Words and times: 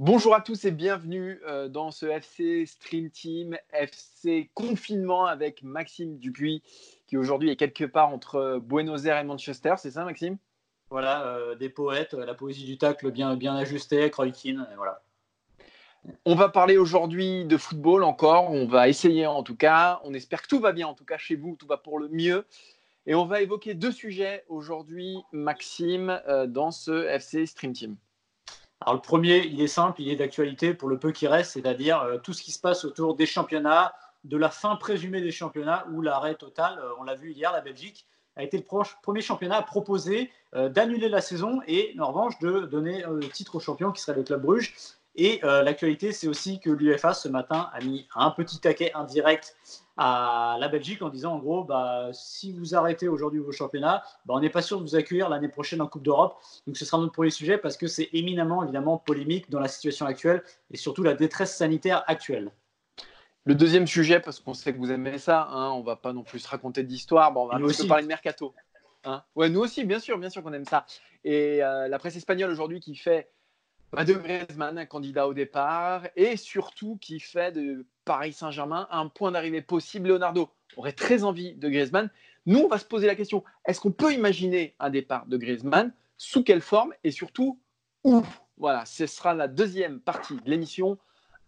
Bonjour 0.00 0.34
à 0.34 0.40
tous 0.40 0.64
et 0.64 0.72
bienvenue 0.72 1.40
euh, 1.46 1.68
dans 1.68 1.92
ce 1.92 2.06
FC 2.06 2.66
Stream 2.66 3.10
Team, 3.10 3.56
FC 3.72 4.50
confinement 4.52 5.26
avec 5.26 5.62
Maxime 5.62 6.18
Dupuis 6.18 6.64
qui 7.06 7.16
aujourd'hui 7.16 7.50
est 7.50 7.54
quelque 7.54 7.84
part 7.84 8.08
entre 8.08 8.58
Buenos 8.60 9.04
Aires 9.04 9.18
et 9.18 9.24
Manchester, 9.24 9.74
c'est 9.78 9.92
ça 9.92 10.04
Maxime? 10.04 10.36
Voilà, 10.90 11.28
euh, 11.28 11.54
des 11.54 11.68
poètes, 11.68 12.14
la 12.14 12.34
poésie 12.34 12.64
du 12.64 12.76
tacle 12.76 13.12
bien, 13.12 13.36
bien 13.36 13.54
ajustée, 13.54 14.06
et 14.06 14.10
voilà. 14.76 15.00
On 16.24 16.34
va 16.34 16.48
parler 16.48 16.76
aujourd'hui 16.76 17.44
de 17.44 17.56
football 17.56 18.02
encore, 18.02 18.50
on 18.50 18.66
va 18.66 18.88
essayer 18.88 19.28
en 19.28 19.44
tout 19.44 19.56
cas, 19.56 20.00
on 20.02 20.12
espère 20.12 20.42
que 20.42 20.48
tout 20.48 20.58
va 20.58 20.72
bien 20.72 20.88
en 20.88 20.94
tout 20.94 21.04
cas 21.04 21.18
chez 21.18 21.36
vous, 21.36 21.54
tout 21.54 21.68
va 21.68 21.76
pour 21.76 22.00
le 22.00 22.08
mieux. 22.08 22.44
Et 23.06 23.14
on 23.14 23.26
va 23.26 23.42
évoquer 23.42 23.74
deux 23.74 23.92
sujets 23.92 24.44
aujourd'hui, 24.48 25.18
Maxime, 25.30 26.20
euh, 26.26 26.48
dans 26.48 26.72
ce 26.72 27.06
FC 27.06 27.46
Stream 27.46 27.72
Team. 27.72 27.96
Alors 28.80 28.94
le 28.94 29.00
premier, 29.00 29.46
il 29.46 29.60
est 29.60 29.68
simple, 29.68 30.02
il 30.02 30.10
est 30.10 30.16
d'actualité 30.16 30.74
pour 30.74 30.88
le 30.88 30.98
peu 30.98 31.12
qui 31.12 31.26
reste, 31.26 31.52
c'est-à-dire 31.52 32.00
euh, 32.02 32.18
tout 32.18 32.32
ce 32.32 32.42
qui 32.42 32.52
se 32.52 32.60
passe 32.60 32.84
autour 32.84 33.16
des 33.16 33.26
championnats, 33.26 33.94
de 34.24 34.36
la 34.36 34.50
fin 34.50 34.76
présumée 34.76 35.20
des 35.20 35.30
championnats 35.30 35.86
ou 35.92 36.00
l'arrêt 36.00 36.34
total. 36.34 36.78
Euh, 36.78 36.90
on 36.98 37.04
l'a 37.04 37.14
vu 37.14 37.32
hier, 37.32 37.52
la 37.52 37.60
Belgique 37.60 38.06
a 38.36 38.42
été 38.42 38.56
le 38.56 38.64
premier 39.02 39.20
championnat 39.20 39.56
à 39.56 39.62
proposer 39.62 40.30
euh, 40.54 40.68
d'annuler 40.68 41.08
la 41.08 41.20
saison 41.20 41.60
et 41.66 41.94
en 42.00 42.08
revanche 42.08 42.38
de 42.40 42.60
donner 42.60 43.04
le 43.08 43.28
titre 43.28 43.56
au 43.56 43.60
champion 43.60 43.92
qui 43.92 44.02
serait 44.02 44.16
le 44.16 44.24
Club 44.24 44.42
Bruges. 44.42 44.74
Et 45.16 45.38
l'actualité, 45.44 46.10
c'est 46.10 46.26
aussi 46.26 46.58
que 46.58 46.70
l'UFA 46.70 47.14
ce 47.14 47.28
matin 47.28 47.70
a 47.72 47.80
mis 47.80 48.08
un 48.16 48.32
petit 48.32 48.58
taquet 48.58 48.92
indirect 48.94 49.56
à 49.96 50.56
la 50.58 50.68
Belgique 50.68 51.02
en 51.02 51.08
disant 51.08 51.34
en 51.34 51.38
gros, 51.38 51.64
bah, 51.64 52.10
si 52.12 52.52
vous 52.52 52.74
arrêtez 52.74 53.08
aujourd'hui 53.08 53.40
vos 53.40 53.52
championnats, 53.52 54.02
bah, 54.26 54.34
on 54.36 54.40
n'est 54.40 54.50
pas 54.50 54.62
sûr 54.62 54.78
de 54.78 54.82
vous 54.82 54.96
accueillir 54.96 55.28
l'année 55.28 55.48
prochaine 55.48 55.80
en 55.80 55.86
Coupe 55.86 56.02
d'Europe. 56.02 56.40
Donc 56.66 56.76
ce 56.76 56.84
sera 56.84 56.98
notre 56.98 57.12
premier 57.12 57.30
sujet 57.30 57.58
parce 57.58 57.76
que 57.76 57.86
c'est 57.86 58.08
éminemment 58.12 58.62
évidemment 58.62 58.98
polémique 58.98 59.50
dans 59.50 59.60
la 59.60 59.68
situation 59.68 60.06
actuelle 60.06 60.42
et 60.70 60.76
surtout 60.76 61.02
la 61.02 61.14
détresse 61.14 61.56
sanitaire 61.56 62.02
actuelle. 62.06 62.50
Le 63.46 63.54
deuxième 63.54 63.86
sujet, 63.86 64.20
parce 64.20 64.40
qu'on 64.40 64.54
sait 64.54 64.72
que 64.72 64.78
vous 64.78 64.90
aimez 64.90 65.18
ça, 65.18 65.48
hein, 65.50 65.70
on 65.72 65.82
va 65.82 65.96
pas 65.96 66.14
non 66.14 66.22
plus 66.22 66.38
se 66.38 66.48
raconter 66.48 66.82
d'histoire, 66.82 67.30
bon, 67.30 67.44
on 67.44 67.46
va 67.46 67.54
un 67.54 67.56
petit 67.58 67.62
peu 67.64 67.70
aussi. 67.70 67.86
parler 67.86 68.04
de 68.04 68.08
mercato. 68.08 68.54
Hein. 69.04 69.22
Ouais, 69.34 69.50
nous 69.50 69.60
aussi, 69.60 69.84
bien 69.84 69.98
sûr, 69.98 70.18
bien 70.18 70.30
sûr 70.30 70.42
qu'on 70.42 70.54
aime 70.54 70.64
ça. 70.64 70.86
Et 71.24 71.62
euh, 71.62 71.88
la 71.88 71.98
presse 71.98 72.16
espagnole 72.16 72.50
aujourd'hui 72.50 72.80
qui 72.80 72.96
fait 72.96 73.28
bah, 73.92 74.04
de 74.04 74.14
Griezmann 74.14 74.78
un 74.78 74.86
candidat 74.86 75.28
au 75.28 75.34
départ 75.34 76.08
et 76.16 76.38
surtout 76.38 76.96
qui 77.00 77.20
fait 77.20 77.52
de 77.52 77.86
Paris 78.04 78.32
Saint-Germain 78.32 78.86
un 78.90 79.08
point 79.08 79.32
d'arrivée 79.32 79.62
possible. 79.62 80.08
Leonardo 80.08 80.50
aurait 80.76 80.92
très 80.92 81.24
envie 81.24 81.54
de 81.54 81.68
Griezmann. 81.68 82.10
Nous, 82.46 82.58
on 82.58 82.68
va 82.68 82.78
se 82.78 82.84
poser 82.84 83.06
la 83.06 83.14
question 83.14 83.44
est-ce 83.66 83.80
qu'on 83.80 83.92
peut 83.92 84.12
imaginer 84.12 84.74
un 84.78 84.90
départ 84.90 85.26
de 85.26 85.36
Griezmann? 85.36 85.92
Sous 86.16 86.44
quelle 86.44 86.60
forme? 86.60 86.92
Et 87.02 87.10
surtout 87.10 87.58
où? 88.04 88.22
Voilà, 88.56 88.84
ce 88.84 89.06
sera 89.06 89.34
la 89.34 89.48
deuxième 89.48 90.00
partie 90.00 90.36
de 90.36 90.48
l'émission. 90.48 90.98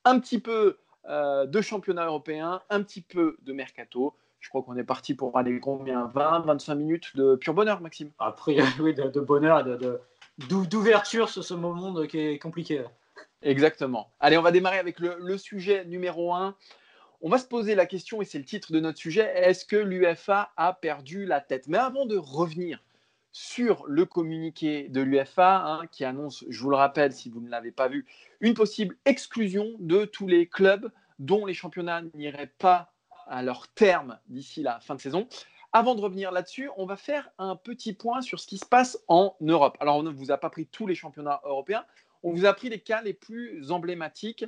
Un 0.05 0.19
petit 0.19 0.41
peu 0.41 0.79
euh, 1.09 1.47
de 1.47 1.61
championnat 1.61 2.07
européen, 2.07 2.63
un 2.71 2.83
petit 2.83 3.01
peu 3.01 3.37
de 3.43 3.53
mercato. 3.53 4.17
Je 4.41 4.49
crois 4.49 4.63
qu'on 4.63 4.77
est 4.77 4.85
parti 4.85 5.15
pour 5.15 5.37
aller 5.37 5.59
combien? 5.61 6.07
20, 6.15 6.41
25 6.41 6.75
minutes 6.75 7.17
de 7.17 7.37
pur 7.37 7.55
bonheur, 7.55 7.81
Maxime? 7.81 8.11
Après, 8.19 8.57
oui, 8.81 8.95
de, 8.95 9.05
de 9.05 9.21
bonheur 9.21 9.65
d'ouverture 10.49 11.29
sur 11.29 11.45
ce 11.45 11.55
monde 11.55 12.07
qui 12.07 12.19
est 12.19 12.39
compliqué. 12.39 12.85
Exactement. 13.43 14.13
Allez, 14.21 14.39
on 14.39 14.43
va 14.43 14.53
démarrer 14.53 14.79
avec 14.79 14.99
le, 14.99 15.39
sujet 15.39 15.85
numéro 15.85 16.35
1. 16.35 16.57
On 17.21 17.29
va 17.29 17.39
se 17.39 17.47
poser 17.47 17.75
la 17.75 17.87
question, 17.87 18.21
et 18.23 18.25
c'est 18.25 18.39
le 18.39 18.45
titre 18.45 18.73
de 18.73 18.81
notre 18.81 18.99
sujet, 18.99 19.31
est-ce 19.35 19.65
que 19.65 19.77
l'UFA 19.77 20.53
a 20.57 20.73
perdu 20.73 21.27
la 21.27 21.41
tête? 21.41 21.67
Mais 21.69 21.79
avant 21.79 22.07
de 22.07 22.17
revenir 22.17 22.83
sur 23.33 23.85
le 23.87 24.05
communiqué 24.05 24.89
de 24.89 25.01
l'UFA, 25.01 25.63
hein, 25.65 25.87
qui 25.93 26.05
annonce, 26.05 26.45
je 26.49 26.61
vous 26.61 26.71
le 26.71 26.77
rappelle 26.77 27.13
si 27.13 27.29
vous 27.29 27.41
ne 27.41 27.51
l'avez 27.51 27.73
pas 27.73 27.89
vu, 27.89 28.07
une 28.41 28.55
possible 28.55 28.97
exclusion 29.05 29.73
de 29.79 30.05
tous 30.05 30.27
les 30.27 30.47
clubs 30.47 30.91
dont 31.19 31.47
les 31.47 31.55
championnats 31.55 32.03
n'iraient 32.15 32.53
pas 32.59 32.93
à 33.27 33.43
leur 33.43 33.69
terme 33.69 34.19
d'ici 34.29 34.63
la 34.63 34.81
fin 34.81 34.95
de 34.95 35.01
saison. 35.01 35.29
Avant 35.73 35.95
de 35.95 36.01
revenir 36.01 36.33
là-dessus, 36.33 36.71
on 36.77 36.87
va 36.87 36.97
faire 36.97 37.31
un 37.39 37.57
petit 37.57 37.93
point 37.93 38.23
sur 38.23 38.41
ce 38.41 38.47
qui 38.47 38.57
se 38.57 38.65
passe 38.65 38.99
en 39.09 39.37
Europe. 39.41 39.77
Alors, 39.81 39.97
on 39.97 40.03
ne 40.03 40.11
vous 40.11 40.31
a 40.31 40.39
pas 40.39 40.49
pris 40.49 40.67
tous 40.67 40.87
les 40.87 40.95
championnats 40.95 41.41
européens, 41.45 41.85
on 42.23 42.33
vous 42.33 42.45
a 42.47 42.53
pris 42.53 42.69
les 42.69 42.81
cas 42.81 43.03
les 43.03 43.15
plus 43.15 43.71
emblématiques 43.71 44.45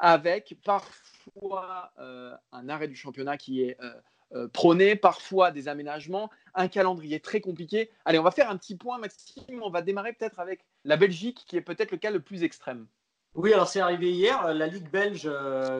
avec 0.00 0.56
parfois 0.64 1.92
euh, 1.98 2.34
un 2.52 2.68
arrêt 2.68 2.88
du 2.88 2.96
championnat 2.96 3.36
qui 3.36 3.62
est 3.62 3.76
euh, 3.82 3.92
euh, 4.32 4.48
prôné, 4.48 4.96
parfois 4.96 5.50
des 5.50 5.68
aménagements, 5.68 6.30
un 6.54 6.68
calendrier 6.68 7.20
très 7.20 7.40
compliqué. 7.40 7.90
Allez, 8.04 8.18
on 8.18 8.22
va 8.22 8.30
faire 8.30 8.50
un 8.50 8.56
petit 8.56 8.76
point, 8.76 8.98
Maxime. 8.98 9.62
On 9.62 9.70
va 9.70 9.82
démarrer 9.82 10.14
peut-être 10.14 10.40
avec 10.40 10.64
la 10.84 10.96
Belgique, 10.96 11.44
qui 11.46 11.56
est 11.56 11.60
peut-être 11.60 11.90
le 11.90 11.98
cas 11.98 12.10
le 12.10 12.20
plus 12.20 12.42
extrême. 12.42 12.86
Oui, 13.34 13.52
alors 13.52 13.68
c'est 13.68 13.80
arrivé 13.80 14.10
hier, 14.10 14.52
la 14.54 14.66
Ligue 14.66 14.90
belge 14.90 15.30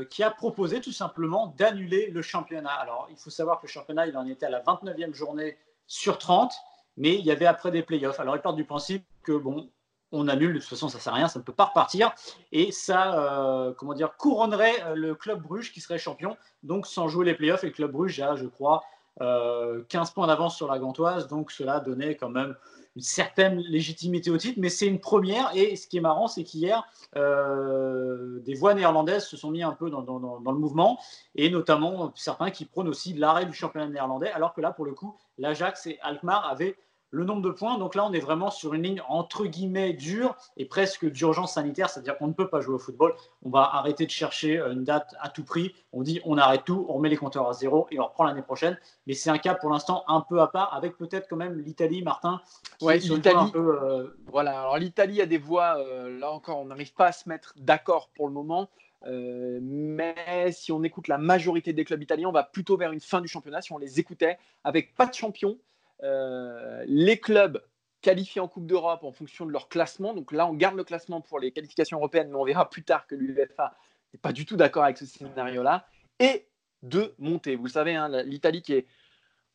qui 0.09 0.22
a 0.22 0.31
proposé 0.31 0.81
tout 0.81 0.93
simplement 0.93 1.49
d'annuler 1.59 2.09
le 2.11 2.22
championnat. 2.22 2.71
Alors, 2.71 3.09
il 3.11 3.17
faut 3.17 3.31
savoir 3.31 3.59
que 3.59 3.67
le 3.67 3.72
championnat, 3.72 4.07
il 4.07 4.17
en 4.17 4.25
était 4.27 4.47
à 4.47 4.51
la 4.51 4.62
29e 4.62 5.15
journée 5.15 5.57
sur 5.89 6.19
30, 6.19 6.53
mais 6.97 7.15
il 7.17 7.25
y 7.25 7.33
avait 7.33 7.47
après 7.47 7.72
des 7.72 7.83
playoffs. 7.83 8.21
Alors, 8.21 8.37
ils 8.37 8.43
partent 8.43 8.55
du 8.55 8.65
principe 8.65 9.05
que, 9.25 9.33
bon, 9.33 9.69
on 10.12 10.28
annule, 10.28 10.54
de 10.54 10.59
toute 10.59 10.69
façon, 10.69 10.88
ça 10.88 10.98
ne 10.98 11.03
sert 11.03 11.12
à 11.12 11.16
rien, 11.16 11.28
ça 11.28 11.38
ne 11.38 11.44
peut 11.44 11.53
pas 11.53 11.66
repartir. 11.66 12.12
Et 12.53 12.72
ça, 12.72 13.15
euh, 13.19 13.72
comment 13.75 13.94
dire, 13.94 14.16
couronnerait 14.16 14.82
euh, 14.84 14.94
le 14.94 15.15
club 15.15 15.43
Bruges 15.43 15.72
qui 15.72 15.81
serait 15.81 15.98
champion, 15.98 16.37
donc 16.62 16.87
sans 16.87 17.09
jouer 17.09 17.25
les 17.25 17.34
playoffs. 17.34 17.62
Et 17.65 17.69
le 17.69 17.72
club 17.72 17.93
Bruges 17.93 18.21
a, 18.21 18.34
je 18.37 18.47
crois, 18.47 18.82
euh, 19.21 19.82
15 19.88 20.10
points 20.12 20.26
d'avance 20.26 20.56
sur 20.56 20.66
la 20.66 20.78
Gantoise, 20.78 21.28
donc 21.28 21.50
cela 21.50 21.81
donnait 21.81 22.16
quand 22.16 22.31
même 22.31 22.56
une 22.97 23.03
certaine 23.03 23.59
légitimité 23.60 24.31
au 24.32 24.37
titre, 24.37 24.59
mais 24.60 24.69
c'est 24.69 24.87
une 24.87 24.98
première. 24.98 25.50
Et 25.54 25.76
ce 25.76 25.87
qui 25.87 25.98
est 25.98 26.00
marrant, 26.00 26.27
c'est 26.27 26.42
qu'hier, 26.42 26.82
euh, 27.16 28.41
des 28.41 28.54
voix 28.54 28.75
néerlandaises 28.75 29.27
se 29.27 29.37
sont 29.37 29.50
mis 29.50 29.62
un 29.62 29.72
peu 29.72 29.91
dans- 29.91 30.03
dans 30.03 30.50
le 30.53 30.59
mouvement, 30.59 30.98
et 31.37 31.50
notamment 31.50 32.12
certains 32.16 32.50
qui 32.50 32.65
prônent 32.65 32.88
aussi 32.88 33.12
l'arrêt 33.15 33.47
du 33.47 33.53
championnat 33.53 33.87
néerlandais, 33.87 34.31
alors 34.32 34.54
que 34.54 34.60
là, 34.60 34.72
pour 34.72 34.84
le 34.84 34.92
coup, 34.92 35.16
l'Ajax 35.38 35.87
et 35.87 35.98
Alkmaar 36.03 36.48
avaient 36.48 36.77
le 37.10 37.25
nombre 37.25 37.43
de 37.43 37.50
points. 37.50 37.78
Donc 37.78 37.94
là, 37.94 38.06
on 38.06 38.12
est 38.12 38.21
vraiment 38.21 38.50
sur 38.50 38.75
une 38.75 38.82
ligne 38.82 39.03
entre 39.09 39.47
guillemets 39.47 39.93
dure 39.93 40.37
et 40.56 40.65
presque 40.65 41.10
d'urgence 41.10 41.54
sanitaire, 41.54 41.91
c'est-à-dire 41.91 42.16
qu'on 42.19 42.28
ne 42.28 42.32
peut 42.32 42.48
pas 42.48 42.60
jouer 42.60 42.75
au 42.75 42.78
football. 42.78 43.15
On 43.43 43.50
va 43.50 43.62
arrêter 43.75 44.06
de 44.06 44.10
chercher 44.10 44.59
euh, 44.59 44.72
une 44.72 44.84
date 44.84 45.15
à 45.21 45.28
tout 45.28 45.44
prix. 45.44 45.75
On 45.93 46.03
dit 46.03 46.21
on 46.25 46.38
arrête 46.38 46.65
tout, 46.65 46.87
on 46.88 46.94
remet 46.94 47.09
les 47.09 47.16
compteurs 47.16 47.48
à 47.48 47.53
zéro 47.53 47.87
et 47.91 47.98
on 47.98 48.04
reprend 48.04 48.25
l'année 48.25 48.43
prochaine. 48.43 48.78
Mais 49.06 49.15
c'est 49.15 49.31
un 49.31 49.38
cas 49.38 49.54
pour 49.54 49.71
l'instant 49.71 50.04
un 50.09 50.21
peu 50.21 50.41
à 50.41 50.47
part, 50.47 50.75
avec 50.75 50.97
peut-être 50.97 51.28
quand 51.28 51.37
même 51.37 51.59
l'Italie, 51.59 52.03
Martin, 52.03 52.41
une 52.81 53.16
l'Italie. 53.16 53.53
euh, 53.54 54.16
Voilà, 54.27 54.60
alors 54.60 54.78
l'Italie 54.78 55.21
a 55.21 55.27
des 55.27 55.38
voix, 55.38 55.78
euh, 55.78 56.19
là 56.19 56.31
encore, 56.31 56.59
on 56.59 56.66
n'arrive 56.66 56.94
pas 56.94 57.06
à 57.06 57.12
se 57.12 57.28
mettre 57.28 57.54
d'accord 57.56 58.10
pour 58.15 58.27
le 58.28 58.32
moment. 58.32 58.69
Euh, 59.06 59.59
mais 59.62 60.53
si 60.53 60.72
on 60.72 60.82
écoute 60.82 61.09
la 61.09 61.19
majorité 61.19 61.72
des 61.72 61.84
clubs 61.84 62.03
italiens, 62.03 62.28
on 62.28 62.32
va 62.32 62.42
plutôt 62.42 62.77
vers 62.77 62.92
une 62.92 63.00
fin 63.00 63.21
du 63.21 63.28
championnat. 63.28 63.62
Si 63.62 63.72
on 63.72 63.78
les 63.78 63.98
écoutait, 63.98 64.38
avec 64.62 64.94
pas 64.94 65.06
de 65.06 65.15
champion, 65.15 65.56
euh, 66.03 66.84
les 66.87 67.19
clubs 67.19 67.62
qualifiés 68.03 68.41
en 68.41 68.49
Coupe 68.49 68.66
d'Europe 68.66 69.05
en 69.05 69.12
fonction 69.12 69.47
de 69.47 69.53
leur 69.53 69.69
classement. 69.69 70.15
Donc 70.15 70.33
là, 70.33 70.47
on 70.47 70.55
garde 70.55 70.77
le 70.77 70.84
classement 70.84 71.21
pour 71.21 71.39
les 71.39 71.53
qualifications 71.53 71.98
européennes, 71.98 72.30
mais 72.30 72.36
on 72.36 72.45
verra 72.45 72.69
plus 72.71 72.83
tard 72.83 73.07
que 73.07 73.15
l'UEFA 73.15 73.77
n'est 74.13 74.21
pas 74.21 74.33
du 74.33 74.47
tout 74.47 74.57
d'accord 74.57 74.84
avec 74.84 74.98
ce 74.98 75.07
scénario-là. 75.07 75.86
Et 76.19 76.47
de 76.83 77.15
monter. 77.19 77.57
Vous 77.57 77.65
le 77.65 77.71
savez, 77.71 77.95
hein, 77.95 78.22
l'Italie 78.22 78.63
qui 78.63 78.74
est 78.74 78.86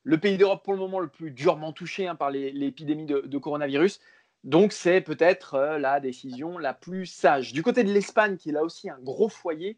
le 0.04 0.19
pays 0.19 0.38
d'Europe 0.38 0.64
pour 0.64 0.74
le 0.74 0.80
moment 0.80 1.00
le 1.00 1.08
plus 1.08 1.31
durement 1.31 1.74
touché 1.74 2.08
hein, 2.08 2.16
par 2.16 2.30
l'épidémie 2.30 3.06
de, 3.06 3.38
coronavirus. 3.38 4.00
Donc 4.44 4.72
c'est 4.72 5.02
peut-être 5.02 5.56
euh, 5.56 5.80
la 5.80 6.00
décision 6.00 6.60
la 6.60 6.75
plus 6.75 7.08
sage. 7.08 7.52
Du 7.52 7.64
côté 7.64 7.84
de 7.84 7.92
l'Espagne, 7.92 8.38
qui 8.38 8.50
est 8.50 8.54
là 8.54 8.64
aussi 8.64 8.90
un 8.90 9.00
gros 9.00 9.30
foyer, 9.30 9.78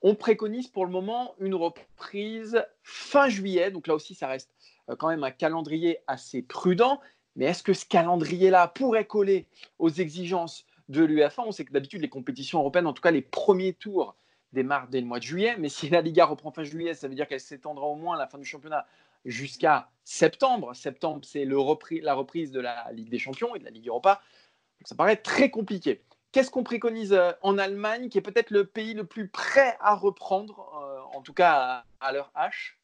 on 0.00 0.14
préconise 0.14 0.68
pour 0.68 0.86
le 0.86 0.90
moment 0.90 1.34
une 1.38 1.54
reprise 1.54 2.64
fin 2.82 3.28
juillet. 3.28 3.70
Donc 3.70 3.86
là 3.86 3.94
aussi, 3.94 4.14
ça 4.14 4.28
reste 4.28 4.50
quand 4.98 5.08
même 5.08 5.24
un 5.24 5.30
calendrier 5.30 5.98
assez 6.06 6.42
prudent. 6.42 7.00
Mais 7.36 7.46
est-ce 7.46 7.62
que 7.62 7.72
ce 7.72 7.86
calendrier-là 7.86 8.68
pourrait 8.68 9.06
coller 9.06 9.46
aux 9.78 9.88
exigences 9.88 10.66
de 10.88 11.02
l'UEFA? 11.02 11.42
On 11.42 11.52
sait 11.52 11.64
que 11.64 11.72
d'habitude, 11.72 12.02
les 12.02 12.08
compétitions 12.08 12.58
européennes, 12.60 12.86
en 12.86 12.92
tout 12.92 13.02
cas 13.02 13.10
les 13.10 13.22
premiers 13.22 13.72
tours, 13.72 14.16
démarrent 14.52 14.88
dès 14.88 15.00
le 15.00 15.06
mois 15.06 15.18
de 15.18 15.24
juillet. 15.24 15.56
Mais 15.58 15.68
si 15.68 15.88
la 15.88 16.02
Liga 16.02 16.26
reprend 16.26 16.50
fin 16.50 16.64
juillet, 16.64 16.94
ça 16.94 17.08
veut 17.08 17.14
dire 17.14 17.26
qu'elle 17.26 17.40
s'étendra 17.40 17.86
au 17.86 17.94
moins 17.94 18.16
la 18.16 18.26
fin 18.26 18.38
du 18.38 18.44
championnat 18.44 18.86
jusqu'à 19.24 19.88
septembre. 20.04 20.74
Septembre, 20.74 21.20
c'est 21.24 21.44
la 21.44 22.14
reprise 22.14 22.52
de 22.52 22.60
la 22.60 22.90
Ligue 22.92 23.08
des 23.08 23.18
Champions 23.18 23.54
et 23.54 23.58
de 23.58 23.64
la 23.64 23.70
Ligue 23.70 23.88
Europa. 23.88 24.20
Ça 24.84 24.94
paraît 24.94 25.16
très 25.16 25.50
compliqué. 25.50 26.02
Qu'est-ce 26.32 26.50
qu'on 26.50 26.64
préconise 26.64 27.12
euh, 27.12 27.32
en 27.42 27.58
Allemagne, 27.58 28.08
qui 28.08 28.18
est 28.18 28.22
peut-être 28.22 28.50
le 28.50 28.66
pays 28.66 28.94
le 28.94 29.04
plus 29.04 29.28
prêt 29.28 29.76
à 29.80 29.94
reprendre, 29.94 30.72
euh, 30.82 31.16
en 31.16 31.20
tout 31.20 31.34
cas 31.34 31.84
à, 32.00 32.12
leur 32.12 32.32
H? 32.34 32.74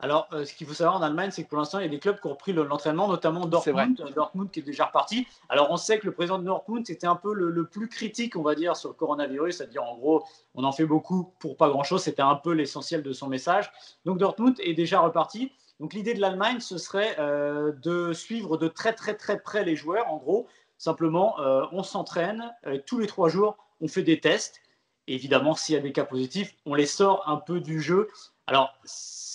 Alors, 0.00 0.28
euh, 0.32 0.44
ce 0.44 0.54
qu'il 0.54 0.66
faut 0.66 0.74
savoir 0.74 0.96
en 0.96 1.02
Allemagne, 1.02 1.30
c'est 1.32 1.42
que 1.42 1.48
pour 1.48 1.58
l'instant, 1.58 1.80
il 1.80 1.82
y 1.82 1.86
a 1.86 1.90
des 1.90 1.98
clubs 1.98 2.20
qui 2.20 2.26
ont 2.26 2.30
repris 2.30 2.52
l'entraînement, 2.52 3.08
notamment 3.08 3.46
Dortmund, 3.46 4.00
Dortmund 4.14 4.50
qui 4.50 4.60
est 4.60 4.62
déjà 4.62 4.86
reparti. 4.86 5.26
Alors, 5.48 5.70
on 5.70 5.76
sait 5.76 5.98
que 5.98 6.06
le 6.06 6.12
président 6.12 6.38
de 6.38 6.44
Dortmund 6.44 6.88
était 6.88 7.06
un 7.06 7.16
peu 7.16 7.34
le, 7.34 7.64
plus 7.64 7.88
critique, 7.88 8.36
on 8.36 8.42
va 8.42 8.54
dire, 8.54 8.76
sur 8.76 8.90
le 8.90 8.94
coronavirus, 8.94 9.56
c'est-à-dire 9.56 9.82
en 9.82 9.96
gros, 9.96 10.24
on 10.54 10.64
en 10.64 10.72
fait 10.72 10.86
beaucoup 10.86 11.32
pour 11.40 11.56
pas 11.56 11.68
grand-chose. 11.68 12.02
C'était 12.02 12.22
un 12.22 12.36
peu 12.36 12.52
l'essentiel 12.52 13.02
de 13.02 13.12
son 13.12 13.26
message. 13.28 13.72
Donc, 14.04 14.18
Dortmund 14.18 14.54
est 14.60 14.74
déjà 14.74 15.00
reparti. 15.00 15.50
Donc, 15.80 15.94
l'idée 15.94 16.14
de 16.14 16.20
l'Allemagne, 16.20 16.60
ce 16.60 16.78
serait 16.78 17.16
de 17.18 18.12
suivre 18.12 18.56
de 18.56 18.68
très, 18.68 18.92
très, 18.92 19.14
très 19.14 19.40
près 19.40 19.64
les 19.64 19.74
joueurs. 19.74 20.08
En 20.12 20.18
gros, 20.18 20.46
Simplement, 20.78 21.40
euh, 21.40 21.66
on 21.72 21.82
s'entraîne 21.82 22.54
euh, 22.66 22.78
tous 22.86 23.00
les 23.00 23.08
trois 23.08 23.28
jours, 23.28 23.56
on 23.80 23.88
fait 23.88 24.04
des 24.04 24.20
tests. 24.20 24.62
évidemment, 25.08 25.54
s'il 25.54 25.74
y 25.74 25.78
a 25.78 25.80
des 25.80 25.92
cas 25.92 26.04
positifs, 26.04 26.54
on 26.66 26.74
les 26.74 26.86
sort 26.86 27.28
un 27.28 27.36
peu 27.36 27.60
du 27.60 27.80
jeu. 27.80 28.08
Alors, 28.48 28.72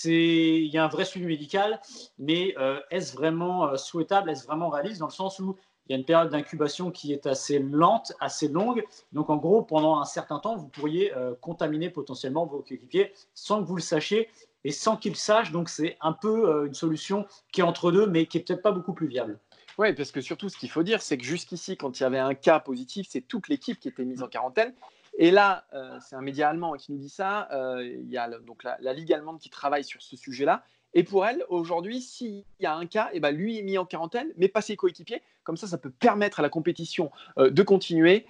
il 0.05 0.65
y 0.65 0.77
a 0.79 0.83
un 0.83 0.87
vrai 0.87 1.05
suivi 1.05 1.27
médical, 1.27 1.79
mais 2.17 2.55
euh, 2.57 2.79
est-ce 2.89 3.13
vraiment 3.13 3.77
souhaitable, 3.77 4.31
est-ce 4.31 4.47
vraiment 4.47 4.69
réaliste 4.69 4.99
dans 4.99 5.05
le 5.05 5.11
sens 5.11 5.37
où 5.37 5.55
il 5.85 5.91
y 5.91 5.95
a 5.95 5.99
une 5.99 6.03
période 6.03 6.31
d'incubation 6.31 6.89
qui 6.89 7.13
est 7.13 7.27
assez 7.27 7.59
lente, 7.59 8.11
assez 8.19 8.47
longue. 8.47 8.83
Donc, 9.11 9.29
en 9.29 9.37
gros, 9.37 9.61
pendant 9.61 9.99
un 9.99 10.05
certain 10.05 10.39
temps, 10.39 10.55
vous 10.55 10.67
pourriez 10.67 11.13
contaminer 11.41 11.91
potentiellement 11.91 12.47
vos 12.47 12.61
coéquipiers 12.61 13.13
sans 13.35 13.61
que 13.61 13.67
vous 13.67 13.75
le 13.75 13.81
sachiez 13.81 14.29
et 14.63 14.71
sans 14.71 14.97
qu'ils 14.97 15.15
sachent. 15.15 15.51
Donc, 15.51 15.69
c'est 15.69 15.95
un 16.01 16.13
peu 16.13 16.65
une 16.65 16.73
solution 16.73 17.27
qui 17.51 17.61
est 17.61 17.65
entre 17.65 17.91
deux, 17.91 18.07
mais 18.07 18.25
qui 18.25 18.39
est 18.39 18.41
peut-être 18.41 18.63
pas 18.63 18.71
beaucoup 18.71 18.93
plus 18.93 19.07
viable. 19.07 19.39
Oui, 19.77 19.93
parce 19.93 20.11
que 20.11 20.21
surtout, 20.21 20.49
ce 20.49 20.57
qu'il 20.57 20.69
faut 20.69 20.83
dire, 20.83 21.01
c'est 21.01 21.17
que 21.17 21.25
jusqu'ici, 21.25 21.77
quand 21.77 21.99
il 21.99 22.03
y 22.03 22.05
avait 22.05 22.19
un 22.19 22.33
cas 22.33 22.59
positif, 22.59 23.07
c'est 23.09 23.21
toute 23.21 23.47
l'équipe 23.47 23.79
qui 23.79 23.89
était 23.89 24.05
mise 24.05 24.23
en 24.23 24.27
quarantaine. 24.27 24.73
Et 25.17 25.31
là, 25.31 25.65
euh, 25.73 25.97
c'est 26.01 26.15
un 26.15 26.21
média 26.21 26.49
allemand 26.49 26.73
qui 26.73 26.91
nous 26.91 26.97
dit 26.97 27.09
ça. 27.09 27.47
Euh, 27.51 27.85
il 27.85 28.09
y 28.09 28.17
a 28.17 28.27
donc 28.39 28.63
la, 28.63 28.93
Ligue 28.93 29.13
allemande 29.13 29.39
qui 29.39 29.49
travaille 29.49 29.83
sur 29.83 30.01
ce 30.01 30.15
sujet-là. 30.15 30.63
Et 30.95 31.03
pour 31.03 31.25
elle, 31.25 31.43
aujourd'hui, 31.49 32.01
s'il 32.01 32.43
y 32.59 32.65
a 32.65 32.75
un 32.75 32.85
cas, 32.85 33.09
et 33.13 33.17
eh 33.17 33.19
ben 33.19 33.31
lui 33.31 33.57
est 33.57 33.63
mis 33.63 33.79
en 33.79 33.85
quarantaine, 33.85 34.27
mais 34.37 34.47
pas 34.47 34.61
ses 34.61 34.75
coéquipiers. 34.75 35.23
Comme 35.43 35.57
ça, 35.57 35.65
ça 35.67 35.77
peut 35.77 35.89
permettre 35.89 36.39
à 36.39 36.43
la 36.43 36.49
compétition 36.49 37.11
euh, 37.37 37.49
de 37.49 37.63
continuer. 37.63 38.25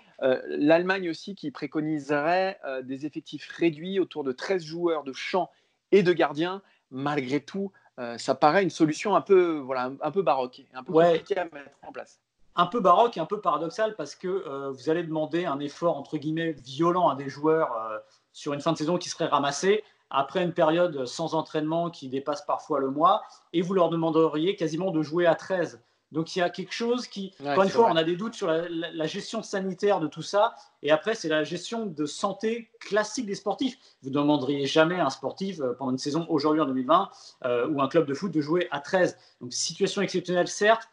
L'Allemagne 0.48 1.10
aussi 1.10 1.36
qui 1.36 1.52
préconiserait 1.52 2.58
des 2.84 3.06
effectifs 3.06 3.46
réduits 3.50 4.00
autour 4.00 4.24
de 4.24 4.32
13 4.32 4.64
joueurs 4.64 5.04
de 5.04 5.12
champ 5.12 5.52
et 5.92 6.02
de 6.02 6.14
gardiens. 6.14 6.62
Malgré 6.92 7.42
tout, 7.42 7.74
ça 8.16 8.34
paraît 8.34 8.64
une 8.64 8.70
solution 8.70 9.18
un 9.18 9.22
peu, 9.22 9.58
voilà, 9.58 9.92
un, 10.00 10.12
peu 10.12 10.22
baroque, 10.22 10.62
un 10.74 10.82
peu 10.82 10.94
compliquée 10.94 11.38
à 11.38 11.44
mettre 11.44 11.72
en 11.86 11.92
place. 11.92 12.23
Un 12.56 12.68
peu 12.68 12.80
baroque 12.80 13.18
et 13.18 13.20
un 13.20 13.26
peu 13.26 13.42
paradoxal 13.42 13.96
parce 13.96 14.16
que 14.16 14.28
euh, 14.28 14.72
vous 14.72 14.90
allez 14.90 15.04
demander 15.04 15.46
un 15.46 15.60
effort 15.60 15.98
entre 15.98 16.18
guillemets 16.18 16.52
violent 16.52 17.10
à 17.10 17.16
des 17.16 17.30
joueurs 17.30 17.74
euh, 17.74 17.98
sur 18.32 18.54
une 18.54 18.62
fin 18.62 18.72
de 18.72 18.78
saison 18.78 18.98
qui 18.98 19.10
serait 19.10 19.26
ramassée 19.26 19.84
après 20.10 20.44
une 20.44 20.54
période 20.54 21.06
sans 21.06 21.34
entraînement 21.34 21.90
qui 21.90 22.08
dépasse 22.08 22.46
parfois 22.46 22.80
le 22.80 22.92
mois 22.92 23.24
et 23.52 23.62
vous 23.62 23.74
leur 23.74 23.90
demanderiez 23.90 24.56
quasiment 24.56 24.92
de 24.92 25.02
jouer 25.02 25.26
à 25.26 25.36
13. 25.36 25.82
Donc 26.14 26.36
il 26.36 26.40
y 26.40 26.42
a 26.44 26.50
quelque 26.52 26.74
chose 26.74 27.08
qui, 27.08 27.34
encore 27.42 27.64
une 27.64 27.70
fois, 27.70 27.90
on 27.92 27.96
a 27.96 28.04
des 28.04 28.16
doutes 28.16 28.36
sur 28.36 28.48
la, 28.48 29.08
gestion 29.08 29.42
sanitaire 29.42 30.00
de 30.00 30.06
tout 30.06 30.22
ça. 30.22 30.54
Et 30.84 30.92
après, 30.92 31.16
c'est 31.16 31.28
la 31.28 31.44
gestion 31.44 31.88
de 31.88 32.06
santé 32.06 32.70
classique 32.80 33.26
des 33.26 33.34
sportifs. 33.34 33.80
Vous 34.04 34.10
ne 34.10 34.14
demanderiez 34.14 34.68
jamais 34.68 35.00
à 35.00 35.08
un 35.08 35.10
sportif 35.10 35.60
euh, 35.60 35.74
pendant 35.74 35.90
une 35.90 35.98
saison 35.98 36.28
aujourd'hui 36.30 36.62
en 36.62 36.68
2020 36.68 37.10
euh, 37.46 37.68
ou 37.68 37.82
un 37.82 37.88
club 37.88 38.06
de 38.06 38.14
foot 38.14 38.32
de 38.32 38.42
jouer 38.42 38.68
à 38.70 38.80
13. 38.80 39.18
Donc 39.42 39.54
situation 39.54 40.04
exceptionnelle, 40.04 40.48
certes, 40.48 40.88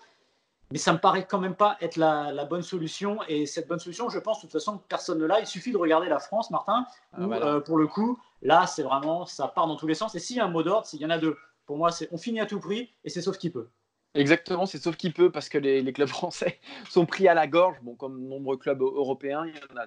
mais 0.71 0.79
ça 0.79 0.93
me 0.93 0.99
paraît 0.99 1.27
quand 1.27 1.39
même 1.39 1.57
pas 1.57 1.77
être 1.81 1.97
la, 1.97 2.45
bonne 2.45 2.63
solution. 2.63 3.19
Et 3.29 3.47
cette 3.47 3.67
bonne 3.67 3.81
solution, 3.81 4.09
je 4.09 4.19
pense, 4.19 4.39
de 4.39 4.43
toute 4.43 4.53
façon, 4.53 4.79
personne 4.89 5.19
ne 5.19 5.27
l'a. 5.27 5.41
Il 5.41 5.47
suffit 5.47 5.73
de 5.73 5.77
regarder 5.77 6.09
la 6.09 6.21
France, 6.21 6.51
Martin, 6.51 6.87
ah, 7.13 7.21
euh, 7.21 7.61
pour 7.61 7.77
le 7.77 7.87
coup, 7.87 8.19
là, 8.43 8.67
c'est 8.67 8.83
vraiment, 8.83 9.27
ça 9.27 9.49
part 9.49 9.67
dans 9.67 9.77
tous 9.77 9.87
les 9.87 9.95
sens. 9.95 10.15
Et 10.15 10.21
s'il 10.21 10.37
y 10.37 10.41
a 10.41 10.45
un 10.45 10.51
mot 10.51 10.63
d'ordre, 10.63 10.87
s'il 10.87 11.01
y 11.01 11.07
en 11.07 11.11
a 11.11 11.19
deux, 11.19 11.37
pour 11.67 11.77
moi, 11.77 11.91
c'est 11.91 12.09
on 12.13 12.19
finit 12.19 12.41
à 12.41 12.47
tout 12.47 12.61
prix 12.61 12.91
et 13.05 13.11
c'est 13.11 13.23
sauf 13.23 13.37
qui 13.37 13.51
peut. 13.51 13.69
Exactement, 14.15 14.67
c'est 14.67 14.79
sauf 14.79 14.97
qu'il 14.97 15.13
peut 15.13 15.31
parce 15.31 15.49
que 15.49 15.59
les, 15.59 15.93
clubs 15.93 16.09
français 16.09 16.59
sont 16.89 17.07
pris 17.07 17.29
à 17.29 17.35
la 17.35 17.47
gorge, 17.47 17.77
bon, 17.83 17.95
comme 17.95 18.29
nombreux 18.29 18.57
clubs 18.57 18.83
européens, 18.83 19.47
il 19.47 19.55
y 19.55 19.73
en 19.73 19.83
a 19.83 19.87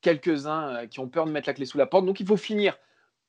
quelques-uns 0.00 0.68
euh, 0.68 0.86
qui 0.86 1.00
ont 1.00 1.08
peur 1.08 1.26
de 1.26 1.30
mettre 1.30 1.48
la 1.48 1.54
clé 1.54 1.66
sous 1.66 1.78
la 1.78 1.86
porte. 1.86 2.06
Donc 2.06 2.20
il 2.20 2.26
faut 2.26 2.36
finir. 2.36 2.76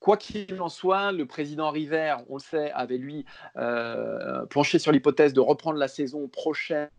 Quoi 0.01 0.18
qu'il 0.18 0.59
en 0.59 0.68
soit, 0.68 1.12
le 1.12 1.27
président 1.27 1.69
River, 1.69 2.15
on 2.27 2.38
le 2.38 2.39
sait, 2.39 2.71
avait 2.71 2.98
lui 2.98 3.24
euh, 3.56 4.48
planché 4.48 4.80
sur 4.80 4.92
l'hypothèse 4.92 5.31
de 5.31 5.39
reprendre 5.39 5.77
la 5.77 5.88
saison 5.88 6.27
prochaine 6.27 6.89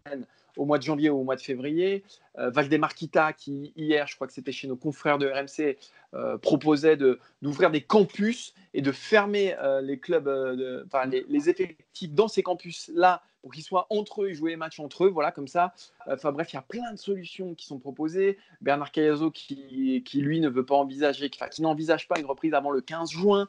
au 0.56 0.64
mois 0.64 0.78
de 0.78 0.84
janvier 0.84 1.10
ou 1.10 1.18
au 1.18 1.24
mois 1.24 1.34
de 1.34 1.40
février. 1.40 2.04
Euh, 2.38 2.50
Valdemarquita, 2.50 3.32
qui 3.32 3.72
hier, 3.74 4.06
je 4.06 4.14
crois 4.14 4.28
que 4.28 4.32
c'était 4.32 4.52
chez 4.52 4.68
nos 4.68 4.76
confrères 4.76 5.18
de 5.18 5.26
RMC, 5.26 5.78
euh, 6.14 6.38
proposait 6.38 6.96
d'ouvrir 6.96 7.72
des 7.72 7.80
campus 7.80 8.54
et 8.72 8.82
de 8.82 8.92
fermer 8.92 9.56
euh, 9.58 9.80
les 9.80 9.98
clubs, 9.98 10.28
les, 11.28 11.50
effectifs 11.50 12.12
dans 12.12 12.28
ces 12.28 12.44
campus-là 12.44 13.22
pour 13.42 13.52
qu'ils 13.52 13.64
soient 13.64 13.86
entre 13.90 14.22
eux 14.22 14.28
et 14.30 14.34
jouer 14.34 14.50
les 14.52 14.56
matchs 14.56 14.80
entre 14.80 15.04
eux. 15.04 15.08
Voilà, 15.08 15.32
comme 15.32 15.48
ça. 15.48 15.74
Enfin 16.06 16.32
bref, 16.32 16.52
il 16.52 16.56
y 16.56 16.58
a 16.58 16.62
plein 16.62 16.92
de 16.92 16.98
solutions 16.98 17.54
qui 17.54 17.66
sont 17.66 17.78
proposées. 17.78 18.38
Bernard 18.60 18.92
Cayazo, 18.92 19.30
qui, 19.30 20.02
lui 20.14 20.40
ne 20.40 20.48
veut 20.48 20.64
pas 20.64 20.76
envisager, 20.76 21.28
qui, 21.28 21.40
qui 21.50 21.62
n'envisage 21.62 22.08
pas 22.08 22.18
une 22.18 22.26
reprise 22.26 22.54
avant 22.54 22.70
le 22.70 22.80
15 22.80 23.10
juin. 23.10 23.48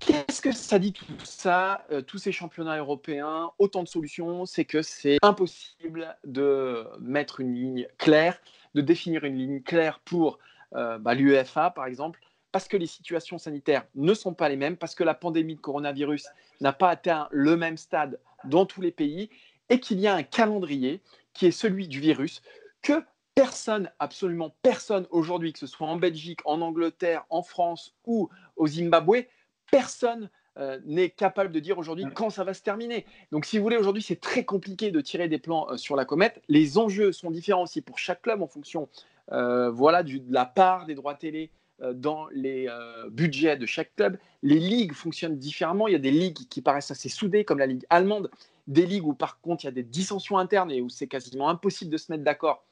Qu'est-ce 0.00 0.40
que 0.40 0.50
ça 0.50 0.78
dit 0.78 0.94
tout 0.94 1.04
ça, 1.24 1.84
euh, 1.92 2.00
tous 2.00 2.16
ces 2.16 2.32
championnats 2.32 2.78
européens, 2.78 3.50
autant 3.58 3.82
de 3.82 3.88
solutions 3.88 4.46
C'est 4.46 4.64
que 4.64 4.80
c'est 4.80 5.18
impossible 5.22 6.16
de 6.24 6.86
mettre 7.00 7.40
une 7.40 7.54
ligne 7.54 7.86
claire, 7.98 8.40
de 8.74 8.80
définir 8.80 9.24
une 9.24 9.36
ligne 9.36 9.62
claire 9.62 10.00
pour 10.00 10.38
euh, 10.74 10.98
bah, 10.98 11.14
l'UEFA, 11.14 11.70
par 11.70 11.84
exemple, 11.84 12.20
parce 12.52 12.68
que 12.68 12.76
les 12.76 12.86
situations 12.86 13.38
sanitaires 13.38 13.86
ne 13.94 14.14
sont 14.14 14.34
pas 14.34 14.48
les 14.48 14.56
mêmes, 14.56 14.76
parce 14.76 14.94
que 14.94 15.04
la 15.04 15.14
pandémie 15.14 15.56
de 15.56 15.60
coronavirus 15.60 16.26
n'a 16.60 16.72
pas 16.72 16.90
atteint 16.90 17.28
le 17.30 17.56
même 17.56 17.76
stade 17.76 18.18
dans 18.44 18.66
tous 18.66 18.80
les 18.80 18.90
pays, 18.90 19.30
et 19.68 19.80
qu'il 19.80 20.00
y 20.00 20.06
a 20.06 20.14
un 20.14 20.22
calendrier 20.22 21.00
qui 21.32 21.46
est 21.46 21.52
celui 21.52 21.88
du 21.88 22.00
virus 22.00 22.42
que 22.82 23.04
personne, 23.34 23.90
absolument 23.98 24.54
personne 24.62 25.06
aujourd'hui, 25.10 25.52
que 25.52 25.58
ce 25.58 25.66
soit 25.66 25.86
en 25.86 25.96
Belgique, 25.96 26.40
en 26.44 26.60
Angleterre, 26.60 27.24
en 27.30 27.42
France 27.42 27.94
ou 28.04 28.28
au 28.56 28.66
Zimbabwe, 28.66 29.26
personne 29.70 30.28
euh, 30.58 30.80
n'est 30.84 31.10
capable 31.10 31.52
de 31.52 31.60
dire 31.60 31.78
aujourd'hui 31.78 32.04
quand 32.12 32.30
ça 32.30 32.42
va 32.42 32.54
se 32.54 32.62
terminer. 32.62 33.06
Donc, 33.30 33.46
si 33.46 33.56
vous 33.56 33.62
voulez, 33.62 33.76
aujourd'hui, 33.76 34.02
c'est 34.02 34.20
très 34.20 34.44
compliqué 34.44 34.90
de 34.90 35.00
tirer 35.00 35.28
des 35.28 35.38
plans 35.38 35.68
euh, 35.70 35.76
sur 35.76 35.94
la 35.94 36.04
comète. 36.04 36.42
Les 36.48 36.76
enjeux 36.76 37.12
sont 37.12 37.30
différents 37.30 37.62
aussi 37.62 37.80
pour 37.80 37.98
chaque 37.98 38.22
club 38.22 38.42
en 38.42 38.48
fonction 38.48 38.88
euh, 39.32 39.70
voilà, 39.70 40.02
de 40.02 40.20
la 40.28 40.44
part 40.44 40.86
des 40.86 40.96
droits 40.96 41.14
télé 41.14 41.50
dans 41.94 42.28
les 42.32 42.68
budgets 43.10 43.56
de 43.56 43.66
chaque 43.66 43.94
club. 43.96 44.18
Les 44.42 44.58
ligues 44.58 44.92
fonctionnent 44.92 45.38
différemment. 45.38 45.88
Il 45.88 45.92
y 45.92 45.96
a 45.96 46.00
des 46.00 46.10
ligues 46.10 46.48
qui 46.48 46.60
paraissent 46.62 46.90
assez 46.90 47.08
soudées, 47.08 47.44
comme 47.44 47.58
la 47.58 47.66
ligue 47.66 47.84
allemande, 47.90 48.30
des 48.66 48.86
ligues 48.86 49.06
où 49.06 49.14
par 49.14 49.40
contre 49.40 49.64
il 49.64 49.66
y 49.66 49.68
a 49.68 49.72
des 49.72 49.82
dissensions 49.82 50.38
internes 50.38 50.70
et 50.70 50.80
où 50.80 50.88
c'est 50.88 51.06
quasiment 51.06 51.48
impossible 51.48 51.90
de 51.90 51.96
se 51.96 52.12
mettre 52.12 52.24
d'accord. 52.24 52.64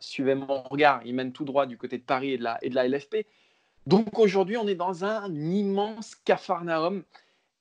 suivez 0.00 0.34
mon 0.34 0.62
regard, 0.62 1.02
ils 1.04 1.14
mènent 1.14 1.32
tout 1.32 1.44
droit 1.44 1.66
du 1.66 1.76
côté 1.76 1.98
de 1.98 2.02
Paris 2.02 2.32
et 2.32 2.38
de 2.38 2.44
la, 2.44 2.58
et 2.62 2.70
de 2.70 2.74
la 2.74 2.88
LFP. 2.88 3.26
Donc 3.86 4.18
aujourd'hui, 4.18 4.56
on 4.56 4.66
est 4.66 4.74
dans 4.74 5.04
un 5.04 5.34
immense 5.34 6.14
cafarnaum. 6.14 7.02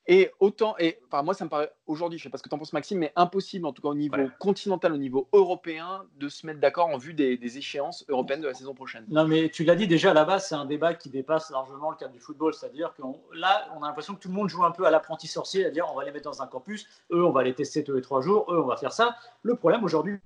Et 0.08 0.32
autant, 0.40 0.76
et 0.80 1.00
enfin, 1.06 1.22
moi, 1.22 1.36
ça 1.36 1.46
me 1.46 1.50
paraît 1.50 1.72
aujourd'hui, 1.86 2.18
je 2.18 2.24
ne 2.24 2.26
sais 2.26 2.32
pas 2.32 2.40
ce 2.40 2.44
que 2.44 2.50
tu 2.50 2.56
en 2.56 2.58
penses, 2.58 2.74
Maxime, 2.74 2.98
mais 2.98 3.14
impossible, 3.16 3.68
en 3.68 3.74
tout 3.74 3.82
cas 3.82 3.90
au 3.90 3.96
niveau 3.96 4.18
continental, 4.40 4.92
au 4.94 4.98
niveau 4.98 5.28
européen, 5.34 6.04
de 6.18 6.30
se 6.30 6.48
mettre 6.48 6.60
d'accord 6.60 6.88
en 6.88 6.98
vue 6.98 7.14
des, 7.14 7.58
échéances 7.58 8.06
européennes 8.10 8.42
de 8.42 8.48
la 8.48 8.54
saison 8.56 8.74
prochaine. 8.74 9.06
Non, 9.10 9.28
mais 9.28 9.50
tu 9.50 9.64
l'as 9.64 9.76
dit 9.76 9.88
déjà 9.88 10.12
à 10.12 10.14
la 10.14 10.26
base, 10.26 10.48
c'est 10.48 10.56
un 10.56 10.66
débat 10.66 10.96
qui 10.96 11.10
dépasse 11.10 11.52
largement 11.52 11.92
le 11.92 11.98
cadre 11.98 12.14
du 12.14 12.20
football. 12.20 12.54
C'est-à-dire 12.54 12.94
que 12.96 13.04
là, 13.36 13.70
on 13.78 13.84
a 13.84 13.88
l'impression 13.88 14.16
que 14.16 14.20
tout 14.20 14.30
le 14.30 14.34
monde 14.34 14.50
joue 14.50 14.64
un 14.64 14.72
peu 14.72 14.86
à 14.86 14.92
l'apprenti 14.92 15.28
sorcier, 15.28 15.66
à 15.66 15.70
dire 15.70 15.86
on 15.92 15.96
va 15.96 16.04
les 16.04 16.12
mettre 16.12 16.30
dans 16.30 16.42
un 16.42 16.48
campus, 16.48 16.88
eux, 17.12 17.24
on 17.24 17.32
va 17.32 17.44
les 17.44 17.54
tester 17.54 17.84
tous 17.84 17.94
les 17.94 18.02
trois 18.02 18.22
jours, 18.22 18.52
eux, 18.52 18.60
on 18.60 18.68
va 18.68 18.78
faire 18.78 18.94
ça. 18.94 19.16
Le 19.44 19.56
problème 19.56 19.84
aujourd'hui, 19.84 20.18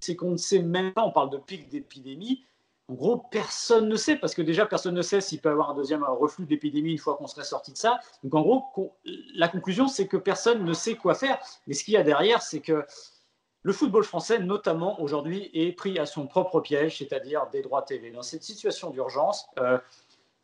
c'est 0.00 0.16
qu'on 0.16 0.32
ne 0.32 0.36
sait 0.36 0.62
même 0.62 0.92
pas, 0.92 1.02
on 1.02 1.12
parle 1.12 1.30
de 1.30 1.38
pic 1.38 1.68
d'épidémie, 1.68 2.44
en 2.88 2.94
gros, 2.94 3.18
personne 3.18 3.86
ne 3.86 3.96
sait, 3.96 4.16
parce 4.16 4.34
que 4.34 4.40
déjà, 4.40 4.64
personne 4.64 4.94
ne 4.94 5.02
sait 5.02 5.20
s'il 5.20 5.40
peut 5.40 5.50
y 5.50 5.52
avoir 5.52 5.70
un 5.70 5.74
deuxième 5.74 6.04
reflux 6.04 6.46
d'épidémie 6.46 6.92
une 6.92 6.98
fois 6.98 7.16
qu'on 7.16 7.26
serait 7.26 7.44
sorti 7.44 7.70
de 7.70 7.76
ça. 7.76 8.00
Donc, 8.24 8.34
en 8.34 8.40
gros, 8.40 8.96
la 9.34 9.48
conclusion, 9.48 9.88
c'est 9.88 10.06
que 10.06 10.16
personne 10.16 10.64
ne 10.64 10.72
sait 10.72 10.94
quoi 10.94 11.14
faire. 11.14 11.38
Mais 11.66 11.74
ce 11.74 11.84
qu'il 11.84 11.94
y 11.94 11.98
a 11.98 12.02
derrière, 12.02 12.40
c'est 12.40 12.60
que 12.60 12.86
le 13.62 13.72
football 13.74 14.04
français, 14.04 14.38
notamment 14.38 15.02
aujourd'hui, 15.02 15.50
est 15.52 15.72
pris 15.72 15.98
à 15.98 16.06
son 16.06 16.26
propre 16.26 16.60
piège, 16.60 16.96
c'est-à-dire 16.98 17.48
des 17.52 17.60
droits 17.60 17.82
TV. 17.82 18.10
Dans 18.10 18.22
cette 18.22 18.42
situation 18.42 18.88
d'urgence, 18.88 19.46
euh, 19.58 19.78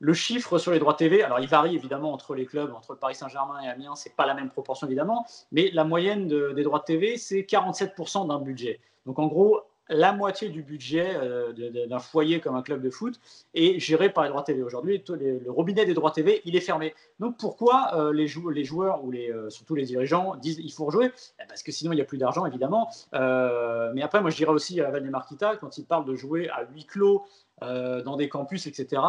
le 0.01 0.13
chiffre 0.13 0.59
sur 0.59 0.73
les 0.73 0.79
droits 0.79 0.95
TV, 0.95 1.23
alors 1.23 1.41
il 1.41 1.49
varie 1.49 1.75
évidemment 1.75 2.13
entre 2.13 2.35
les 2.35 2.45
clubs, 2.45 2.75
entre 2.75 2.95
Paris 2.95 3.15
Saint-Germain 3.15 3.63
et 3.63 3.69
Amiens, 3.69 3.95
c'est 3.95 4.15
pas 4.15 4.27
la 4.27 4.35
même 4.35 4.51
proportion 4.51 4.87
évidemment, 4.87 5.25
mais 5.51 5.71
la 5.73 5.85
moyenne 5.85 6.27
des 6.29 6.63
droits 6.63 6.81
TV, 6.81 7.17
c'est 7.17 7.41
47% 7.41 8.29
d'un 8.29 8.39
budget. 8.39 8.81
Donc 9.07 9.19
en 9.19 9.29
gros, 9.29 9.63
la 9.89 10.13
moitié 10.13 10.49
du 10.49 10.63
budget 10.63 11.15
euh, 11.15 11.53
d'un 11.87 11.99
foyer 11.99 12.41
comme 12.41 12.57
un 12.57 12.63
club 12.63 12.81
de 12.81 12.91
foot 12.91 13.21
est 13.55 13.79
géré 13.79 14.11
par 14.11 14.25
les 14.25 14.31
droits 14.31 14.43
TV. 14.43 14.63
Aujourd'hui, 14.63 15.03
le 15.09 15.51
robinet 15.51 15.85
des 15.85 15.95
droits 15.95 16.11
TV, 16.11 16.41
il 16.45 16.57
est 16.57 16.61
fermé. 16.61 16.95
Donc 17.21 17.37
pourquoi 17.39 17.91
euh, 17.95 18.13
les, 18.13 18.27
joueurs 18.27 19.05
ou 19.05 19.11
les, 19.11 19.31
euh, 19.31 19.51
surtout 19.51 19.75
les 19.75 19.85
dirigeants 19.85 20.37
disent 20.37 20.59
il 20.59 20.73
faut 20.73 20.87
rejouer? 20.87 21.13
Eh, 21.41 21.47
Parce 21.47 21.63
que 21.63 21.73
sinon, 21.73 21.93
il 21.93 21.97
n'y 21.97 22.03
a 22.03 22.07
plus 22.07 22.19
d'argent, 22.19 22.47
évidemment. 22.47 22.91
mais 23.13 24.03
après, 24.03 24.21
moi, 24.21 24.31
je 24.31 24.37
dirais 24.37 24.53
aussi 24.53 24.81
à 24.81 24.91
Valdemar 24.91 25.21
Marquita, 25.21 25.57
quand 25.57 25.79
il 25.79 25.85
parle 25.85 26.05
de 26.05 26.15
jouer 26.15 26.49
à 26.49 26.65
huis 26.73 26.87
clos 26.87 27.25
dans 27.61 28.17
des 28.17 28.29
campus, 28.29 28.67
etc., 28.67 29.03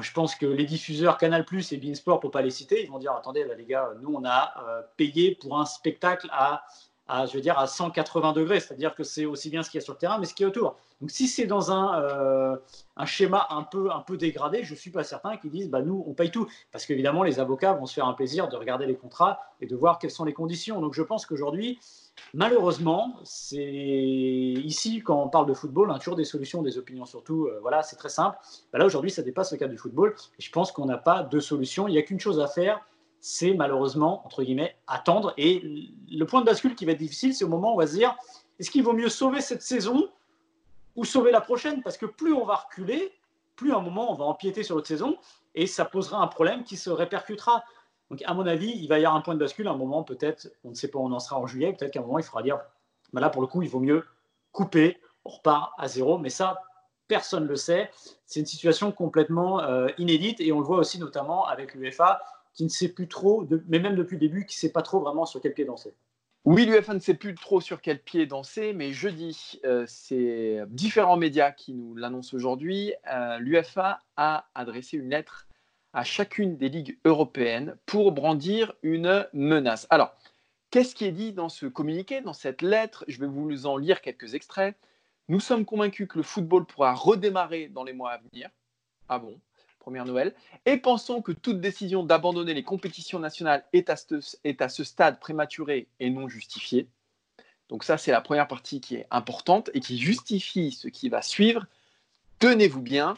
je 0.00 0.12
pense 0.12 0.36
que 0.36 0.46
les 0.46 0.66
diffuseurs 0.66 1.18
Canal 1.18 1.44
Plus 1.44 1.72
et 1.72 1.76
Beansport, 1.76 2.20
pour 2.20 2.30
ne 2.30 2.32
pas 2.32 2.42
les 2.42 2.50
citer, 2.50 2.80
ils 2.82 2.88
vont 2.88 3.00
dire 3.00 3.12
attendez, 3.12 3.44
les 3.56 3.64
gars, 3.64 3.90
nous, 4.00 4.14
on 4.14 4.24
a 4.24 4.54
payé 4.96 5.34
pour 5.34 5.58
un 5.58 5.64
spectacle 5.64 6.28
à 6.30 6.62
à, 7.10 7.26
je 7.26 7.34
veux 7.34 7.40
dire, 7.40 7.58
à 7.58 7.66
180 7.66 8.32
degrés, 8.32 8.60
c'est-à-dire 8.60 8.94
que 8.94 9.02
c'est 9.02 9.26
aussi 9.26 9.50
bien 9.50 9.62
ce 9.62 9.70
qu'il 9.70 9.80
y 9.80 9.82
a 9.82 9.84
sur 9.84 9.94
le 9.94 9.98
terrain, 9.98 10.18
mais 10.18 10.26
ce 10.26 10.34
qui 10.34 10.44
est 10.44 10.46
autour. 10.46 10.76
Donc 11.00 11.10
si 11.10 11.26
c'est 11.26 11.46
dans 11.46 11.72
un, 11.72 12.00
euh, 12.02 12.56
schéma 13.04 13.46
un 13.50 13.62
peu, 13.62 13.90
un 13.90 14.00
peu 14.00 14.16
dégradé, 14.16 14.62
je 14.62 14.74
ne 14.74 14.78
suis 14.78 14.90
pas 14.90 15.02
certain 15.02 15.36
qu'ils 15.36 15.50
disent, 15.50 15.70
bah, 15.70 15.82
nous, 15.82 16.04
on 16.06 16.12
paye 16.12 16.30
tout. 16.30 16.46
Parce 16.70 16.86
qu'évidemment, 16.86 17.22
les 17.22 17.40
avocats 17.40 17.72
vont 17.72 17.86
se 17.86 17.94
faire 17.94 18.06
un 18.06 18.12
plaisir 18.12 18.48
de 18.48 18.56
regarder 18.56 18.86
les 18.86 18.94
contrats 18.94 19.40
et 19.60 19.66
de 19.66 19.74
voir 19.74 19.98
quelles 19.98 20.10
sont 20.10 20.24
les 20.24 20.34
conditions. 20.34 20.80
Donc 20.80 20.94
je 20.94 21.02
pense 21.02 21.26
qu'aujourd'hui, 21.26 21.80
malheureusement, 22.34 23.16
c'est 23.24 23.64
ici, 23.64 25.00
quand 25.00 25.20
on 25.20 25.28
parle 25.28 25.46
de 25.46 25.54
football, 25.54 25.90
on 25.90 25.94
a 25.94 25.98
toujours 25.98 26.16
des 26.16 26.24
solutions, 26.24 26.62
des 26.62 26.78
opinions 26.78 27.06
surtout. 27.06 27.46
Euh, 27.46 27.58
voilà, 27.60 27.82
c'est 27.82 27.96
très 27.96 28.10
simple. 28.10 28.38
Bah, 28.72 28.78
là, 28.78 28.86
aujourd'hui, 28.86 29.10
ça 29.10 29.22
dépasse 29.22 29.50
le 29.50 29.58
cadre 29.58 29.72
du 29.72 29.78
football. 29.78 30.14
Et 30.38 30.42
je 30.42 30.52
pense 30.52 30.70
qu'on 30.70 30.86
n'a 30.86 30.98
pas 30.98 31.22
de 31.22 31.40
solution. 31.40 31.88
Il 31.88 31.92
n'y 31.92 31.98
a 31.98 32.02
qu'une 32.02 32.20
chose 32.20 32.38
à 32.38 32.46
faire, 32.46 32.80
c'est 33.20 33.54
malheureusement, 33.54 34.24
entre 34.26 34.42
guillemets, 34.42 34.76
attendre. 34.86 35.34
Et 35.36 35.62
le 36.10 36.24
point 36.24 36.40
de 36.40 36.46
bascule 36.46 36.74
qui 36.74 36.84
va 36.84 36.92
être 36.92 36.98
difficile, 36.98 37.34
c'est 37.34 37.44
au 37.44 37.48
moment 37.48 37.70
où 37.70 37.74
on 37.74 37.78
va 37.78 37.86
se 37.86 37.94
dire, 37.94 38.16
est-ce 38.58 38.70
qu'il 38.70 38.82
vaut 38.82 38.92
mieux 38.92 39.08
sauver 39.08 39.40
cette 39.40 39.62
saison 39.62 40.08
ou 40.96 41.04
sauver 41.04 41.30
la 41.30 41.40
prochaine? 41.40 41.82
Parce 41.82 41.96
que 41.96 42.06
plus 42.06 42.32
on 42.32 42.44
va 42.44 42.56
reculer, 42.56 43.12
plus 43.56 43.72
à 43.72 43.76
un 43.76 43.82
moment 43.82 44.10
on 44.10 44.14
va 44.14 44.24
empiéter 44.24 44.62
sur 44.62 44.74
l'autre 44.74 44.88
saison 44.88 45.18
et 45.54 45.66
ça 45.66 45.84
posera 45.84 46.22
un 46.22 46.26
problème 46.26 46.64
qui 46.64 46.76
se 46.76 46.90
répercutera. 46.90 47.64
Donc, 48.10 48.22
à 48.24 48.34
mon 48.34 48.46
avis, 48.46 48.70
il 48.70 48.88
va 48.88 48.98
y 48.98 49.04
avoir 49.04 49.16
un 49.16 49.20
point 49.20 49.34
de 49.34 49.38
bascule, 49.38 49.68
un 49.68 49.76
moment 49.76 50.02
peut-être, 50.02 50.48
on 50.64 50.70
ne 50.70 50.74
sait 50.74 50.88
pas 50.88 50.98
on 50.98 51.12
en 51.12 51.20
sera 51.20 51.38
en 51.38 51.46
juillet, 51.46 51.72
peut-être 51.72 51.92
qu'à 51.92 52.00
un 52.00 52.02
moment 52.02 52.18
il 52.18 52.24
faudra 52.24 52.42
dire, 52.42 52.58
bah 53.12 53.20
là 53.20 53.30
pour 53.30 53.42
le 53.42 53.48
coup, 53.48 53.62
il 53.62 53.68
vaut 53.68 53.80
mieux 53.80 54.04
couper, 54.52 54.98
on 55.24 55.30
repart 55.30 55.72
à 55.78 55.86
zéro, 55.86 56.18
mais 56.18 56.30
ça, 56.30 56.60
personne 57.06 57.44
ne 57.44 57.48
le 57.48 57.56
sait. 57.56 57.90
C'est 58.24 58.40
une 58.40 58.46
situation 58.46 58.92
complètement 58.92 59.60
euh, 59.60 59.88
inédite 59.98 60.40
et 60.40 60.52
on 60.52 60.60
le 60.60 60.64
voit 60.64 60.78
aussi 60.78 60.98
notamment 60.98 61.46
avec 61.46 61.74
l'UEFA 61.74 62.20
qui 62.52 62.64
ne 62.64 62.68
sait 62.68 62.88
plus 62.88 63.08
trop, 63.08 63.46
mais 63.68 63.78
même 63.78 63.96
depuis 63.96 64.14
le 64.16 64.20
début, 64.20 64.46
qui 64.46 64.56
ne 64.56 64.60
sait 64.60 64.72
pas 64.72 64.82
trop 64.82 65.00
vraiment 65.00 65.26
sur 65.26 65.40
quel 65.40 65.54
pied 65.54 65.64
danser. 65.64 65.94
Oui, 66.46 66.64
l'UEFA 66.64 66.94
ne 66.94 67.00
sait 67.00 67.14
plus 67.14 67.34
trop 67.34 67.60
sur 67.60 67.82
quel 67.82 68.02
pied 68.02 68.24
danser, 68.24 68.72
mais 68.72 68.92
jeudi, 68.92 69.60
euh, 69.66 69.84
c'est 69.86 70.60
différents 70.68 71.18
médias 71.18 71.52
qui 71.52 71.74
nous 71.74 71.94
l'annoncent 71.94 72.34
aujourd'hui. 72.34 72.94
Euh, 73.12 73.38
L'UEFA 73.38 74.00
a 74.16 74.48
adressé 74.54 74.96
une 74.96 75.10
lettre 75.10 75.48
à 75.92 76.02
chacune 76.02 76.56
des 76.56 76.70
ligues 76.70 76.98
européennes 77.04 77.76
pour 77.84 78.12
brandir 78.12 78.72
une 78.82 79.26
menace. 79.34 79.86
Alors, 79.90 80.14
qu'est-ce 80.70 80.94
qui 80.94 81.04
est 81.04 81.12
dit 81.12 81.32
dans 81.32 81.50
ce 81.50 81.66
communiqué, 81.66 82.22
dans 82.22 82.32
cette 82.32 82.62
lettre? 82.62 83.04
Je 83.06 83.20
vais 83.20 83.26
vous 83.26 83.66
en 83.66 83.76
lire 83.76 84.00
quelques 84.00 84.34
extraits. 84.34 84.76
Nous 85.28 85.40
sommes 85.40 85.66
convaincus 85.66 86.08
que 86.08 86.16
le 86.16 86.22
football 86.22 86.64
pourra 86.64 86.94
redémarrer 86.94 87.68
dans 87.68 87.84
les 87.84 87.92
mois 87.92 88.12
à 88.12 88.18
venir. 88.18 88.48
Ah 89.08 89.18
bon? 89.18 89.38
Première 89.80 90.04
Noël, 90.04 90.34
et 90.66 90.76
pensons 90.76 91.22
que 91.22 91.32
toute 91.32 91.60
décision 91.60 92.04
d'abandonner 92.04 92.54
les 92.54 92.62
compétitions 92.62 93.18
nationales 93.18 93.64
est 93.72 93.90
à, 93.90 93.96
ce, 93.96 94.84
stade 94.84 95.18
prématuré 95.18 95.88
et 95.98 96.10
non 96.10 96.28
justifiée. 96.28 96.86
Donc 97.68 97.82
ça, 97.82 97.98
c'est 97.98 98.12
la 98.12 98.20
première 98.20 98.46
partie 98.46 98.80
qui 98.80 98.96
est 98.96 99.06
importante 99.10 99.70
et 99.74 99.80
qui 99.80 99.98
justifie 99.98 100.70
ce 100.70 100.88
qui 100.88 101.08
va 101.08 101.22
suivre. 101.22 101.66
Tenez-vous 102.38 102.82
bien, 102.82 103.16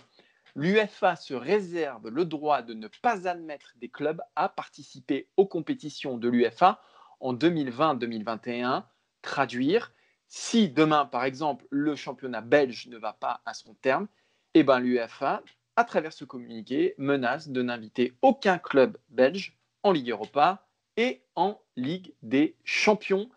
l'UFA 0.57 1.16
se 1.16 1.35
réserve 1.35 2.09
le 2.09 2.25
droit 2.25 2.62
de 2.62 2.75
ne 2.75 2.88
pas 3.02 3.28
admettre 3.28 3.75
des 3.76 3.88
clubs 3.88 4.23
à 4.37 4.49
participer 4.49 5.28
aux 5.37 5.47
compétitions 5.47 6.16
de 6.16 6.28
l'UFA 6.28 6.81
en 7.21 7.35
2020-2021. 7.35 8.85
Traduire, 9.23 9.92
si 10.28 10.69
demain, 10.69 11.07
par 11.07 11.25
exemple, 11.25 11.66
le 11.71 11.95
championnat 11.97 12.40
belge 12.40 12.88
ne 12.88 12.99
va 12.99 13.12
pas 13.12 13.40
à 13.47 13.54
son 13.54 13.75
terme, 13.75 14.07
eh 14.54 14.62
ben, 14.62 14.81
l'UFA 14.81 15.42
à 15.76 15.85
travers 15.85 16.12
ce 16.12 16.25
communiqué, 16.25 16.95
menace 16.99 17.49
de 17.49 17.62
n'inviter 17.62 18.12
aucun 18.23 18.59
club 18.59 18.97
belge 19.11 19.57
en 19.83 19.93
Ligue 19.93 20.11
Europa 20.11 20.67
et 20.97 21.23
en 21.37 21.59
Ligue 21.76 22.12
des 22.23 22.55
Champions. 22.64 23.29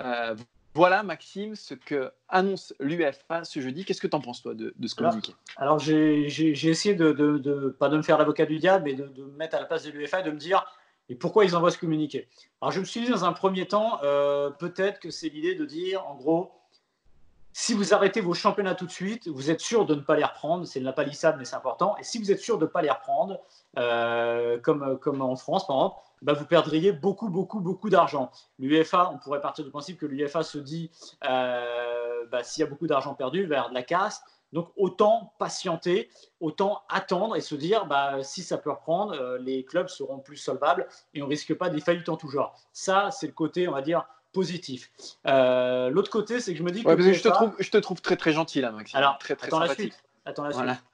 Euh, 0.00 0.34
voilà, 0.74 1.02
Maxime, 1.02 1.56
ce 1.56 1.74
que 1.74 2.12
annonce 2.28 2.72
l'UEFA 2.78 3.44
ce 3.44 3.60
jeudi. 3.60 3.84
Qu'est-ce 3.84 4.00
que 4.00 4.06
tu 4.06 4.16
en 4.16 4.20
penses, 4.20 4.42
toi, 4.42 4.54
de, 4.54 4.72
ce 4.86 4.94
communiqué? 4.94 5.34
Alors, 5.56 5.78
j'ai 5.78 6.26
essayé 6.68 6.94
de, 6.94 7.76
pas 7.78 7.88
de 7.88 7.96
me 7.96 8.02
faire 8.02 8.18
l'avocat 8.18 8.46
du 8.46 8.58
diable, 8.58 8.84
mais 8.84 8.94
de, 8.94 9.04
me 9.04 9.36
mettre 9.36 9.56
à 9.56 9.60
la 9.60 9.66
place 9.66 9.84
de 9.84 9.90
l'UEFA 9.90 10.20
et 10.20 10.22
de 10.22 10.30
me 10.30 10.38
dire 10.38 10.64
et 11.10 11.14
pourquoi 11.14 11.46
ils 11.46 11.56
envoient 11.56 11.70
ce 11.70 11.78
communiqué? 11.78 12.28
Alors, 12.60 12.70
je 12.70 12.80
me 12.80 12.84
suis 12.84 13.00
dit 13.00 13.08
dans 13.08 13.24
un 13.24 13.32
premier 13.32 13.66
temps, 13.66 13.98
euh, 14.02 14.50
peut-être 14.50 15.00
que 15.00 15.10
c'est 15.10 15.30
l'idée 15.30 15.54
de 15.54 15.64
dire, 15.64 16.06
en 16.06 16.14
gros, 16.14 16.52
si 17.60 17.74
vous 17.74 17.92
arrêtez 17.92 18.20
vos 18.20 18.34
championnats 18.34 18.76
tout 18.76 18.86
de 18.86 18.90
suite, 18.92 19.26
vous 19.26 19.50
êtes 19.50 19.58
sûr 19.58 19.84
de 19.84 19.96
ne 19.96 20.00
pas 20.00 20.14
les 20.14 20.22
reprendre. 20.22 20.64
C'est 20.64 20.78
la 20.78 20.92
palissade, 20.92 21.34
mais 21.40 21.44
c'est 21.44 21.56
important. 21.56 21.96
Et 21.96 22.04
si 22.04 22.20
vous 22.20 22.30
êtes 22.30 22.38
sûr 22.38 22.56
de 22.56 22.66
ne 22.66 22.70
pas 22.70 22.82
les 22.82 22.90
reprendre, 22.90 23.40
euh, 23.80 24.60
comme, 24.60 24.96
comme 25.00 25.20
en 25.22 25.34
France, 25.34 25.66
par 25.66 25.74
exemple, 25.74 25.96
bah, 26.22 26.34
vous 26.34 26.44
perdriez 26.44 26.92
beaucoup, 26.92 27.28
beaucoup, 27.28 27.58
beaucoup 27.58 27.90
d'argent. 27.90 28.30
L'UEFA, 28.60 29.10
on 29.12 29.18
pourrait 29.18 29.40
partir 29.40 29.64
du 29.64 29.72
principe 29.72 29.98
que 29.98 30.06
l'UEFA 30.06 30.44
se 30.44 30.58
dit 30.58 30.92
euh, 31.28 32.26
bah, 32.30 32.44
s'il 32.44 32.62
y 32.62 32.64
a 32.64 32.70
beaucoup 32.70 32.86
d'argent 32.86 33.14
perdu, 33.14 33.44
vers 33.46 33.70
de 33.70 33.74
la 33.74 33.82
casse. 33.82 34.22
Donc 34.52 34.70
autant 34.76 35.32
patienter, 35.40 36.10
autant 36.40 36.82
attendre 36.88 37.34
et 37.34 37.40
se 37.40 37.56
dire 37.56 37.86
bah, 37.86 38.22
si 38.22 38.44
ça 38.44 38.56
peut 38.56 38.70
reprendre, 38.70 39.14
euh, 39.14 39.36
les 39.36 39.64
clubs 39.64 39.88
seront 39.88 40.20
plus 40.20 40.36
solvables 40.36 40.86
et 41.12 41.22
on 41.22 41.26
risque 41.26 41.54
pas 41.54 41.70
des 41.70 41.80
faillites 41.80 42.08
en 42.08 42.16
tout 42.16 42.28
genre. 42.28 42.54
Ça, 42.72 43.10
c'est 43.10 43.26
le 43.26 43.32
côté, 43.32 43.66
on 43.66 43.72
va 43.72 43.82
dire, 43.82 44.06
positif. 44.32 44.90
Euh, 45.26 45.90
l'autre 45.90 46.10
côté, 46.10 46.40
c'est 46.40 46.52
que 46.52 46.58
je 46.58 46.62
me 46.62 46.70
dis 46.70 46.82
que. 46.82 47.12
je, 47.12 47.22
te 47.22 47.28
trouve, 47.28 47.54
je 47.58 47.70
te 47.70 47.78
trouve 47.78 48.00
très 48.00 48.16
très 48.16 48.32
gentil 48.32 48.60
là, 48.60 48.70
Maxime. 48.70 48.98
Alors, 48.98 49.18
très, 49.18 49.36
très 49.36 49.48
attends 49.48 49.60
la 49.60 49.74
suite. 49.74 50.02
Attends 50.24 50.44
la 50.44 50.52
suite. 50.52 50.84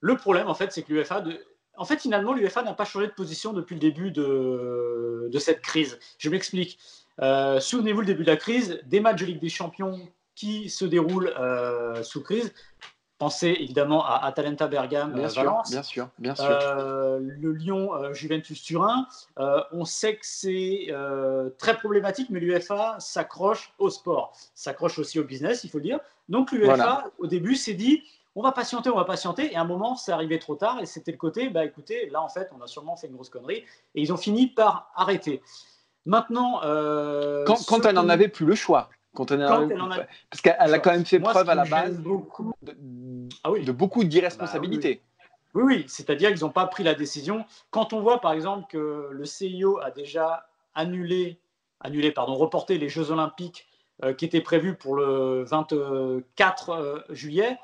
Le 0.00 0.16
problème, 0.16 0.48
en 0.48 0.54
fait, 0.54 0.72
c'est 0.72 0.82
que 0.82 0.92
l'UEFA. 0.92 1.20
De... 1.20 1.40
En 1.76 1.84
fait, 1.84 2.00
finalement, 2.00 2.32
l'UEFA 2.32 2.62
n'a 2.62 2.74
pas 2.74 2.84
changé 2.84 3.06
de 3.06 3.12
position 3.12 3.52
depuis 3.52 3.74
le 3.74 3.80
début 3.80 4.10
de, 4.10 5.28
de 5.30 5.38
cette 5.38 5.62
crise. 5.62 5.98
Je 6.18 6.28
m'explique. 6.28 6.78
Euh, 7.20 7.60
souvenez-vous, 7.60 8.00
le 8.00 8.06
début 8.06 8.24
de 8.24 8.30
la 8.30 8.36
crise, 8.36 8.80
des 8.84 9.00
matchs 9.00 9.20
de 9.20 9.26
Ligue 9.26 9.40
des 9.40 9.48
Champions 9.48 10.08
qui 10.34 10.70
se 10.70 10.84
déroulent 10.84 11.32
euh, 11.38 12.02
sous 12.02 12.22
crise 12.22 12.52
Pensez 13.22 13.56
évidemment 13.60 14.04
à 14.04 14.16
Atalanta 14.24 14.66
Bergame, 14.66 15.12
bien 15.12 15.28
Valence. 15.28 15.70
bien 15.70 15.84
sûr, 15.84 16.08
bien 16.18 16.34
sûr. 16.34 16.44
Euh, 16.44 17.20
le 17.20 17.52
Lyon 17.52 17.94
euh, 17.94 18.12
Juventus 18.12 18.60
Turin. 18.60 19.06
Euh, 19.38 19.62
on 19.70 19.84
sait 19.84 20.16
que 20.16 20.26
c'est 20.26 20.88
très 21.56 21.76
problématique, 21.76 22.30
mais 22.30 22.40
l'UEFA 22.40 22.96
s'accroche 22.98 23.74
au 23.78 23.90
sport, 23.90 24.32
s'accroche 24.56 24.98
aussi 24.98 25.20
au 25.20 25.24
business, 25.24 25.62
il 25.62 25.70
faut 25.70 25.78
le 25.78 25.84
dire. 25.84 26.00
Donc 26.28 26.50
l'UEFA, 26.50 27.04
au 27.20 27.28
début, 27.28 27.54
s'est 27.54 27.74
dit 27.74 28.02
on 28.34 28.42
va 28.42 28.50
patienter, 28.50 28.90
on 28.90 28.96
va 28.96 29.04
patienter. 29.04 29.52
Et 29.52 29.56
à 29.56 29.60
un 29.60 29.66
moment, 29.66 29.94
c'est 29.94 30.10
arrivé 30.10 30.40
trop 30.40 30.56
tard 30.56 30.80
et 30.80 30.86
c'était 30.86 31.12
le 31.12 31.18
côté 31.18 31.48
bah 31.48 31.64
écoutez, 31.64 32.10
là 32.10 32.22
en 32.22 32.28
fait, 32.28 32.50
on 32.58 32.60
a 32.60 32.66
sûrement 32.66 32.96
fait 32.96 33.06
une 33.06 33.14
grosse 33.14 33.30
connerie. 33.30 33.62
Et 33.94 34.02
ils 34.02 34.12
ont 34.12 34.16
fini 34.16 34.48
par 34.48 34.90
arrêter. 34.96 35.42
Maintenant. 36.06 36.58
quand, 37.46 37.64
quand 37.68 37.86
elle 37.86 37.94
n'en 37.94 38.08
avait 38.08 38.26
plus 38.26 38.46
le 38.46 38.56
choix. 38.56 38.90
Quand 39.14 39.30
elle 39.30 39.44
en 39.44 39.90
a... 39.90 40.06
Parce 40.30 40.40
qu'elle 40.42 40.56
a 40.58 40.78
quand 40.78 40.92
même 40.92 41.04
fait 41.04 41.20
preuve 41.20 41.48
à 41.48 41.54
la 41.54 41.64
base 41.64 41.98
beaucoup... 41.98 42.54
De, 42.62 42.74
ah 43.44 43.50
oui. 43.50 43.64
de 43.64 43.72
beaucoup 43.72 44.04
d'irresponsabilité. 44.04 45.02
Bah 45.14 45.22
oui, 45.54 45.62
oui, 45.64 45.84
c'est-à-dire 45.86 46.30
qu'ils 46.30 46.44
n'ont 46.44 46.50
pas 46.50 46.66
pris 46.66 46.82
la 46.82 46.94
décision. 46.94 47.44
Quand 47.70 47.92
on 47.92 48.00
voit 48.00 48.20
par 48.20 48.32
exemple 48.32 48.66
que 48.70 49.08
le 49.10 49.24
CIO 49.26 49.78
a 49.80 49.90
déjà 49.90 50.46
annulé, 50.74 51.38
annulé 51.80 52.10
pardon, 52.10 52.34
reporté 52.34 52.78
les 52.78 52.88
Jeux 52.88 53.10
Olympiques 53.10 53.66
euh, 54.02 54.14
qui 54.14 54.24
étaient 54.24 54.40
prévus 54.40 54.74
pour 54.74 54.96
le 54.96 55.44
24 55.44 56.70
euh, 56.70 57.00
juillet, 57.10 57.58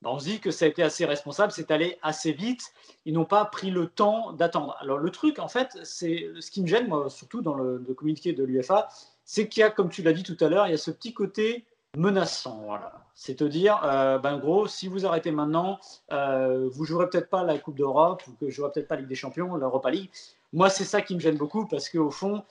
bah, 0.00 0.10
on 0.12 0.18
se 0.18 0.24
dit 0.24 0.40
que 0.40 0.50
ça 0.50 0.64
a 0.64 0.68
été 0.68 0.82
assez 0.82 1.04
responsable, 1.04 1.52
c'est 1.52 1.70
allé 1.70 1.98
assez 2.02 2.32
vite. 2.32 2.72
Ils 3.04 3.12
n'ont 3.12 3.26
pas 3.26 3.44
pris 3.44 3.70
le 3.70 3.88
temps 3.88 4.32
d'attendre. 4.32 4.76
Alors 4.80 4.96
le 4.98 5.10
truc, 5.10 5.38
en 5.38 5.48
fait, 5.48 5.76
c'est 5.82 6.30
ce 6.40 6.50
qui 6.50 6.62
me 6.62 6.66
gêne, 6.66 6.88
moi, 6.88 7.10
surtout 7.10 7.42
dans 7.42 7.54
le, 7.54 7.84
le 7.86 7.94
communiqué 7.94 8.32
de 8.32 8.44
l'UFA, 8.44 8.88
c'est 9.30 9.46
qu'il 9.46 9.60
y 9.60 9.62
a, 9.62 9.70
comme 9.70 9.90
tu 9.90 10.02
l'as 10.02 10.14
dit 10.14 10.22
tout 10.22 10.42
à 10.42 10.48
l'heure, 10.48 10.66
il 10.68 10.70
y 10.70 10.74
a 10.74 10.78
ce 10.78 10.90
petit 10.90 11.12
côté 11.12 11.66
menaçant. 11.98 12.62
Voilà. 12.64 13.04
C'est 13.14 13.34
te 13.34 13.44
dire, 13.44 13.78
euh, 13.84 14.18
ben 14.18 14.38
gros, 14.38 14.66
si 14.66 14.88
vous 14.88 15.04
arrêtez 15.04 15.32
maintenant, 15.32 15.78
euh, 16.12 16.66
vous 16.72 16.86
jouerez 16.86 17.10
peut-être 17.10 17.28
pas 17.28 17.44
la 17.44 17.58
Coupe 17.58 17.76
d'Europe, 17.76 18.22
ou 18.26 18.32
que 18.40 18.48
je 18.48 18.56
jouerez 18.56 18.72
peut-être 18.72 18.88
pas 18.88 18.94
la 18.94 19.02
Ligue 19.02 19.10
des 19.10 19.14
Champions, 19.14 19.54
l'Europa 19.56 19.90
League. 19.90 20.08
Moi, 20.54 20.70
c'est 20.70 20.84
ça 20.84 21.02
qui 21.02 21.14
me 21.14 21.20
gêne 21.20 21.36
beaucoup 21.36 21.66
parce 21.66 21.90
qu'au 21.90 22.10
fond, 22.10 22.42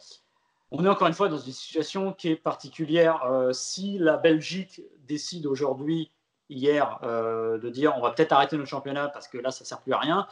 on 0.70 0.86
est 0.86 0.88
encore 0.88 1.08
une 1.08 1.16
fois 1.16 1.30
dans 1.30 1.40
une 1.40 1.52
situation 1.52 2.14
qui 2.14 2.30
est 2.30 2.36
particulière. 2.36 3.24
Euh, 3.24 3.54
si 3.54 3.98
la 3.98 4.18
Belgique 4.18 4.84
décide 5.08 5.48
aujourd'hui, 5.48 6.12
hier, 6.48 7.00
euh, 7.02 7.58
de 7.58 7.70
dire 7.72 7.96
on 7.98 8.02
va 8.02 8.12
peut-être 8.12 8.34
arrêter 8.34 8.56
notre 8.56 8.70
championnat 8.70 9.08
parce 9.08 9.28
que 9.28 9.40
là, 9.40 9.50
ça 9.50 9.66
sert 9.66 9.82
plus 9.82 9.94
à 9.94 9.98
rien, 9.98 10.28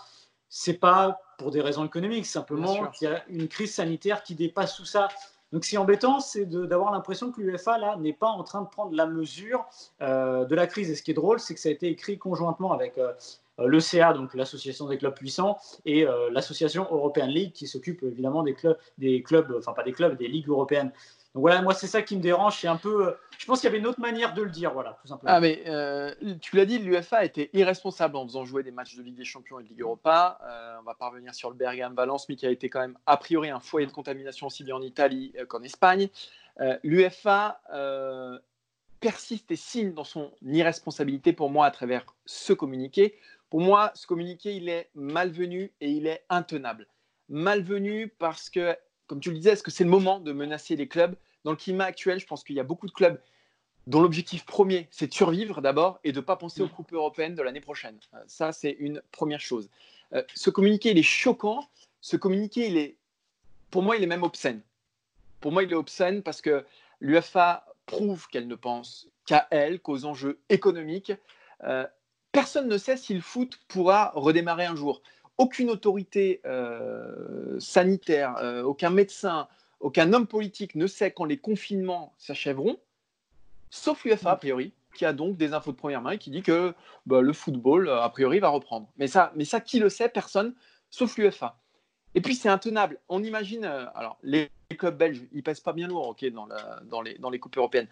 c'est 0.48 0.78
pas 0.78 1.20
pour 1.40 1.50
des 1.50 1.62
raisons 1.62 1.86
économiques, 1.86 2.28
simplement 2.28 2.86
qu'il 2.92 3.10
y 3.10 3.12
a 3.12 3.24
une 3.30 3.48
crise 3.48 3.74
sanitaire 3.74 4.22
qui 4.22 4.36
dépasse 4.36 4.76
tout 4.76 4.86
ça. 4.86 5.08
Donc, 5.56 5.64
ce 5.64 5.70
qui 5.70 5.76
est 5.78 5.80
embêtant, 5.80 6.20
c'est 6.20 6.44
d'avoir 6.46 6.92
l'impression 6.92 7.32
que 7.32 7.40
l'UEFA, 7.40 7.78
là, 7.78 7.96
n'est 7.96 8.12
pas 8.12 8.28
en 8.28 8.44
train 8.44 8.62
de 8.62 8.68
prendre 8.68 8.94
la 8.94 9.06
mesure 9.06 9.66
euh, 10.02 10.44
de 10.44 10.54
la 10.54 10.68
crise. 10.68 10.92
Et 10.92 10.96
ce 10.96 11.02
qui 11.02 11.12
est 11.12 11.14
drôle, 11.14 11.40
c'est 11.40 11.54
que 11.54 11.62
ça 11.62 11.70
a 11.70 11.72
été 11.72 11.88
écrit 11.88 12.18
conjointement 12.18 12.74
avec 12.74 12.98
euh, 12.98 13.14
l'ECA, 13.58 14.12
donc 14.12 14.34
l'association 14.34 14.86
des 14.88 14.98
clubs 14.98 15.16
puissants, 15.16 15.58
et 15.86 16.06
l'association 16.30 16.86
European 16.92 17.28
League, 17.28 17.54
qui 17.54 17.68
s'occupe 17.68 18.04
évidemment 18.04 18.44
des 18.44 18.54
clubs, 18.54 18.78
des 18.98 19.24
clubs, 19.24 19.56
enfin 19.58 19.72
pas 19.72 19.84
des 19.84 19.94
clubs, 19.94 20.18
des 20.18 20.28
ligues 20.28 20.50
européennes. 20.50 20.92
Donc 21.36 21.42
voilà, 21.42 21.62
moi 21.62 21.74
c'est 21.74 21.88
ça 21.88 22.02
qui 22.02 22.16
me 22.16 22.22
dérange, 22.22 22.62
c'est 22.62 22.70
un 22.70 22.78
peu. 22.78 23.14
Je 23.38 23.46
pense 23.46 23.60
qu'il 23.60 23.68
y 23.68 23.70
avait 23.70 23.80
une 23.80 23.88
autre 23.88 24.00
manière 24.00 24.34
de 24.34 24.42
le 24.42 24.50
dire, 24.50 24.72
voilà, 24.72 24.98
tout 25.02 25.08
simplement. 25.08 25.34
Ah 25.36 25.42
mais 25.42 25.64
euh, 25.68 26.16
tu 26.40 26.56
l'as 26.56 26.66
dit, 26.66 26.80
l'UFA 26.80 27.26
était 27.26 27.50
irresponsable 27.52 28.16
en 28.16 28.26
faisant 28.26 28.46
jouer 28.46 28.64
des 28.64 28.72
matchs 28.72 28.96
de 28.96 29.04
Ligue 29.04 29.18
des 29.18 29.26
Champions 29.26 29.60
et 29.60 29.64
de 29.64 29.68
Ligue 29.68 29.82
Europa. 29.82 30.40
Euh, 30.44 30.78
on 30.80 30.84
va 30.84 30.94
pas 30.96 31.10
revenir 31.10 31.36
sur 31.36 31.50
le 31.50 31.58
Bergame-Valence, 31.58 32.30
mais 32.30 32.38
qui 32.38 32.46
a 32.48 32.52
été 32.52 32.70
quand 32.70 32.80
même 32.80 32.98
a 33.06 33.18
priori 33.18 33.50
un 33.50 33.60
foyer 33.60 33.86
de 33.86 33.92
contamination 33.92 34.48
aussi 34.48 34.64
bien 34.64 34.78
en 34.78 34.82
Italie 34.82 35.34
euh, 35.38 35.46
qu'en 35.46 35.62
Espagne. 35.62 36.08
L'UFA 36.84 37.60
persiste 39.02 39.52
et 39.52 39.58
signe 39.58 39.94
dans 39.94 40.06
son 40.06 40.32
irresponsabilité 40.42 41.34
pour 41.34 41.50
moi 41.50 41.66
à 41.66 41.72
travers 41.72 42.06
ce 42.26 42.54
communiqué. 42.54 43.20
Pour 43.50 43.60
moi, 43.60 43.92
ce 43.94 44.08
communiqué, 44.08 44.56
il 44.56 44.70
est 44.70 44.90
malvenu 44.96 45.74
et 45.82 45.92
il 45.92 46.08
est 46.08 46.24
intenable. 46.30 46.88
Malvenu 47.28 48.08
parce 48.08 48.50
que, 48.50 48.78
comme 49.08 49.20
tu 49.20 49.32
le 49.32 49.38
disais, 49.38 49.52
est-ce 49.52 49.64
que 49.64 49.72
c'est 49.72 49.84
le 49.84 49.90
moment 49.90 50.20
de 50.20 50.32
menacer 50.32 50.76
les 50.76 50.88
clubs? 50.88 51.16
Dans 51.44 51.52
le 51.52 51.58
climat 51.58 51.86
actuel, 51.86 52.20
je 52.20 52.26
pense 52.26 52.44
qu'il 52.44 52.56
y 52.56 52.60
a 52.60 52.64
beaucoup 52.64 52.88
de 52.88 52.92
clubs 52.92 53.20
dont 53.88 54.02
l'objectif 54.02 54.46
premier, 54.46 54.88
c'est 54.92 55.08
de 55.08 55.14
survivre 55.14 55.62
d'abord 55.62 56.00
et 56.04 56.12
de 56.12 56.20
ne 56.20 56.26
pas 56.26 56.36
penser 56.36 56.62
aux 56.62 56.68
coupes 56.68 56.94
européennes 56.94 57.36
de 57.36 57.44
l'année 57.44 57.62
prochaine. 57.62 57.98
Euh, 58.14 58.18
ça, 58.28 58.52
c'est 58.52 58.72
une 58.72 59.02
première 59.12 59.42
chose. 59.42 59.70
Euh, 60.14 60.24
ce 60.34 60.50
communiqué, 60.50 60.92
il 60.92 60.98
est 60.98 61.04
choquant. 61.04 61.68
Ce 62.02 62.18
communiqué, 62.18 62.68
il 62.68 62.78
est, 62.78 62.98
pour 63.70 63.84
moi, 63.84 63.96
il 63.96 64.04
est 64.04 64.08
même 64.08 64.24
obscène. 64.24 64.62
Pour 65.40 65.52
moi, 65.52 65.64
il 65.64 65.72
est 65.72 65.76
obscène 65.76 66.24
parce 66.24 66.42
que 66.42 66.66
l'UFA 67.00 67.66
prouve 67.86 68.28
qu'elle 68.30 68.48
ne 68.48 68.56
pense 68.56 69.08
qu'à 69.26 69.48
elle, 69.52 69.80
qu'aux 69.80 70.06
enjeux 70.06 70.40
économiques. 70.50 71.12
Euh, 71.64 71.86
personne 72.32 72.68
ne 72.68 72.78
sait 72.78 72.98
si 72.98 73.14
le 73.14 73.22
foot 73.22 73.60
pourra 73.68 74.12
redémarrer 74.16 74.66
un 74.66 74.76
jour. 74.76 75.02
Aucune 75.38 75.70
autorité 75.70 76.42
sanitaire, 77.60 78.36
aucun 78.64 78.90
médecin, 78.90 79.48
aucun 79.80 80.14
homme 80.14 80.28
politique 80.28 80.76
ne 80.76 80.88
sait 80.88 81.12
quand 81.12 81.26
les 81.26 81.38
confinements 81.38 82.14
s'achèveront, 82.18 82.78
sauf 83.70 84.06
l'UFA, 84.06 84.32
a 84.32 84.36
priori, 84.36 84.74
qui 84.96 85.06
a 85.06 85.14
donc 85.14 85.38
des 85.38 85.54
infos 85.54 85.72
de 85.72 85.78
première 85.78 86.02
main 86.02 86.12
et 86.12 86.18
qui 86.18 86.32
dit 86.32 86.42
que 86.42 86.74
bah, 87.06 87.22
le 87.22 87.34
football, 87.34 87.90
a 87.90 88.10
priori, 88.10 88.40
va 88.40 88.50
reprendre. 88.50 88.88
Mais 88.98 89.08
ça, 89.08 89.32
mais 89.36 89.46
ça 89.46 89.60
qui 89.60 89.80
le 89.80 89.90
sait? 89.90 90.10
Personne, 90.10 90.56
sauf 90.90 91.18
l'UFA. 91.18 91.60
Et 92.16 92.22
puis, 92.22 92.34
c'est 92.34 92.50
intenable. 92.50 93.00
On 93.10 93.22
imagine, 93.24 93.66
euh, 93.66 93.86
alors, 93.94 94.18
les 94.24 94.50
clubs 94.78 94.98
belges, 94.98 95.22
ils 95.34 95.44
pèsent 95.44 95.60
pas 95.60 95.74
bien 95.74 95.88
lourd 95.88 96.08
ok, 96.08 96.26
dans, 96.32 96.48
dans, 96.86 97.02
les, 97.02 97.16
dans 97.20 97.30
les 97.30 97.40
coupes 97.40 97.58
européennes. 97.58 97.88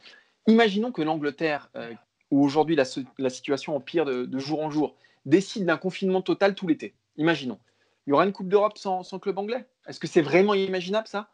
Imaginons 0.48 0.92
que 0.92 1.02
l'Angleterre, 1.02 1.70
euh, 1.76 1.94
où 2.32 2.44
aujourd'hui 2.44 2.76
la, 2.76 3.30
situation 3.30 3.76
empire 3.76 4.06
de, 4.06 4.26
de 4.26 4.40
jour 4.40 4.62
en 4.64 4.72
jour, 4.72 4.96
décide 5.26 5.66
d'un 5.66 5.78
confinement 5.78 6.22
total 6.22 6.56
tout 6.56 6.68
l'été. 6.68 6.96
Imaginons. 7.18 7.60
Il 8.06 8.12
y 8.12 8.14
aura 8.14 8.26
une 8.26 8.34
Coupe 8.34 8.50
d'Europe 8.50 8.78
sans, 8.78 9.04
club 9.20 9.38
anglais? 9.38 9.66
Est-ce 9.88 10.00
que 10.00 10.08
c'est 10.08 10.22
vraiment 10.22 10.54
imaginable 10.54 11.08
ça? 11.08 11.30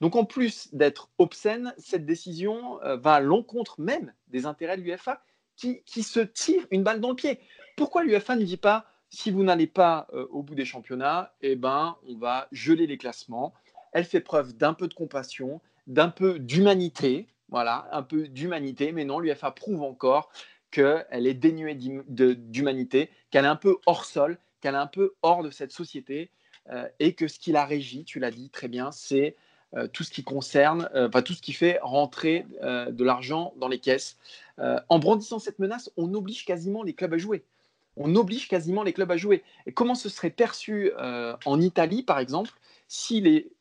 Donc 0.00 0.16
en 0.16 0.24
plus 0.24 0.74
d'être 0.74 1.08
obscène, 1.18 1.74
cette 1.78 2.04
décision 2.04 2.82
euh, 2.82 2.96
va 2.96 3.14
à 3.14 3.20
l'encontre 3.20 3.80
même 3.80 4.12
des 4.28 4.46
intérêts 4.46 4.76
de 4.76 4.82
l'UFA 4.82 5.22
qui, 5.56 6.02
se 6.02 6.20
tire 6.20 6.66
une 6.70 6.82
balle 6.82 7.00
dans 7.00 7.10
le 7.10 7.14
pied. 7.14 7.38
Pourquoi 7.76 8.02
l'UFA 8.02 8.36
ne 8.36 8.44
dit 8.44 8.56
pas 8.56 8.86
si 9.08 9.30
vous 9.30 9.44
n'allez 9.44 9.68
pas 9.68 10.08
euh, 10.12 10.26
au 10.30 10.42
bout 10.42 10.56
des 10.56 10.64
championnats, 10.64 11.32
eh 11.40 11.54
ben, 11.54 11.96
on 12.08 12.16
va 12.16 12.48
geler 12.50 12.86
les 12.86 12.98
classements? 12.98 13.54
Elle 13.92 14.04
fait 14.04 14.20
preuve 14.20 14.56
d'un 14.56 14.74
peu 14.74 14.88
de 14.88 14.94
compassion, 14.94 15.60
d'un 15.86 16.08
peu 16.08 16.40
d'humanité, 16.40 17.28
voilà, 17.48 17.88
un 17.92 18.02
peu 18.02 18.26
d'humanité, 18.26 18.90
mais 18.90 19.04
non, 19.04 19.20
l'UFA 19.20 19.52
prouve 19.52 19.82
encore 19.82 20.30
qu'elle 20.72 21.26
est 21.26 21.34
dénuée 21.34 21.76
d'humanité, 21.76 23.10
qu'elle 23.30 23.44
est 23.44 23.48
un 23.48 23.54
peu 23.54 23.76
hors 23.86 24.04
sol, 24.04 24.38
qu'elle 24.64 24.74
est 24.74 24.78
un 24.78 24.86
peu 24.86 25.12
hors 25.20 25.42
de 25.42 25.50
cette 25.50 25.72
société, 25.72 26.30
euh, 26.70 26.88
et 26.98 27.12
que 27.12 27.28
ce 27.28 27.38
qui 27.38 27.52
la 27.52 27.66
régit, 27.66 28.04
tu 28.04 28.18
l'as 28.18 28.30
dit 28.30 28.48
très 28.48 28.66
bien, 28.66 28.92
c'est 28.92 29.36
euh, 29.76 29.88
tout 29.88 30.04
ce 30.04 30.10
qui 30.10 30.24
concerne, 30.24 30.88
euh, 30.94 31.08
enfin, 31.08 31.20
tout 31.20 31.34
ce 31.34 31.42
qui 31.42 31.52
fait 31.52 31.78
rentrer 31.82 32.46
de 32.62 33.04
l'argent 33.04 33.52
dans 33.58 33.68
les 33.68 33.78
caisses. 33.78 34.16
en 34.56 34.98
brandissant 34.98 35.38
cette 35.38 35.58
menace, 35.58 35.90
on 35.98 36.14
oblige 36.14 36.46
quasiment 36.46 36.82
les 36.82 36.94
clubs 36.94 37.12
à 37.12 37.18
jouer. 37.18 37.44
On 37.96 38.16
oblige 38.16 38.48
quasiment 38.48 38.82
les 38.82 38.94
clubs 38.94 39.10
à 39.10 39.18
jouer. 39.18 39.44
Et 39.66 39.72
comment 39.72 39.94
ce 39.94 40.08
serait 40.08 40.30
perçu 40.30 40.92
en 41.44 41.60
Italie, 41.60 42.02
par 42.02 42.18
exemple, 42.18 42.52
si 42.88 43.20
les 43.20 43.52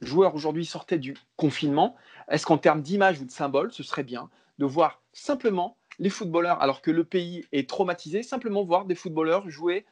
joueurs 0.00 0.36
aujourd'hui 0.36 0.64
sortaient 0.64 0.98
du 0.98 1.16
confinement? 1.36 1.96
Est-ce 2.28 2.46
qu'en 2.46 2.58
termes 2.58 2.82
d'image 2.82 3.20
ou 3.20 3.24
de 3.24 3.32
symbole, 3.32 3.72
ce 3.72 3.82
serait 3.82 4.04
bien 4.04 4.30
de 4.58 4.66
voir 4.66 5.02
simplement 5.12 5.76
les 5.98 6.10
footballeurs, 6.10 6.62
alors 6.62 6.80
que 6.82 6.90
le 6.90 7.04
pays 7.04 7.44
est 7.52 7.68
traumatisé, 7.68 8.22
simplement 8.22 8.62
voir 8.62 8.84
des 8.84 8.94
footballeurs 8.94 9.50
jouer 9.50 9.84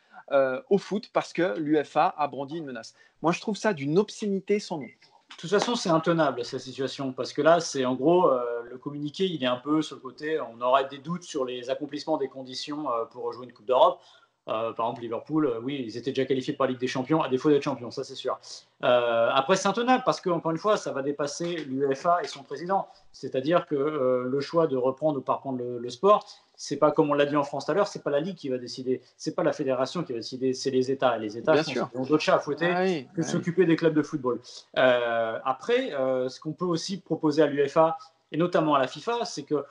au 0.68 0.78
foot 0.78 1.10
parce 1.12 1.32
que 1.32 1.58
l'UFA 1.58 2.14
a 2.16 2.28
brandi 2.28 2.58
une 2.58 2.64
menace. 2.64 2.94
Moi, 3.22 3.32
je 3.32 3.40
trouve 3.40 3.56
ça 3.56 3.74
d'une 3.74 3.98
obscénité 3.98 4.60
sans 4.60 4.78
nom. 4.78 4.88
De 5.30 5.36
toute 5.36 5.50
façon, 5.50 5.74
c'est 5.74 5.90
intenable 5.90 6.44
cette 6.44 6.60
situation 6.60 7.12
parce 7.12 7.32
que 7.32 7.40
là, 7.40 7.60
c'est 7.60 7.84
en 7.84 7.94
gros 7.94 8.30
euh, 8.30 8.62
le 8.68 8.78
communiqué, 8.78 9.26
il 9.26 9.42
est 9.42 9.46
un 9.46 9.56
peu 9.56 9.80
sur 9.80 9.96
le 9.96 10.02
côté. 10.02 10.38
On 10.40 10.60
aurait 10.60 10.88
des 10.88 10.98
doutes 10.98 11.22
sur 11.22 11.44
les 11.44 11.70
accomplissements 11.70 12.18
des 12.18 12.28
conditions 12.28 12.90
euh, 12.90 13.04
pour 13.06 13.32
jouer 13.32 13.46
une 13.46 13.52
Coupe 13.52 13.66
d'Europe. 13.66 14.00
Euh, 14.48 14.72
par 14.72 14.86
exemple, 14.86 15.02
Liverpool, 15.02 15.46
euh, 15.46 15.60
oui, 15.62 15.84
ils 15.86 15.96
étaient 15.96 16.12
déjà 16.12 16.24
qualifiés 16.24 16.54
pour 16.54 16.64
la 16.64 16.70
Ligue 16.70 16.80
des 16.80 16.86
Champions, 16.86 17.22
à 17.22 17.28
défaut 17.28 17.50
d'être 17.50 17.62
champions, 17.62 17.90
ça 17.90 18.04
c'est 18.04 18.14
sûr. 18.14 18.38
Euh, 18.82 19.28
après, 19.32 19.56
c'est 19.56 19.68
intenable 19.68 20.02
parce 20.04 20.20
que, 20.20 20.30
encore 20.30 20.50
une 20.50 20.58
fois, 20.58 20.76
ça 20.76 20.92
va 20.92 21.02
dépasser 21.02 21.56
l'UEFA 21.68 22.22
et 22.22 22.26
son 22.26 22.42
président. 22.42 22.88
C'est-à-dire 23.12 23.66
que 23.66 23.74
le 23.74 24.40
choix 24.40 24.66
de 24.66 24.76
reprendre 24.76 25.18
ou 25.18 25.20
pas 25.20 25.34
reprendre 25.34 25.60
le, 25.62 25.90
sport, 25.90 26.26
c'est 26.56 26.76
pas 26.76 26.90
comme 26.90 27.10
on 27.10 27.14
l'a 27.14 27.26
dit 27.26 27.36
en 27.36 27.42
France 27.42 27.66
tout 27.66 27.72
à 27.72 27.74
l'heure, 27.74 27.88
c'est 27.88 28.02
pas 28.02 28.10
la 28.10 28.20
Ligue 28.20 28.36
qui 28.36 28.48
va 28.48 28.56
décider, 28.56 29.02
c'est 29.16 29.34
pas 29.34 29.42
la 29.42 29.52
fédération 29.52 30.02
qui 30.04 30.12
va 30.12 30.20
décider, 30.20 30.54
c'est 30.54 30.70
les 30.70 30.90
États. 30.90 31.16
Et 31.16 31.20
les 31.20 31.36
États 31.36 31.54
ont 31.94 32.04
d'autres 32.04 32.22
chats 32.22 32.36
à 32.36 32.38
fouetter 32.38 32.70
ah 32.72 33.14
que 33.14 33.22
s'occuper 33.22 33.66
des 33.66 33.76
clubs 33.76 33.94
de 33.94 34.02
football. 34.02 34.40
après, 34.74 35.90
ce 35.90 36.40
qu'on 36.40 36.52
peut 36.52 36.64
aussi 36.64 37.00
proposer 37.00 37.42
à 37.42 37.46
l'UEFA 37.46 37.98
et 38.32 38.36
notamment 38.36 38.74
à 38.74 38.78
la 38.78 38.86
FIFA, 38.86 39.24
c'est 39.24 39.42
que 39.42 39.64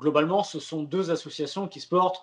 globalement, 0.00 0.42
ce 0.42 0.60
sont 0.60 0.82
deux 0.82 1.10
associations 1.10 1.68
qui 1.68 1.80
se 1.80 1.88
portent 1.88 2.22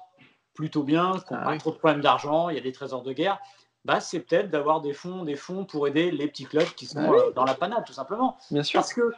plutôt 0.62 0.84
bien, 0.84 1.14
qui 1.28 1.34
n'ont 1.34 1.40
ah 1.42 1.46
pas 1.46 1.58
trop 1.58 1.72
de 1.72 1.78
problèmes 1.78 2.02
d'argent, 2.02 2.50
il 2.50 2.56
y 2.56 2.60
a 2.60 2.62
des 2.62 2.72
trésors 2.72 3.02
de 3.02 3.14
guerre, 3.14 3.40
bah, 3.84 4.00
c'est 4.00 4.20
peut-être 4.20 4.52
d'avoir 4.52 4.82
des 4.82 4.94
fonds, 4.94 5.24
des 5.24 5.36
fonds 5.36 5.66
pour 5.66 5.88
aider 5.88 6.12
les 6.12 6.28
petits 6.28 6.46
clubs 6.46 6.70
qui 6.76 6.86
sont 6.86 7.02
bah 7.02 7.16
euh, 7.16 7.32
dans 7.32 7.46
la 7.46 7.56
panade, 7.56 7.84
tout 7.84 7.94
simplement. 7.94 8.38
Bien 8.52 8.62
sûr. 8.62 8.80
Parce 8.80 8.94
que 8.94 9.12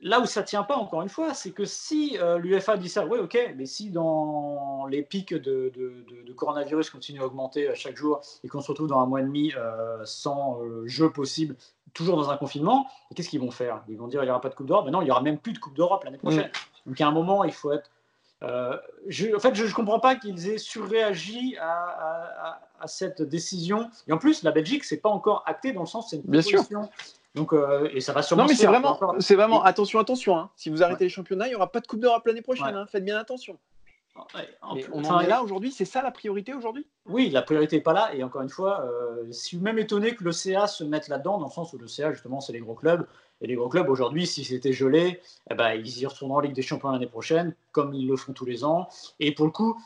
là 0.00 0.20
où 0.20 0.24
ça 0.24 0.42
tient 0.42 0.62
pas, 0.62 0.76
encore 0.76 1.02
une 1.02 1.10
fois, 1.10 1.34
c'est 1.34 1.50
que 1.50 1.66
si 1.66 2.16
euh, 2.18 2.38
l'UFA 2.38 2.78
dit 2.78 2.88
ça, 2.88 3.04
oui, 3.04 3.18
ok, 3.18 3.38
mais 3.56 3.66
si 3.66 3.90
dans 3.90 4.86
les 4.86 5.02
pics 5.02 5.34
de, 5.34 5.70
de, 5.74 6.32
coronavirus 6.32 6.88
continuent 6.88 7.20
à 7.20 7.26
augmenter 7.26 7.68
euh, 7.68 7.74
chaque 7.74 7.96
jour 7.96 8.22
et 8.42 8.48
qu'on 8.48 8.62
se 8.62 8.68
retrouve 8.68 8.88
dans 8.88 9.00
un 9.00 9.06
mois 9.06 9.20
et 9.20 9.24
demi 9.24 9.52
sans 10.04 10.58
jeu 10.86 11.10
possible, 11.10 11.56
toujours 11.92 12.16
dans 12.16 12.30
un 12.30 12.38
confinement, 12.38 12.86
qu'est-ce 13.14 13.28
qu'ils 13.28 13.40
vont 13.40 13.50
faire? 13.50 13.82
Ils 13.88 13.98
vont 13.98 14.08
dire 14.08 14.22
il 14.22 14.26
n'y 14.26 14.30
aura 14.30 14.40
pas 14.40 14.48
de 14.48 14.54
Coupe 14.54 14.66
d'Europe. 14.66 14.86
Mais 14.86 14.92
non, 14.92 15.02
il 15.02 15.04
n'y 15.04 15.10
aura 15.10 15.20
même 15.20 15.38
plus 15.38 15.52
de 15.52 15.58
Coupe 15.58 15.74
d'Europe 15.74 16.04
l'année 16.04 16.18
prochaine. 16.18 16.48
Mm. 16.86 16.88
Donc 16.88 17.00
à 17.02 17.06
un 17.06 17.12
moment, 17.12 17.44
il 17.44 17.52
faut 17.52 17.72
être 17.72 17.90
euh, 18.42 18.76
je, 19.06 19.34
en 19.34 19.38
fait, 19.38 19.54
je 19.54 19.64
ne 19.64 19.72
comprends 19.72 20.00
pas 20.00 20.14
qu'ils 20.16 20.48
aient 20.48 20.58
surréagi 20.58 21.56
à, 21.58 22.60
à, 22.78 22.86
cette 22.86 23.22
décision. 23.22 23.90
Et 24.08 24.12
en 24.12 24.18
plus, 24.18 24.42
la 24.42 24.50
Belgique, 24.50 24.84
c'est 24.84 24.98
pas 24.98 25.08
encore 25.08 25.42
acté 25.46 25.72
dans 25.72 25.80
le 25.80 25.86
sens 25.86 26.10
c'est 26.10 26.16
une 26.16 26.22
Bien 26.22 26.42
sûr. 26.42 26.62
Donc, 27.34 27.52
euh, 27.52 27.88
et 27.92 28.00
ça 28.00 28.12
va 28.12 28.22
sûrement. 28.22 28.44
Non, 28.44 28.48
mais 28.48 28.54
c'est 28.54 28.66
vraiment, 28.66 28.98
c'est 29.20 29.34
vraiment 29.34 29.62
attention, 29.62 29.98
attention. 29.98 30.38
Hein. 30.38 30.50
Si 30.56 30.70
vous 30.70 30.82
arrêtez 30.82 31.04
les 31.04 31.10
championnats, 31.10 31.46
il 31.46 31.50
n'y 31.50 31.54
aura 31.54 31.70
pas 31.70 31.80
de 31.80 31.86
Coupe 31.86 32.00
d'Europe 32.00 32.26
l'année 32.26 32.42
prochaine. 32.42 32.74
Hein. 32.74 32.86
Faites 32.90 33.04
bien 33.04 33.18
attention. 33.18 33.58
on 34.92 35.04
en 35.04 35.20
est 35.20 35.26
là 35.26 35.42
aujourd'hui, 35.42 35.70
c'est 35.70 35.84
ça 35.84 36.02
la 36.02 36.10
priorité 36.10 36.54
aujourd'hui? 36.54 36.86
Oui, 37.04 37.28
la 37.28 37.42
priorité 37.42 37.76
n'est 37.76 37.82
pas 37.82 37.92
là. 37.92 38.14
Et 38.14 38.22
encore 38.22 38.40
une 38.40 38.48
fois, 38.48 38.86
euh, 38.86 39.24
je 39.26 39.32
suis 39.32 39.58
même 39.58 39.78
étonné 39.78 40.14
que 40.14 40.24
le 40.24 40.32
CA 40.32 40.66
se 40.66 40.82
mette 40.84 41.08
là-dedans, 41.08 41.38
dans 41.38 41.46
le 41.46 41.52
sens 41.52 41.72
où 41.74 41.78
le 41.78 41.88
CA, 41.88 42.12
justement, 42.12 42.40
c'est 42.40 42.54
les 42.54 42.60
gros 42.60 42.74
clubs. 42.74 43.06
Et 43.40 43.46
les 43.46 43.54
gros 43.54 43.68
clubs, 43.68 43.88
aujourd'hui, 43.88 44.26
si 44.26 44.44
c'était 44.44 44.72
gelé, 44.72 45.20
eh 45.50 45.54
ben, 45.54 45.74
ils 45.74 45.98
y 45.98 46.06
retourneront 46.06 46.38
en 46.38 46.40
Ligue 46.40 46.54
des 46.54 46.62
Champions 46.62 46.90
l'année 46.90 47.06
prochaine, 47.06 47.54
comme 47.72 47.92
ils 47.92 48.06
le 48.06 48.16
font 48.16 48.32
tous 48.32 48.46
les 48.46 48.64
ans. 48.64 48.88
Et 49.20 49.34
pour 49.34 49.46
le 49.46 49.52
coup, 49.52 49.78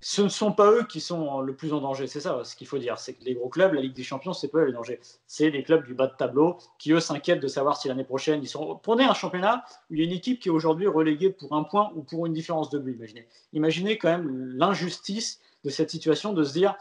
ce 0.00 0.22
ne 0.22 0.28
sont 0.28 0.52
pas 0.52 0.70
eux 0.70 0.84
qui 0.84 1.00
sont 1.00 1.42
le 1.42 1.54
plus 1.54 1.74
en 1.74 1.80
danger. 1.80 2.06
C'est 2.06 2.20
ça 2.20 2.42
ce 2.42 2.56
qu'il 2.56 2.66
faut 2.66 2.78
dire. 2.78 2.98
C'est 2.98 3.12
que 3.12 3.24
les 3.24 3.34
gros 3.34 3.48
clubs, 3.48 3.74
la 3.74 3.82
Ligue 3.82 3.92
des 3.92 4.02
Champions, 4.02 4.32
c'est 4.32 4.48
pas 4.48 4.60
eux 4.60 4.64
le 4.64 4.72
danger. 4.72 4.98
C'est 5.26 5.50
les 5.50 5.62
clubs 5.62 5.84
du 5.84 5.94
bas 5.94 6.06
de 6.06 6.16
tableau 6.16 6.56
qui, 6.78 6.92
eux, 6.92 7.00
s'inquiètent 7.00 7.40
de 7.40 7.48
savoir 7.48 7.76
si 7.76 7.88
l'année 7.88 8.04
prochaine 8.04 8.42
ils 8.42 8.48
sont. 8.48 8.80
Prenez 8.82 9.04
un 9.04 9.14
championnat 9.14 9.64
où 9.90 9.94
il 9.94 10.00
y 10.00 10.02
a 10.02 10.06
une 10.06 10.16
équipe 10.16 10.40
qui 10.40 10.48
est 10.48 10.52
aujourd'hui 10.52 10.86
reléguée 10.86 11.30
pour 11.30 11.54
un 11.54 11.64
point 11.64 11.92
ou 11.94 12.02
pour 12.02 12.24
une 12.26 12.32
différence 12.32 12.70
de 12.70 12.78
but. 12.78 12.94
Imaginez. 12.94 13.28
Imaginez 13.52 13.98
quand 13.98 14.08
même 14.08 14.56
l'injustice 14.56 15.40
de 15.64 15.70
cette 15.70 15.90
situation 15.90 16.32
de 16.32 16.44
se 16.44 16.54
dire 16.54 16.76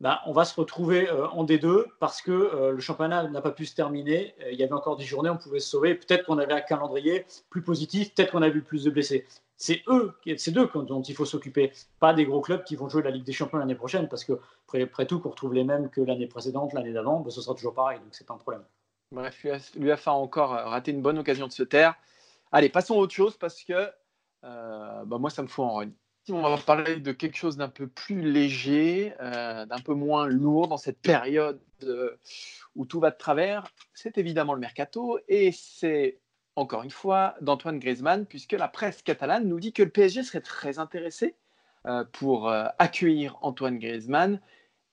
bah, 0.00 0.22
on 0.24 0.32
va 0.32 0.46
se 0.46 0.58
retrouver 0.58 1.10
euh, 1.10 1.28
en 1.28 1.44
D2 1.44 1.84
parce 1.98 2.22
que 2.22 2.30
euh, 2.30 2.72
le 2.72 2.80
championnat 2.80 3.28
n'a 3.28 3.42
pas 3.42 3.50
pu 3.50 3.66
se 3.66 3.74
terminer. 3.74 4.34
Euh, 4.40 4.50
il 4.50 4.58
y 4.58 4.62
avait 4.64 4.72
encore 4.72 4.96
10 4.96 5.04
journées, 5.04 5.28
on 5.28 5.36
pouvait 5.36 5.60
se 5.60 5.68
sauver. 5.68 5.94
Peut-être 5.94 6.24
qu'on 6.24 6.38
avait 6.38 6.54
un 6.54 6.62
calendrier 6.62 7.26
plus 7.50 7.62
positif, 7.62 8.14
peut-être 8.14 8.32
qu'on 8.32 8.40
a 8.40 8.48
vu 8.48 8.62
plus 8.62 8.84
de 8.84 8.90
blessés. 8.90 9.26
C'est 9.58 9.82
eux, 9.88 10.14
c'est 10.38 10.52
d'eux 10.52 10.70
dont 10.74 11.02
il 11.02 11.14
faut 11.14 11.26
s'occuper, 11.26 11.72
pas 11.98 12.14
des 12.14 12.24
gros 12.24 12.40
clubs 12.40 12.64
qui 12.64 12.76
vont 12.76 12.88
jouer 12.88 13.02
la 13.02 13.10
Ligue 13.10 13.24
des 13.24 13.32
Champions 13.32 13.58
l'année 13.58 13.74
prochaine 13.74 14.08
parce 14.08 14.24
que, 14.24 14.40
après, 14.72 15.04
tout, 15.04 15.20
qu'on 15.20 15.28
retrouve 15.28 15.52
les 15.52 15.64
mêmes 15.64 15.90
que 15.90 16.00
l'année 16.00 16.26
précédente, 16.26 16.72
l'année 16.72 16.94
d'avant, 16.94 17.20
bah, 17.20 17.30
ce 17.30 17.42
sera 17.42 17.54
toujours 17.54 17.74
pareil, 17.74 17.98
donc 17.98 18.08
c'est 18.12 18.26
pas 18.26 18.32
un 18.32 18.38
problème. 18.38 18.64
Bref, 19.12 19.44
l'UFA 19.76 20.12
a 20.12 20.14
encore 20.14 20.52
raté 20.52 20.92
une 20.92 21.02
bonne 21.02 21.18
occasion 21.18 21.46
de 21.46 21.52
se 21.52 21.62
taire. 21.62 21.94
Allez, 22.52 22.70
passons 22.70 22.94
à 22.94 22.98
autre 22.98 23.12
chose 23.12 23.36
parce 23.36 23.62
que 23.62 23.90
bah 24.42 25.18
moi, 25.18 25.28
ça 25.28 25.42
me 25.42 25.48
fout 25.48 25.66
en 25.66 25.72
rogne. 25.72 25.92
On 26.28 26.42
va 26.42 26.56
parler 26.58 26.96
de 26.96 27.12
quelque 27.12 27.36
chose 27.36 27.56
d'un 27.56 27.68
peu 27.68 27.88
plus 27.88 28.20
léger, 28.20 29.14
d'un 29.18 29.80
peu 29.84 29.94
moins 29.94 30.26
lourd 30.26 30.68
dans 30.68 30.76
cette 30.76 31.00
période 31.00 31.60
où 32.76 32.84
tout 32.84 33.00
va 33.00 33.10
de 33.10 33.16
travers. 33.16 33.66
C'est 33.94 34.18
évidemment 34.18 34.54
le 34.54 34.60
mercato 34.60 35.18
et 35.28 35.50
c'est 35.50 36.20
encore 36.56 36.82
une 36.82 36.90
fois, 36.90 37.36
d'Antoine 37.40 37.78
Griezmann, 37.78 38.26
puisque 38.26 38.52
la 38.52 38.68
presse 38.68 39.02
catalane 39.02 39.48
nous 39.48 39.60
dit 39.60 39.72
que 39.72 39.82
le 39.82 39.90
PSG 39.90 40.22
serait 40.22 40.40
très 40.40 40.78
intéressé 40.78 41.34
euh, 41.86 42.04
pour 42.12 42.48
euh, 42.48 42.66
accueillir 42.78 43.38
Antoine 43.42 43.78
Griezmann. 43.78 44.40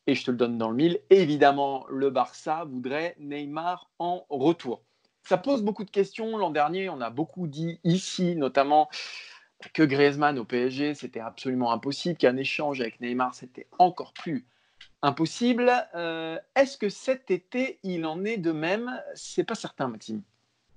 Et 0.06 0.16
je 0.16 0.24
te 0.24 0.32
le 0.32 0.38
donne 0.38 0.58
dans 0.58 0.70
le 0.70 0.76
mille. 0.76 1.02
Évidemment, 1.10 1.86
le 1.90 2.10
Barça 2.10 2.64
voudrait 2.66 3.16
Neymar 3.20 3.90
en 4.00 4.26
retour. 4.30 4.82
Ça 5.24 5.38
pose 5.38 5.64
beaucoup 5.64 5.84
de 5.84 5.92
questions. 5.92 6.38
L'an 6.38 6.52
dernier, 6.52 6.90
on 6.90 7.02
a 7.02 7.10
beaucoup 7.10 7.48
dit 7.48 7.82
ici, 7.84 8.38
notamment, 8.38 8.88
que 9.74 9.84
Griezmann 9.84 10.38
au 10.38 10.46
PSG, 10.46 10.94
c'était 10.94 11.20
absolument 11.20 11.72
impossible, 11.72 12.18
qu'un 12.18 12.38
échange 12.38 12.82
avec 12.82 13.02
Neymar, 13.02 13.34
c'était 13.34 13.68
encore 13.80 14.14
plus 14.14 14.46
impossible. 15.02 15.72
Euh, 15.96 16.38
est-ce 16.56 16.78
que 16.78 16.90
cet 16.90 17.32
été, 17.32 17.80
il 17.84 18.06
en 18.06 18.24
est 18.24 18.38
de 18.38 18.52
même? 18.52 19.02
C'est 19.16 19.44
pas 19.44 19.56
certain, 19.56 19.88
Maxime. 19.88 20.22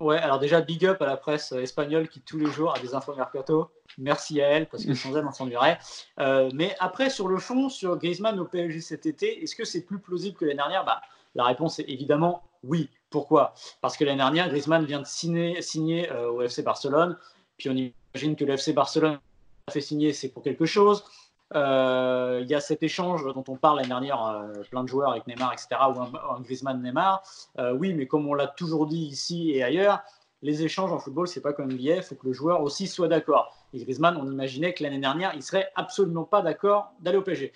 Ouais, 0.01 0.17
alors 0.17 0.39
déjà, 0.39 0.63
big 0.63 0.87
up 0.87 1.03
à 1.03 1.07
la 1.07 1.19
presse 1.19 1.53
espagnole 1.53 2.09
qui 2.09 2.23
tous 2.23 2.39
les 2.39 2.47
jours 2.47 2.75
a 2.75 2.79
des 2.79 2.95
infos 2.95 3.15
mercato. 3.15 3.71
Merci 3.99 4.41
à 4.41 4.49
elle, 4.49 4.67
parce 4.67 4.87
que 4.87 4.95
sans 4.95 5.15
elle, 5.15 5.27
on 5.27 5.33
s'ennuierait. 5.33 5.79
Euh, 6.19 6.51
mais 6.55 6.75
après, 6.81 7.11
sur 7.11 7.29
le 7.29 7.39
fond, 7.39 7.69
sur 7.69 7.99
Griezmann 7.99 8.41
au 8.41 8.47
PSG 8.47 8.81
cet 8.81 9.05
été, 9.05 9.43
est-ce 9.43 9.55
que 9.55 9.67
c'est 9.67 9.83
plus 9.83 9.99
plausible 9.99 10.39
que 10.39 10.47
l'année 10.47 10.57
dernière? 10.57 10.87
Bah, 10.87 11.03
La 11.35 11.45
réponse 11.45 11.79
est 11.81 11.89
évidemment 11.89 12.43
oui. 12.63 12.89
Pourquoi? 13.11 13.55
Parce 13.83 13.97
que 13.97 14.05
l'année 14.05 14.19
dernière, 14.19 14.49
Griezmann 14.49 14.85
vient 14.85 15.01
de 15.01 15.07
signer, 15.07 16.11
euh, 16.11 16.31
au 16.31 16.43
FC 16.43 16.63
Barcelone. 16.63 17.19
Puis 17.59 17.69
on 17.69 17.77
imagine 18.15 18.37
que 18.37 18.45
le 18.45 18.55
FC 18.55 18.73
Barcelone 18.73 19.19
a 19.67 19.73
fait 19.73 19.81
signer, 19.81 20.13
c'est 20.13 20.29
pour 20.29 20.43
quelque 20.43 20.67
chose. 20.67 21.05
Euh, 21.55 22.41
il 22.43 22.49
y 22.49 22.55
a 22.55 22.61
cet 22.61 22.83
échange 22.83 23.25
dont 23.25 23.45
on 23.49 23.57
parle 23.57 23.77
l'année 23.77 23.89
dernière, 23.89 24.25
euh, 24.25 24.63
plein 24.71 24.85
de 24.85 24.89
joueurs 24.89 25.11
avec 25.11 25.27
Neymar, 25.27 25.53
etc., 25.53 25.69
ou 25.95 26.01
un, 26.01 26.41
Griezmann-Neymar. 26.41 27.23
Euh, 27.59 27.73
oui, 27.73 27.93
mais 27.93 28.07
comme 28.07 28.29
on 28.29 28.35
l'a 28.35 28.47
toujours 28.47 28.87
dit 28.87 29.07
ici 29.07 29.51
et 29.51 29.63
ailleurs, 29.63 30.01
les 30.43 30.63
échanges 30.63 30.93
en 30.93 30.99
football, 30.99 31.29
c'est 31.29 31.41
pas 31.41 31.53
comme 31.53 31.69
l'IA, 31.69 31.97
il 31.97 32.03
faut 32.03 32.15
que 32.15 32.27
le 32.27 32.33
joueur 32.33 32.63
aussi 32.63 32.87
soit 32.87 33.09
d'accord. 33.09 33.55
Et 33.75 33.79
Griezmann, 33.83 34.17
on 34.17 34.31
imaginait 34.31 34.73
que 34.73 34.83
l'année 34.83 35.01
dernière, 35.01 35.33
il 35.35 35.43
serait 35.43 35.71
absolument 35.75 36.25
pas 36.25 36.41
d'accord 36.41 36.93
d'aller 37.01 37.19
au 37.19 37.23
PSG. 37.23 37.53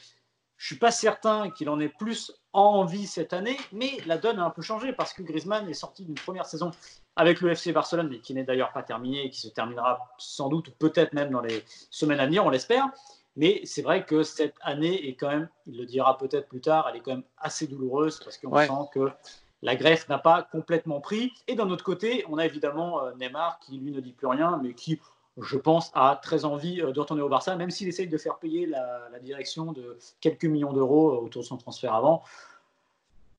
Je 0.57 0.67
suis 0.67 0.77
pas 0.77 0.91
certain 0.91 1.51
qu'il 1.51 1.69
en 1.69 1.81
ait 1.81 1.89
plus 1.89 2.33
envie 2.53 3.07
cette 3.07 3.33
année, 3.33 3.57
mais 3.73 3.91
la 4.07 4.19
donne 4.19 4.39
a 4.39 4.45
un 4.45 4.51
peu 4.51 4.63
changé 4.63 4.93
parce 4.93 5.13
que 5.13 5.23
Griezmann 5.23 5.69
est 5.69 5.75
sorti 5.75 6.05
d'une 6.05 6.15
première 6.15 6.47
saison 6.47 6.71
avec 7.17 7.41
le 7.41 7.51
FC 7.51 7.73
Barcelone, 7.73 8.09
mais 8.11 8.19
qui 8.19 8.35
n'est 8.35 8.45
d'ailleurs 8.45 8.73
pas 8.73 8.83
terminée 8.83 9.27
et 9.27 9.31
qui 9.31 9.41
se 9.41 9.49
terminera 9.49 10.15
sans 10.19 10.49
doute, 10.49 10.69
ou 10.69 10.73
peut-être 10.79 11.13
même 11.13 11.31
dans 11.31 11.41
les 11.41 11.65
semaines 11.91 12.21
à 12.21 12.27
venir, 12.27 12.45
on 12.45 12.51
l'espère. 12.51 12.89
Mais 13.37 13.61
c'est 13.65 13.83
vrai 13.83 14.05
que 14.05 14.23
cette 14.23 14.55
année 14.63 15.09
est 15.09 15.15
quand 15.15 15.29
même, 15.29 15.49
il 15.67 15.77
le 15.77 15.87
dira 15.87 16.19
peut-être 16.19 16.49
plus 16.49 16.61
tard, 16.61 16.89
elle 16.89 16.97
est 16.97 17.01
quand 17.01 17.13
même 17.13 17.25
assez 17.39 17.67
douloureuse 17.67 18.21
parce 18.23 18.39
qu'on 18.39 18.57
sent 18.57 18.89
que 18.93 19.11
la 19.63 19.77
greffe 19.77 20.09
n'a 20.09 20.19
pas 20.19 20.43
complètement 20.43 21.01
pris. 21.01 21.33
Et 21.49 21.55
d'un 21.55 21.71
autre 21.71 21.85
côté, 21.85 22.25
on 22.29 22.39
a 22.39 22.45
évidemment 22.45 23.03
euh, 23.03 23.13
Neymar 23.15 23.59
qui 23.61 23.79
lui 23.79 23.91
ne 23.91 24.01
dit 24.01 24.13
plus 24.13 24.27
rien, 24.27 24.61
mais 24.63 24.75
qui, 24.75 25.01
je 25.41 25.57
pense, 25.57 25.91
a 25.95 26.21
très 26.23 26.45
envie 26.45 26.81
euh, 26.81 26.93
de 26.93 27.01
retourner 27.01 27.23
au 27.23 27.29
Barça, 27.29 27.57
même 27.57 27.71
s'il 27.71 27.89
essaye 27.89 28.07
de 28.07 28.19
faire 28.19 28.37
payer 28.37 28.67
la, 28.67 29.09
la 29.11 29.19
direction 29.19 29.73
de 29.73 29.99
quelques 30.21 30.45
millions 30.45 30.73
d'euros 30.73 31.13
euh, 31.13 31.25
autour 31.25 31.43
de 31.43 31.47
son 31.47 31.57
transfert 31.57 31.95
avant. 31.95 32.23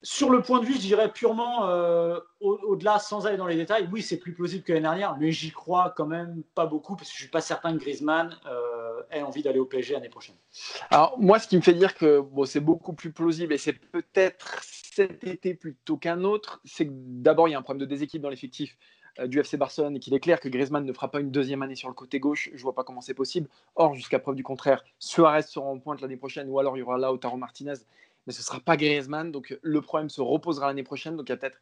Sur 0.01 0.29
le 0.29 0.41
point 0.41 0.60
de 0.60 0.65
vue, 0.65 0.73
je 0.73 0.79
dirais 0.79 1.12
purement 1.12 1.67
euh, 1.67 2.19
au-delà, 2.39 2.99
sans 2.99 3.25
aller 3.25 3.38
dans 3.38 3.47
les 3.47 3.55
détails, 3.55 3.89
oui, 3.91 4.01
c'est 4.01 4.17
plus 4.17 4.34
plausible 4.34 4.63
que 4.63 4.71
l'année 4.71 4.84
dernière, 4.84 5.17
mais 5.17 5.31
j'y 5.31 5.51
crois 5.51 5.93
quand 5.95 6.05
même 6.05 6.43
pas 6.53 6.65
beaucoup 6.65 6.95
parce 6.95 7.10
que 7.10 7.15
je 7.15 7.21
suis 7.21 7.31
pas 7.31 7.41
certain 7.41 7.73
que 7.73 7.79
Griezmann 7.79 8.36
euh, 8.45 9.01
ait 9.12 9.21
envie 9.21 9.41
d'aller 9.41 9.60
au 9.60 9.65
PSG 9.65 9.93
l'année 9.93 10.10
prochaine. 10.10 10.36
Alors 10.91 11.17
moi, 11.19 11.39
ce 11.39 11.47
qui 11.47 11.58
me 11.58 11.62
fait 11.62 11.73
dire 11.73 11.95
que 11.95 12.19
bon, 12.19 12.45
c'est 12.45 12.60
beaucoup 12.60 12.93
plus 12.93 13.12
plausible 13.12 13.53
et 13.53 13.58
c'est 13.58 13.73
peut-être 13.73 14.62
cet 14.62 15.23
été 15.23 15.53
plutôt 15.53 15.97
qu'un 15.97 16.23
autre, 16.23 16.62
c'est 16.63 16.88
que 16.88 16.93
d'abord 16.93 17.47
il 17.47 17.51
y 17.51 17.55
a 17.55 17.60
un 17.60 17.63
problème 17.63 17.86
de 17.86 17.89
déséquilibre 17.89 18.23
dans 18.23 18.29
l'effectif 18.29 18.77
euh, 19.19 19.27
du 19.27 19.39
FC 19.39 19.58
Barcelone 19.58 19.95
et 19.95 19.99
qu'il 19.99 20.13
est 20.13 20.19
clair 20.19 20.39
que 20.39 20.49
Griezmann 20.49 20.86
ne 20.86 20.93
fera 20.93 21.10
pas 21.10 21.19
une 21.19 21.31
deuxième 21.31 21.62
année 21.62 21.75
sur 21.75 21.88
le 21.88 21.93
côté 21.93 22.19
gauche, 22.19 22.49
je 22.53 22.62
vois 22.62 22.73
pas 22.73 22.84
comment 22.84 23.01
c'est 23.01 23.13
possible. 23.13 23.49
Or, 23.75 23.95
jusqu'à 23.95 24.19
preuve 24.19 24.36
du 24.36 24.43
contraire, 24.43 24.84
Suarez 24.99 25.43
sera 25.43 25.65
en 25.65 25.79
pointe 25.79 26.01
l'année 26.01 26.17
prochaine 26.17 26.49
ou 26.49 26.60
alors 26.60 26.77
il 26.77 26.81
y 26.81 26.84
aura 26.84 26.97
Lautaro 26.97 27.38
Martinez 27.38 27.75
mais 28.25 28.33
ce 28.33 28.39
ne 28.39 28.43
sera 28.43 28.59
pas 28.59 28.77
Griezmann. 28.77 29.31
Donc 29.31 29.57
le 29.61 29.81
problème 29.81 30.09
se 30.09 30.21
reposera 30.21 30.67
l'année 30.67 30.83
prochaine. 30.83 31.15
Donc 31.15 31.29
il 31.29 31.31
y 31.31 31.33
a 31.33 31.38
peut-être 31.38 31.59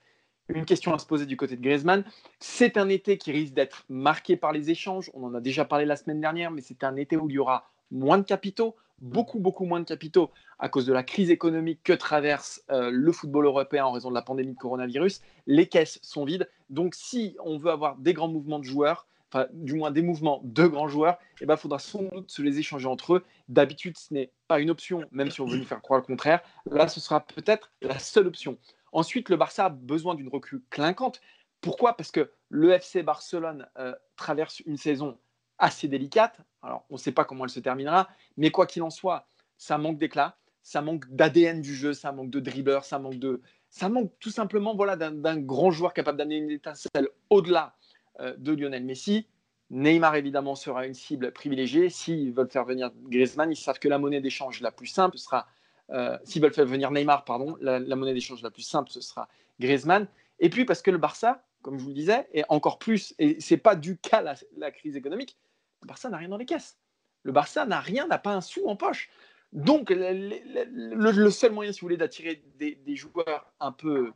une 0.50 0.66
question 0.66 0.94
à 0.94 1.00
se 1.00 1.06
poser 1.06 1.26
du 1.26 1.38
côté 1.38 1.56
de 1.56 1.62
Griezmann. 1.62 2.04
C'est 2.40 2.78
un 2.78 2.90
été 2.90 3.18
qui 3.18 3.32
risque 3.32 3.54
d'être 3.54 3.86
marqué 3.90 4.36
par 4.36 4.52
les 4.52 4.70
échanges. 4.70 5.10
On 5.14 5.24
en 5.24 5.34
a 5.34 5.42
déjà 5.42 5.66
parlé 5.66 5.86
la 5.86 5.96
semaine 5.96 6.20
dernière, 6.20 6.52
mais 6.52 6.62
c'est 6.62 6.84
un 6.84 6.96
été 6.96 7.16
où 7.18 7.30
il 7.30 7.34
y 7.34 7.40
aura 7.40 7.70
moins 7.92 8.18
de 8.18 8.24
capitaux, 8.24 8.76
beaucoup, 9.00 9.40
beaucoup 9.40 9.66
moins 9.66 9.80
de 9.80 9.86
capitaux 9.86 10.32
à 10.60 10.70
cause 10.70 10.86
de 10.86 10.94
la 10.94 11.04
crise 11.04 11.30
économique 11.30 11.82
que 11.84 11.94
traverse 11.94 12.64
euh, 12.72 12.90
le 12.92 13.12
football 13.12 13.46
européen 13.46 13.86
en 13.86 13.92
raison 13.92 14.10
de 14.10 14.16
la 14.16 14.22
pandémie 14.22 14.54
de 14.54 14.60
coronavirus. 14.60 15.22
Les 15.48 15.68
caisses 15.68 16.00
sont 16.02 16.26
vides. 16.26 16.50
Donc 16.70 16.96
si 16.96 17.36
on 17.44 17.58
veut 17.58 17.72
avoir 17.72 17.98
des 17.98 18.14
grands 18.14 18.28
mouvements 18.28 18.60
de 18.60 18.66
joueurs, 18.66 19.08
du 19.52 19.76
moins 19.76 19.92
des 19.92 20.02
mouvements 20.02 20.42
de 20.44 20.66
grands 20.68 20.88
joueurs, 20.88 21.18
il 21.40 21.44
eh 21.44 21.46
ben, 21.46 21.58
faudra 21.58 21.80
sans 21.80 22.04
doute 22.04 22.30
se 22.30 22.42
les 22.42 22.60
échanger 22.60 22.88
entre 22.88 23.16
eux. 23.16 23.26
D'habitude, 23.48 23.98
ce 23.98 24.14
n'est 24.14 24.32
pas 24.48 24.60
une 24.60 24.70
option, 24.70 25.04
même 25.12 25.32
si 25.32 25.42
on 25.42 25.46
veut 25.46 25.58
nous 25.58 25.66
faire 25.66 25.82
croire 25.82 26.00
le 26.00 26.06
contraire. 26.06 26.42
Là, 26.66 26.88
ce 26.88 27.00
sera 27.00 27.26
peut-être 27.26 27.72
la 27.82 28.00
seule 28.00 28.28
option. 28.28 28.58
Ensuite, 28.92 29.30
le 29.30 29.38
Barça 29.38 29.66
a 29.66 29.70
besoin 29.70 30.16
d'une 30.16 30.30
recrue 30.30 30.64
clinquante. 30.70 31.22
Pourquoi? 31.62 31.98
Parce 31.98 32.12
que 32.12 32.32
le 32.50 32.72
FC 32.72 33.04
Barcelone 33.04 33.68
euh, 33.80 33.94
traverse 34.16 34.60
une 34.62 34.78
saison 34.78 35.18
assez 35.58 35.88
délicate. 35.88 36.42
Alors, 36.62 36.86
on 36.90 36.96
ne 36.96 37.00
sait 37.00 37.12
pas 37.12 37.26
comment 37.26 37.46
elle 37.46 37.50
se 37.50 37.60
terminera, 37.60 38.10
mais 38.38 38.52
quoi 38.52 38.68
qu'il 38.68 38.84
en 38.84 38.90
soit, 38.90 39.28
ça 39.58 39.78
manque 39.78 39.98
d'éclat, 39.98 40.38
ça 40.62 40.82
manque 40.82 41.10
d'ADN 41.10 41.62
du 41.62 41.74
jeu, 41.76 41.94
ça 41.94 42.12
manque 42.12 42.30
de 42.30 42.40
dribbleur, 42.40 42.86
ça 42.86 43.00
manque 43.00 43.18
de, 43.20 43.42
ça 43.70 43.90
manque 43.90 44.12
tout 44.20 44.30
simplement 44.30 44.76
voilà 44.76 44.96
d'un 44.96 45.40
grand 45.40 45.72
joueur 45.72 45.94
capable 45.94 46.18
d'amener 46.18 46.38
une 46.38 46.52
étincelle 46.52 47.08
au-delà 47.30 47.76
de 48.20 48.52
Lionel 48.52 48.84
Messi. 48.84 49.28
Neymar, 49.70 50.16
évidemment, 50.16 50.56
sera 50.56 50.86
une 50.86 50.94
cible 50.94 51.32
privilégiée. 51.32 51.90
S'ils 51.90 52.32
veulent 52.32 52.50
faire 52.50 52.66
venir 52.66 52.92
Griezmann, 53.08 53.52
ils 53.52 53.56
savent 53.56 53.80
que 53.80 53.88
la 53.88 53.98
monnaie 53.98 54.22
d'échange 54.22 54.62
la 54.62 54.72
plus 54.72 54.88
simple 54.88 55.18
sera. 55.18 55.48
Euh, 55.90 56.18
s'ils 56.24 56.42
veulent 56.42 56.54
faire 56.54 56.66
venir 56.66 56.92
Neymar, 56.92 57.26
pardon, 57.26 57.58
la, 57.60 57.80
monnaie 57.96 58.14
d'échange 58.14 58.42
la 58.42 58.52
plus 58.52 58.62
simple, 58.62 58.90
ce 58.92 59.02
sera 59.02 59.28
Griezmann. 59.60 60.08
Et 60.40 60.50
puis, 60.50 60.66
parce 60.66 60.82
que 60.82 60.92
le 60.92 60.98
Barça, 60.98 61.44
comme 61.62 61.78
je 61.78 61.84
vous 61.84 61.90
le 61.90 61.96
disais, 61.96 62.28
et 62.34 62.44
encore 62.50 62.78
plus, 62.78 63.16
et 63.20 63.38
c'est 63.40 63.58
pas 63.58 63.76
du 63.76 63.98
cas 63.98 64.22
la, 64.22 64.36
la 64.58 64.72
crise 64.72 64.96
économique, 64.96 65.38
le 65.82 65.88
Barça 65.88 66.10
n'a 66.10 66.18
rien 66.18 66.30
dans 66.30 66.38
les 66.38 66.46
caisses. 66.46 66.78
Le 67.24 67.32
Barça 67.32 67.66
n'a 67.66 67.80
rien, 67.80 68.08
n'a 68.08 68.18
pas 68.18 68.34
un 68.34 68.42
sou 68.42 68.68
en 68.68 68.76
poche. 68.76 69.10
Donc, 69.54 69.92
le, 69.92 71.30
seul 71.30 71.52
moyen, 71.52 71.72
si 71.72 71.82
vous 71.82 71.86
voulez, 71.86 71.98
d'attirer 71.98 72.44
des, 72.58 72.96
joueurs 72.96 73.54
un 73.60 73.72
peu 73.72 74.12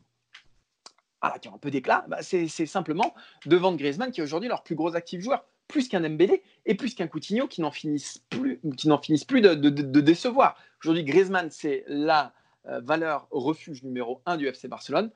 ah, 1.22 1.40
qui 1.40 1.48
ont 1.50 1.56
un 1.56 1.58
peu 1.58 1.72
d'éclat, 1.72 2.06
bah, 2.08 2.20
c'est 2.22 2.48
simplement 2.48 3.16
de 3.46 3.56
vendre 3.56 3.78
Griezmann, 3.78 4.12
qui 4.12 4.20
est 4.20 4.24
aujourd'hui 4.24 4.50
leur 4.50 4.64
plus 4.64 4.76
gros 4.76 4.96
actif 4.96 5.22
joueur, 5.22 5.46
plus 5.68 5.88
qu'un 5.88 6.08
Mbélé 6.08 6.44
et 6.66 6.76
plus 6.76 6.94
qu'un 6.94 7.08
Coutinho 7.08 7.48
qui 7.48 7.62
n'en 7.62 7.72
finissent 7.72 8.20
plus, 8.30 8.62
qui 8.78 8.90
finissent 9.02 9.26
plus 9.26 9.42
de, 9.42 9.56
décevoir. 10.00 10.58
Aujourd'hui, 10.84 11.04
Griezmann, 11.04 11.50
c'est 11.50 11.84
la 11.88 12.34
euh, 12.68 12.82
valeur 12.82 13.28
refuge 13.32 13.84
numéro 13.84 14.22
1 14.26 14.38
du 14.38 14.48
FC 14.48 14.68
Barcelone. 14.68 15.12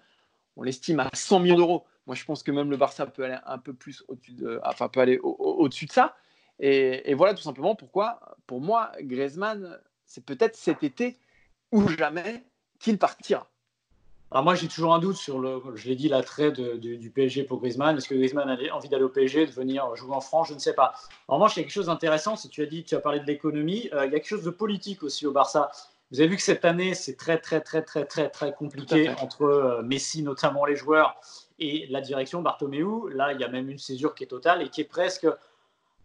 On 0.56 0.64
l'estime 0.64 1.00
à 1.00 1.10
100 1.14 1.40
millions 1.42 1.58
d'euros. 1.58 1.86
Moi, 2.08 2.16
je 2.16 2.26
pense 2.26 2.42
que 2.42 2.52
même 2.52 2.72
le 2.72 2.78
Barça 2.78 3.06
peut 3.06 3.24
aller 3.24 3.38
un 3.46 3.60
peu 3.60 3.74
plus 3.74 4.04
au-dessus 4.08 5.86
de 5.86 5.92
ça. 5.92 6.16
Et, 6.60 7.10
et, 7.10 7.14
voilà 7.14 7.34
tout 7.34 7.42
simplement 7.42 7.76
pourquoi, 7.76 8.38
pour 8.48 8.60
moi, 8.60 8.92
Griezmann, 9.02 9.80
c'est 10.06 10.26
peut-être 10.26 10.56
cet 10.56 10.84
été 10.84 11.20
ou 11.72 11.88
jamais 11.88 12.44
qu'il 12.80 12.98
partira. 12.98 13.51
Alors 14.32 14.46
moi, 14.46 14.56
j'ai 14.56 14.70
toujours 14.70 14.94
un 14.94 15.00
doute 15.00 15.17
sur 15.17 15.39
le, 15.39 15.62
je 15.76 15.89
l'ai 15.89 15.96
dit, 15.96 16.08
l'attrait 16.08 16.52
du 16.52 17.12
PSG 17.13 17.44
pour 17.44 17.60
Griezmann. 17.60 17.98
Est-ce 17.98 18.08
que 18.08 18.15
Griezmann 18.15 18.50
a 18.50 18.76
envie 18.76 18.88
d'aller 18.88 19.04
au 19.04 19.10
PSG, 19.10 19.46
de 19.46 19.52
venir 19.52 19.94
jouer 19.98 20.15
en 20.15 20.22
France? 20.22 20.48
Je 20.48 20.54
ne 20.54 20.60
sais 20.60 20.74
pas. 20.74 20.94
En 21.28 21.36
revanche, 21.36 21.58
il 21.58 21.60
y 21.60 21.62
a 21.62 21.63
quelque 21.63 21.74
chose 21.74 21.88
d'intéressant. 21.88 22.38
Si 22.38 22.48
tu 22.48 22.62
as 22.62 22.65
dit, 22.65 22.86
tu 22.86 22.96
as 22.96 23.02
parlé 23.02 23.20
de 23.20 23.26
l'économie, 23.26 23.89
euh, 23.91 24.06
il 24.06 24.12
y 24.13 24.15
a 24.15 24.20
quelque 24.20 24.30
chose 24.30 24.44
de 24.44 24.50
politique 24.50 25.04
aussi 25.04 25.28
au 25.28 25.34
Barça. 25.34 25.70
Vous 26.12 26.22
avez 26.22 26.30
vu 26.30 26.38
que 26.38 26.41
cette 26.41 26.63
année, 26.63 26.94
c'est 26.94 27.17
très, 27.17 27.39
très, 27.39 27.60
très, 27.60 27.82
très, 27.82 28.06
très, 28.06 28.30
très 28.30 28.54
compliqué 28.54 29.10
entre 29.22 29.44
euh, 29.44 29.82
Messi, 29.84 30.24
notamment 30.24 30.65
les 30.65 30.78
joueurs, 30.78 31.20
et 31.60 31.88
la 31.89 32.00
direction 32.00 32.41
Bartomeu. 32.41 33.10
Là, 33.10 33.34
il 33.34 33.41
y 33.41 33.44
a 33.44 33.50
même 33.50 33.70
une 33.70 33.80
césure 33.80 34.15
qui 34.15 34.24
est 34.24 34.28
totale 34.28 34.62
et 34.62 34.70
qui 34.70 34.80
est 34.80 34.86
presque, 34.86 35.28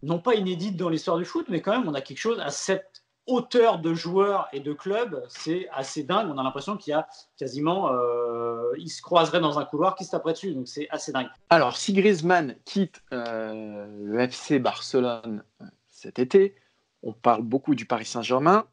non 0.02 0.18
pas 0.18 0.34
inédite 0.34 0.76
dans 0.76 0.88
l'histoire 0.88 1.16
du 1.16 1.24
foot, 1.24 1.46
mais 1.48 1.60
quand 1.60 1.78
même, 1.78 1.88
on 1.88 1.94
a 1.94 2.00
quelque 2.00 2.18
chose 2.18 2.40
à 2.40 2.50
cette 2.50 3.04
hauteur 3.26 3.78
de 3.78 3.94
joueurs 3.94 4.48
et 4.52 4.60
de 4.60 4.72
clubs, 4.72 5.22
c'est 5.28 5.68
assez 5.72 6.02
dingue. 6.02 6.30
On 6.30 6.38
a 6.38 6.42
l'impression 6.42 6.76
qu'il 6.76 6.92
y 6.92 6.94
a 6.94 7.08
quasiment, 7.36 7.92
euh, 7.92 8.72
ils 8.78 8.88
se 8.88 9.02
croiseraient 9.02 9.40
dans 9.40 9.58
un 9.58 9.64
couloir 9.64 9.94
qui 9.96 10.04
se 10.04 10.12
taperaient 10.12 10.32
dessus. 10.32 10.52
Donc 10.54 10.68
c'est 10.68 10.88
assez 10.90 11.12
dingue. 11.12 11.28
Alors 11.50 11.76
si 11.76 11.92
Griezmann 11.92 12.56
quitte 12.64 13.02
euh, 13.12 13.86
le 14.04 14.20
FC 14.20 14.58
Barcelone 14.58 15.42
euh, 15.60 15.64
cet 15.88 16.18
été, 16.18 16.54
on 17.02 17.12
parle 17.12 17.42
beaucoup 17.42 17.74
du 17.74 17.86
Paris 17.86 18.06
Saint-Germain. 18.06 18.66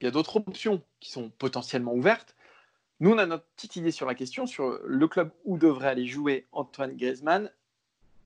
Il 0.00 0.04
y 0.04 0.08
a 0.08 0.10
d'autres 0.10 0.36
options 0.36 0.82
qui 1.00 1.10
sont 1.10 1.30
potentiellement 1.38 1.92
ouvertes. 1.92 2.34
Nous, 3.00 3.10
on 3.10 3.18
a 3.18 3.26
notre 3.26 3.44
petite 3.56 3.76
idée 3.76 3.90
sur 3.90 4.06
la 4.06 4.14
question, 4.14 4.46
sur 4.46 4.78
le 4.84 5.08
club 5.08 5.30
où 5.44 5.56
devrait 5.56 5.88
aller 5.88 6.06
jouer 6.06 6.46
Antoine 6.52 6.96
Griezmann. 6.96 7.50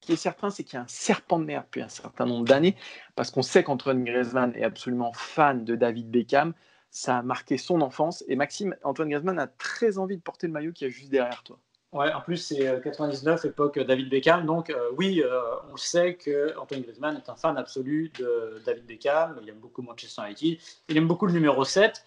Qui 0.05 0.13
est 0.13 0.17
certain, 0.17 0.51
c'est 0.51 0.65
qu'il 0.65 0.75
y 0.75 0.77
a 0.77 0.83
un 0.83 0.89
serpent 0.89 1.39
de 1.39 1.45
mer 1.45 1.63
depuis 1.63 1.81
un 1.81 1.89
certain 1.89 2.27
nombre 2.27 2.45
d'années, 2.45 2.77
parce 3.17 3.31
qu'on 3.31 3.41
sait 3.41 3.65
qu'Antoine 3.65 4.05
Griezmann 4.05 4.55
est 4.55 4.63
absolument 4.63 5.13
fan 5.15 5.65
de 5.65 5.77
David 5.77 6.11
Beckham. 6.11 6.53
Ça 6.91 7.19
a 7.19 7.23
marqué 7.23 7.57
son 7.57 7.81
enfance. 7.81 8.23
Et 8.29 8.37
Maxime, 8.37 8.77
Antoine 8.85 9.09
Griezmann 9.09 9.39
a 9.39 9.47
très 9.47 9.97
envie 9.97 10.19
de 10.19 10.23
porter 10.23 10.47
le 10.47 10.53
maillot 10.53 10.73
qui 10.73 10.85
est 10.85 10.91
juste 10.91 11.11
derrière 11.11 11.43
toi. 11.43 11.59
Ouais, 11.95 12.13
en 12.13 12.21
plus, 12.21 12.37
c'est 12.37 12.83
99, 12.83 13.45
euh, 13.45 13.49
époque 13.49 13.79
David 13.79 14.11
Beckham. 14.11 14.45
Donc, 14.45 14.69
euh, 14.69 14.91
oui, 14.99 15.23
euh, 15.25 15.41
on 15.73 15.77
sait 15.77 16.17
que 16.17 16.55
Antoine 16.59 16.83
Griezmann 16.83 17.17
est 17.17 17.31
un 17.31 17.37
fan 17.37 17.57
absolu 17.57 18.11
de 18.19 18.61
David 18.67 18.85
Beckham. 18.85 19.39
Il 19.43 19.49
aime 19.49 19.61
beaucoup 19.61 19.81
Manchester 19.81 20.23
United. 20.27 20.59
Il 20.89 20.97
aime 20.99 21.07
beaucoup 21.07 21.27
le 21.27 21.33
numéro 21.33 21.65
7. 21.65 22.05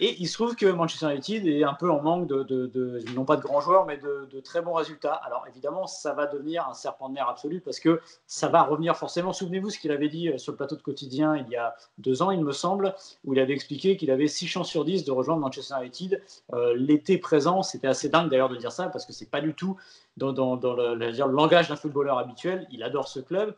Et 0.00 0.16
il 0.20 0.28
se 0.28 0.34
trouve 0.34 0.54
que 0.54 0.66
Manchester 0.66 1.10
United 1.10 1.46
est 1.46 1.64
un 1.64 1.74
peu 1.74 1.90
en 1.90 2.00
manque 2.00 2.28
de, 2.28 3.02
non 3.16 3.24
pas 3.24 3.36
de 3.36 3.42
grands 3.42 3.60
joueurs, 3.60 3.84
mais 3.84 3.96
de, 3.96 4.40
très 4.40 4.62
bons 4.62 4.74
résultats. 4.74 5.14
Alors 5.14 5.44
évidemment, 5.48 5.88
ça 5.88 6.12
va 6.12 6.26
devenir 6.26 6.68
un 6.68 6.74
serpent 6.74 7.08
de 7.08 7.14
mer 7.14 7.28
absolu 7.28 7.60
parce 7.60 7.80
que 7.80 8.00
ça 8.26 8.48
va 8.48 8.62
revenir 8.62 8.96
forcément. 8.96 9.32
Souvenez-vous 9.32 9.70
ce 9.70 9.78
qu'il 9.78 9.90
avait 9.90 10.08
dit 10.08 10.28
euh, 10.28 10.38
sur 10.38 10.52
le 10.52 10.56
plateau 10.56 10.76
de 10.76 10.82
quotidien 10.82 11.36
il 11.36 11.48
y 11.48 11.56
a 11.56 11.74
deux 11.98 12.22
ans, 12.22 12.30
il 12.30 12.44
me 12.44 12.52
semble, 12.52 12.94
où 13.24 13.34
il 13.34 13.40
avait 13.40 13.52
expliqué 13.52 13.96
qu'il 13.96 14.12
avait 14.12 14.28
6 14.28 14.46
chances 14.46 14.68
sur 14.68 14.84
10 14.84 15.04
de 15.04 15.10
rejoindre 15.10 15.40
Manchester 15.40 15.74
United. 15.80 16.22
Euh, 16.52 16.74
l'été 16.76 17.18
présent, 17.18 17.64
c'était 17.64 17.88
assez 17.88 18.08
dingue 18.08 18.30
d'ailleurs 18.30 18.48
de 18.48 18.56
dire 18.56 18.72
ça 18.72 18.88
parce 18.88 19.04
que 19.04 19.12
c'est 19.12 19.30
pas 19.30 19.40
du 19.40 19.54
tout 19.54 19.76
dans, 20.16 20.32
le, 20.32 20.94
le 20.94 21.32
langage 21.32 21.68
d'un 21.68 21.76
footballeur 21.76 22.18
habituel. 22.18 22.68
Il 22.70 22.84
adore 22.84 23.08
ce 23.08 23.18
club. 23.18 23.54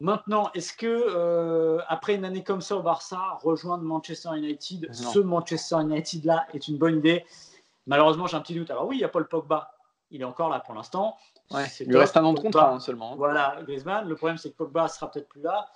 Maintenant, 0.00 0.50
est-ce 0.54 0.72
que 0.72 0.86
euh, 0.86 1.80
après 1.88 2.14
une 2.14 2.24
année 2.24 2.44
comme 2.44 2.60
ça 2.60 2.76
au 2.76 2.82
Barça, 2.82 3.18
rejoindre 3.42 3.82
Manchester 3.82 4.30
United, 4.36 4.92
ce 4.94 5.18
Manchester 5.18 5.76
United 5.80 6.24
là 6.24 6.46
est 6.54 6.68
une 6.68 6.78
bonne 6.78 6.98
idée? 6.98 7.24
Malheureusement, 7.86 8.26
j'ai 8.26 8.36
un 8.36 8.40
petit 8.40 8.54
doute. 8.54 8.70
Alors 8.70 8.86
oui, 8.86 8.96
il 8.96 9.00
y 9.00 9.04
a 9.04 9.08
Paul 9.08 9.26
Pogba, 9.26 9.72
il 10.10 10.20
est 10.20 10.24
encore 10.24 10.50
là 10.50 10.60
pour 10.60 10.74
l'instant. 10.74 11.16
il 11.50 11.88
lui 11.88 11.96
reste 11.96 12.16
un 12.16 12.24
an 12.24 12.32
de 12.32 12.40
contrat 12.40 12.74
hein, 12.74 12.80
seulement. 12.80 13.16
Voilà, 13.16 13.56
Griezmann. 13.62 14.06
Le 14.06 14.14
problème, 14.14 14.38
c'est 14.38 14.50
que 14.50 14.56
Pogba 14.56 14.86
sera 14.86 15.10
peut-être 15.10 15.28
plus 15.28 15.42
là. 15.42 15.68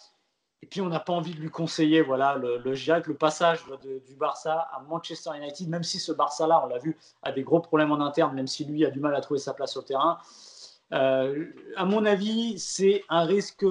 Et 0.63 0.67
puis, 0.67 0.81
on 0.81 0.89
n'a 0.89 1.01
pas 1.01 1.13
envie 1.13 1.35
de 1.35 1.41
lui 1.41 1.51
conseiller, 1.51 2.03
voilà, 2.03 2.37
le, 2.37 2.59
le, 2.59 2.71
le 2.73 3.15
passage 3.15 3.65
du 4.07 4.15
Barça 4.15 4.69
à 4.73 4.81
Manchester 4.89 5.31
United, 5.37 5.69
même 5.69 5.83
si 5.83 5.99
ce 5.99 6.13
Barça-là, 6.13 6.63
on 6.65 6.69
l'a 6.69 6.79
vu, 6.79 6.97
a 7.25 7.33
des 7.33 7.43
gros 7.43 7.59
problèmes 7.59 7.91
en 7.91 8.01
interne, 8.01 8.33
même 8.37 8.47
si 8.47 8.65
lui 8.65 8.85
a 8.87 8.91
du 8.91 9.01
mal 9.01 9.13
à 9.17 9.21
trouver 9.21 9.41
sa 9.41 9.55
place 9.55 9.77
au 9.77 9.83
terrain. 9.83 10.19
Euh, 10.93 11.47
à 11.77 11.85
mon 11.85 12.05
avis, 12.05 12.61
c'est 12.61 13.03
un 13.09 13.25
risque 13.25 13.65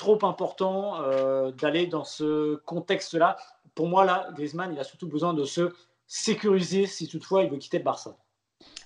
trop 0.00 0.18
important 0.24 1.02
euh, 1.02 1.52
d'aller 1.52 1.86
dans 1.86 2.04
ce 2.04 2.56
contexte-là. 2.64 3.36
Pour 3.74 3.86
moi, 3.86 4.06
là, 4.06 4.30
Griezmann, 4.34 4.72
il 4.72 4.80
a 4.80 4.84
surtout 4.84 5.06
besoin 5.06 5.34
de 5.34 5.44
se 5.44 5.74
sécuriser 6.06 6.86
si 6.86 7.06
toutefois 7.06 7.42
il 7.42 7.50
veut 7.50 7.58
quitter 7.58 7.76
le 7.76 7.84
Barça. 7.84 8.16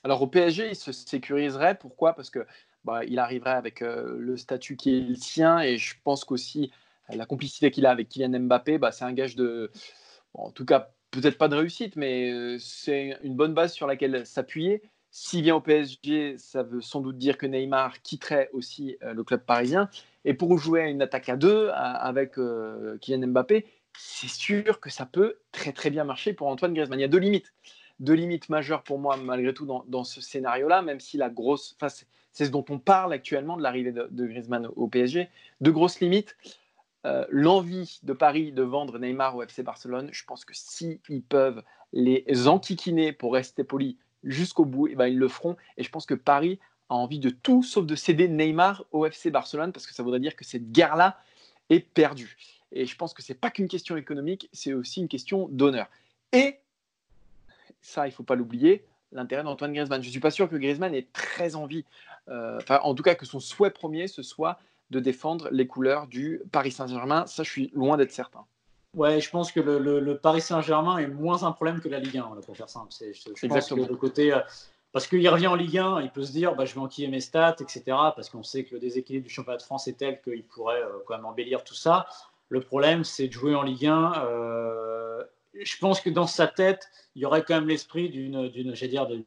Alors 0.03 0.23
au 0.23 0.27
PSG, 0.27 0.71
il 0.71 0.77
se 0.77 0.91
sécuriserait. 0.91 1.77
Pourquoi? 1.77 2.15
Parce 2.15 2.31
que 2.31 2.45
bah, 2.83 3.05
il 3.05 3.21
arriverait 3.21 3.53
avec 3.53 3.81
euh, 3.81 4.17
le 4.19 4.37
statut 4.37 4.77
qui 4.77 4.97
est 4.97 5.01
le 5.01 5.15
sien 5.15 5.61
et 5.61 5.79
je 5.79 5.95
pense 6.03 6.25
qu'aussi 6.25 6.73
euh, 7.11 7.17
la 7.17 7.27
complicité 7.27 7.71
qu'il 7.71 7.87
a 7.87 7.93
avec 7.93 8.09
Kylian 8.09 8.41
Mbappé, 8.41 8.79
bah, 8.79 8.91
c'est 8.91 9.05
un 9.05 9.13
gage 9.13 9.37
de, 9.37 9.71
en 10.35 10.51
tout 10.51 10.65
cas 10.65 10.91
peut-être 11.13 11.39
pas 11.39 11.47
de 11.47 11.55
réussite, 11.55 11.95
mais 11.95 12.59
c'est 12.59 13.17
une 13.23 13.37
bonne 13.37 13.55
base 13.55 13.73
sur 13.73 13.87
laquelle 13.87 14.27
s'appuyer. 14.27 14.83
S'il 15.17 15.43
vient 15.43 15.55
au 15.55 15.61
PSG, 15.61 16.39
ça 16.39 16.65
veut 16.65 16.81
sans 16.81 17.01
doute 17.01 17.19
dire 17.19 17.39
que 17.39 17.47
Neymar 17.47 18.03
quitterait 18.03 18.51
aussi 18.53 18.97
le 19.01 19.23
club 19.23 19.45
parisien. 19.45 19.89
Et 20.25 20.35
pour 20.35 20.59
jouer 20.59 20.83
une 20.89 21.03
attaque 21.03 21.29
à 21.29 21.37
deux 21.37 21.71
avec 21.73 22.39
euh, 22.39 22.99
Kylian 22.99 23.29
Mbappé, 23.29 23.67
c'est 23.97 24.29
sûr 24.29 24.81
que 24.81 24.91
ça 24.91 25.07
peut 25.07 25.37
très 25.53 25.73
très 25.73 25.91
bien 25.91 26.05
marcher 26.05 26.33
pour 26.33 26.49
Antoine 26.49 26.75
Griezmann. 26.75 26.99
Il 26.99 27.03
y 27.03 27.05
a 27.05 27.09
deux 27.09 27.19
limites, 27.19 27.53
deux 28.01 28.15
limites 28.15 28.49
majeures 28.49 28.83
pour 28.83 28.99
moi 28.99 29.17
malgré 29.17 29.55
tout 29.55 29.67
dans, 29.67 30.05
ce 30.05 30.21
scénario-là, 30.21 30.83
même 30.83 30.99
si 30.99 31.17
la 31.17 31.29
grosse, 31.29 31.77
enfin, 31.79 31.95
c'est 32.33 32.45
ce 32.47 32.51
dont 32.51 32.65
on 32.71 32.79
parle 32.79 33.13
actuellement 33.13 33.57
de 33.57 33.63
l'arrivée 33.63 33.93
de, 33.93 34.27
Griezmann 34.27 34.69
au 34.75 34.89
PSG. 34.89 35.29
Deux 35.61 35.73
grosses 35.73 36.01
limites. 36.01 36.37
Euh, 37.07 37.27
l'envie 37.29 38.01
de 38.03 38.15
Paris 38.15 38.51
de 38.51 38.63
vendre 38.63 38.99
Neymar 38.99 39.37
au 39.37 39.43
FC 39.43 39.63
Barcelone, 39.63 40.09
je 40.11 40.25
pense 40.25 40.47
que 40.47 40.55
s'ils 40.55 41.23
peuvent 41.29 41.63
les 41.93 42.49
enquiquiner 42.49 43.13
pour 43.13 43.35
rester 43.35 43.63
polis 43.63 43.99
jusqu'au 44.25 44.65
bout, 44.65 44.89
eh 44.89 44.95
ben, 44.95 45.07
ils 45.07 45.19
le 45.19 45.29
feront. 45.29 45.57
Et 45.77 45.85
je 45.85 45.91
pense 45.91 46.07
que 46.07 46.15
Paris 46.15 46.59
a 46.89 46.95
envie 46.95 47.19
de 47.19 47.31
tout 47.31 47.63
sauf 47.63 47.87
de 47.87 47.95
céder 47.95 48.29
Neymar 48.29 48.85
au 48.93 49.07
FC 49.07 49.31
Barcelone 49.31 49.73
parce 49.73 49.87
que 49.87 49.95
ça 49.95 50.03
voudrait 50.03 50.21
dire 50.21 50.37
que 50.37 50.45
cette 50.45 50.73
guerre-là 50.73 51.19
est 51.71 51.81
perdue. 51.81 52.37
Et 52.73 52.87
je 52.87 52.97
pense 52.97 53.15
que 53.15 53.23
ce 53.23 53.33
n'est 53.33 53.39
pas 53.39 53.51
qu'une 53.51 53.69
question 53.69 53.97
économique, 53.97 54.49
c'est 54.53 54.73
aussi 54.73 55.01
une 55.01 55.09
question 55.09 55.49
d'honneur. 55.51 55.89
Et 56.33 56.59
ça, 57.81 58.09
il 58.09 58.13
faut 58.13 58.25
pas 58.25 58.35
l'oublier, 58.35 58.85
l'intérêt 59.13 59.45
d'Antoine 59.45 59.73
Griezmann. 59.73 60.03
Je 60.03 60.11
suis 60.11 60.21
pas 60.21 60.31
sûr 60.31 60.49
que 60.49 60.57
Griezmann 60.57 60.95
ait 60.95 61.07
très 61.13 61.55
envie, 61.55 61.85
euh, 62.29 62.61
en 62.69 62.95
tout 62.95 63.03
cas 63.03 63.15
que 63.15 63.27
son 63.27 63.41
souhait 63.41 63.71
premier, 63.71 64.09
ce 64.09 64.23
soit 64.23 64.59
de 64.91 65.01
défendre 65.01 65.49
les 65.51 65.67
couleurs 65.67 66.07
du 66.07 66.41
Paris 66.51 66.73
Saint-Germain. 66.73 67.27
Ça, 67.27 67.43
je 67.43 67.51
suis 67.51 67.71
loin 67.75 67.97
d'être 67.97 68.13
certain. 68.13 68.45
Ouais, 68.95 69.21
je 69.21 69.29
pense 69.29 69.51
que 69.51 69.61
le, 69.61 70.17
Paris 70.17 70.41
Saint-Germain 70.41 70.99
est 70.99 71.09
moins 71.09 71.43
un 71.43 71.53
problème 71.53 71.81
que 71.81 71.89
la 71.89 71.99
Ligue 71.99 72.19
1, 72.19 72.41
pour 72.47 72.57
faire 72.57 72.69
simple. 72.69 72.93
Je, 73.01 73.13
je 73.13 73.47
pense 73.47 73.69
que 73.69 73.75
le 73.75 73.97
côté 73.97 74.33
euh, 74.33 74.41
parce 74.93 75.09
qu'il 75.09 75.29
revient 75.29 75.49
en 75.49 75.57
Ligue 75.57 75.79
1, 75.79 76.03
il 76.03 76.11
peut 76.11 76.23
se 76.23 76.31
dire 76.31 76.55
bah, 76.55 76.65
je 76.65 76.75
vais 76.75 76.81
enquiller 76.81 77.09
mes 77.09 77.21
stats, 77.21 77.57
etc. 77.61 77.83
Parce 77.87 78.31
qu'on 78.31 78.45
sait 78.45 78.65
que 78.65 78.75
le 78.75 78.81
déséquilibre 78.81 79.27
du 79.27 79.33
championnat 79.33 79.59
de 79.59 79.63
France 79.63 79.89
est 79.89 79.99
tel 79.99 80.21
qu'il 80.23 80.45
pourrait 80.45 80.83
euh, 80.83 81.01
quand 81.07 81.17
même 81.17 81.27
embellir 81.27 81.65
tout 81.65 81.75
ça. 81.75 82.07
Le 82.49 82.61
problème, 82.61 83.03
c'est 83.03 83.27
de 83.27 83.33
jouer 83.33 83.57
en 83.57 83.63
Ligue 83.63 83.87
1. 83.87 84.13
Euh, 84.27 85.25
je 85.61 85.77
pense 85.79 86.01
que 86.01 86.11
dans 86.11 86.29
sa 86.29 86.47
tête, 86.47 86.89
il 87.17 87.23
y 87.23 87.27
aurait 87.27 87.43
quand 87.43 87.55
même 87.55 87.69
l'esprit 87.69 88.11
d'une, 88.11 88.49
dire, 88.49 89.07
de 89.09 89.25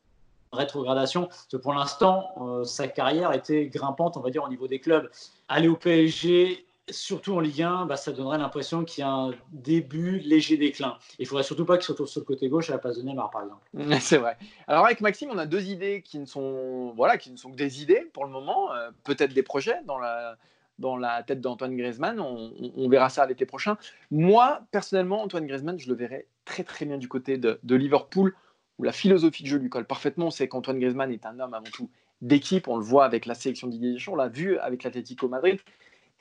rétrogradation. 0.54 1.26
Parce 1.26 1.48
que 1.48 1.58
pour 1.58 1.74
l'instant, 1.74 2.64
sa 2.64 2.88
carrière 2.88 3.34
était 3.34 3.68
grimpante, 3.68 4.18
on 4.18 4.22
va 4.22 4.30
dire, 4.30 4.44
au 4.44 4.50
niveau 4.50 4.68
des 4.68 4.80
clubs. 4.80 5.10
Aller 5.48 5.70
au 5.70 5.76
PSG, 5.76 6.67
surtout 6.90 7.34
en 7.36 7.40
Ligue 7.40 7.62
1, 7.62 7.86
bah, 7.86 7.98
ça 7.98 8.12
donnerait 8.12 8.38
l'impression 8.38 8.84
qu'il 8.86 9.02
y 9.02 9.06
a 9.06 9.10
un 9.10 9.32
début 9.52 10.20
léger 10.20 10.58
déclin. 10.58 10.98
Il 11.20 11.24
ne 11.24 11.28
faudrait 11.28 11.44
surtout 11.44 11.66
pas 11.66 11.78
qu'il 11.78 11.86
se 11.86 11.92
retrouve 11.92 12.08
sur 12.08 12.22
le 12.22 12.26
côté 12.26 12.48
gauche 12.50 12.70
à 12.70 12.74
la 12.74 12.80
place 12.80 12.98
de 12.98 13.02
Neymar, 13.04 13.30
par 13.30 13.44
exemple. 13.44 13.62
C'est 14.00 14.18
vrai. 14.18 14.38
Alors 14.68 14.86
avec 14.86 15.02
Maxime, 15.02 15.30
on 15.32 15.38
a 15.38 15.46
deux 15.46 15.70
idées 15.70 16.02
qui 16.02 16.20
ne 16.20 16.26
sont, 16.26 16.94
voilà, 16.96 17.18
qui 17.18 17.32
ne 17.32 17.38
sont 17.38 17.52
que 17.52 17.56
des 17.56 17.82
idées 17.82 18.08
pour 18.14 18.26
le 18.26 18.32
moment, 18.32 18.74
euh, 18.74 18.90
peut-être 19.04 19.34
des 19.34 19.44
projets 19.44 19.80
dans 19.86 19.98
la, 19.98 21.24
tête 21.24 21.42
d'Antoine 21.42 21.76
Griezmann. 21.76 22.20
On, 22.20 22.90
verra 22.90 23.10
ça 23.10 23.26
l'été 23.26 23.46
prochain. 23.46 23.78
Moi, 24.12 24.62
personnellement, 24.72 25.24
Antoine 25.24 25.46
Griezmann, 25.46 25.78
je 25.78 25.90
le 25.90 25.96
verrais 25.96 26.28
très 26.46 26.64
très 26.64 26.86
bien 26.86 26.98
du 26.98 27.08
côté 27.08 27.38
de, 27.38 27.60
Liverpool, 27.64 28.34
où 28.78 28.84
la 28.84 28.92
philosophie 28.94 29.44
de 29.44 29.48
jeu 29.48 29.58
lui 29.58 29.70
colle 29.70 29.86
parfaitement. 29.86 30.32
Sait 30.32 30.48
qu'Antoine 30.48 30.80
Griezmann 30.80 31.12
est 31.12 31.26
un 31.26 31.40
homme 31.40 31.54
avant 31.54 31.70
tout 31.72 31.90
d'équipe. 32.22 32.68
On 32.68 32.78
le 32.78 32.84
voit 32.84 33.04
avec 33.04 33.26
la 33.26 33.36
sélection 33.36 33.68
Didier 33.68 33.94
Deschamps, 33.94 34.14
on 34.14 34.16
l'a 34.16 34.30
vu 34.30 34.58
avec 34.60 34.84
l'Atlético 34.84 35.28
Madrid. 35.28 35.60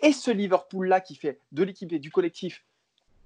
Et 0.00 0.12
ce 0.12 0.30
Liverpool-là 0.30 1.00
qui 1.00 1.14
fait 1.14 1.40
de 1.52 1.62
l'équipe 1.62 1.92
et 1.92 1.98
du 1.98 2.10
collectif 2.10 2.64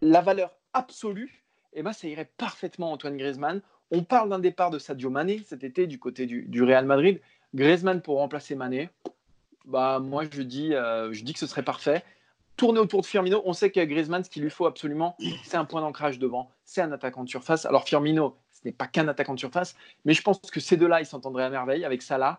la 0.02 0.20
valeur 0.20 0.54
absolue, 0.72 1.44
eh 1.72 1.82
ben, 1.82 1.92
ça 1.92 2.08
irait 2.08 2.30
parfaitement 2.36 2.92
Antoine 2.92 3.16
Griezmann. 3.16 3.60
On 3.90 4.02
parle 4.02 4.30
d'un 4.30 4.38
départ 4.38 4.70
de 4.70 4.78
Sadio 4.78 5.10
Mané 5.10 5.42
cet 5.46 5.64
été 5.64 5.86
du 5.86 5.98
côté 5.98 6.26
du, 6.26 6.62
Real 6.62 6.86
Madrid. 6.86 7.20
Griezmann 7.54 8.00
pour 8.00 8.18
remplacer 8.18 8.54
Mané, 8.54 8.88
bah, 9.64 9.98
moi 9.98 10.24
je 10.30 10.42
dis, 10.42 10.74
euh, 10.74 11.12
je 11.12 11.24
dis 11.24 11.32
que 11.32 11.38
ce 11.38 11.46
serait 11.46 11.64
parfait. 11.64 12.04
Tourner 12.56 12.78
autour 12.78 13.00
de 13.00 13.06
Firmino, 13.06 13.42
on 13.44 13.52
sait 13.52 13.70
que 13.70 13.80
Griezmann, 13.80 14.22
ce 14.22 14.30
qu'il 14.30 14.42
lui 14.42 14.50
faut 14.50 14.66
absolument, 14.66 15.16
c'est 15.44 15.56
un 15.56 15.64
point 15.64 15.80
d'ancrage 15.80 16.18
devant, 16.18 16.50
c'est 16.64 16.82
un 16.82 16.92
attaquant 16.92 17.24
de 17.24 17.28
surface. 17.28 17.66
Alors 17.66 17.84
Firmino, 17.84 18.36
ce 18.52 18.60
n'est 18.64 18.72
pas 18.72 18.86
qu'un 18.86 19.08
attaquant 19.08 19.34
de 19.34 19.38
surface, 19.38 19.74
mais 20.04 20.12
je 20.12 20.22
pense 20.22 20.38
que 20.40 20.60
ces 20.60 20.76
deux-là, 20.76 21.00
ils 21.00 21.06
s'entendraient 21.06 21.44
à 21.44 21.50
merveille 21.50 21.84
avec 21.84 22.02
Salah 22.02 22.38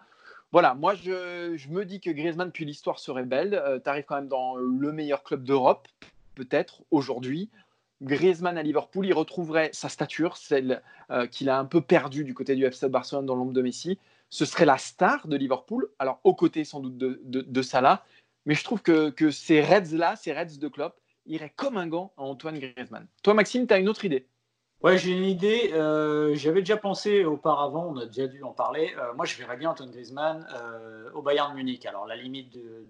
voilà, 0.51 0.73
moi 0.73 0.95
je, 0.95 1.69
me 1.69 1.85
dis 1.85 2.01
que 2.01 2.09
Griezmann, 2.09 2.51
puis 2.51 2.65
l'histoire 2.65 2.99
serait 2.99 3.23
belle. 3.23 3.53
Euh, 3.53 3.79
tu 3.79 3.89
arrives 3.89 4.03
quand 4.03 4.15
même 4.15 4.27
dans 4.27 4.55
le 4.55 4.91
meilleur 4.91 5.23
club 5.23 5.43
d'Europe, 5.43 5.87
peut-être 6.35 6.83
aujourd'hui. 6.91 7.49
Griezmann 8.01 8.57
à 8.57 8.63
Liverpool, 8.63 9.05
il 9.05 9.13
retrouverait 9.13 9.69
sa 9.73 9.87
stature, 9.87 10.35
celle 10.35 10.81
euh, 11.11 11.27
qu'il 11.27 11.49
a 11.49 11.57
un 11.57 11.65
peu 11.65 11.81
perdue 11.81 12.23
du 12.23 12.33
côté 12.33 12.55
du 12.55 12.65
FC 12.65 12.89
Barcelone 12.89 13.25
dans 13.25 13.35
l'ombre 13.35 13.53
de 13.53 13.61
Messi. 13.61 13.97
Ce 14.29 14.45
serait 14.45 14.65
la 14.65 14.77
star 14.77 15.27
de 15.27 15.37
Liverpool, 15.37 15.89
alors 15.99 16.19
aux 16.23 16.33
côtés 16.33 16.63
sans 16.63 16.79
doute 16.79 16.97
de, 16.97 17.61
Salah. 17.61 18.03
Mais 18.45 18.55
je 18.55 18.63
trouve 18.63 18.81
que, 18.81 19.09
que 19.09 19.29
ces 19.29 19.61
Reds-là, 19.61 20.15
ces 20.15 20.33
Reds 20.33 20.57
de 20.57 20.67
Klopp, 20.67 20.99
iraient 21.27 21.53
comme 21.55 21.77
un 21.77 21.87
gant 21.87 22.11
à 22.17 22.23
Antoine 22.23 22.57
Griezmann. 22.57 23.05
Toi, 23.23 23.35
Maxime, 23.35 23.67
tu 23.67 23.73
as 23.73 23.77
une 23.77 23.89
autre 23.89 24.03
idée? 24.03 24.25
Ouais, 24.83 24.97
j'ai 24.97 25.11
une 25.11 25.25
idée. 25.25 25.71
Euh, 25.73 26.33
j'avais 26.33 26.61
déjà 26.61 26.75
pensé 26.75 27.23
auparavant, 27.23 27.93
on 27.93 27.97
a 27.97 28.07
déjà 28.07 28.25
dû 28.25 28.41
en 28.41 28.51
parler. 28.51 28.95
Euh, 28.97 29.13
moi, 29.13 29.25
je 29.25 29.37
verrais 29.37 29.55
bien 29.55 29.69
Antoine 29.69 29.91
Griezmann 29.91 30.47
euh, 30.55 31.11
au 31.13 31.21
Bayern 31.21 31.53
Munich. 31.53 31.85
Alors, 31.85 32.07
la 32.07 32.15
limite 32.15 32.51
de, 32.51 32.87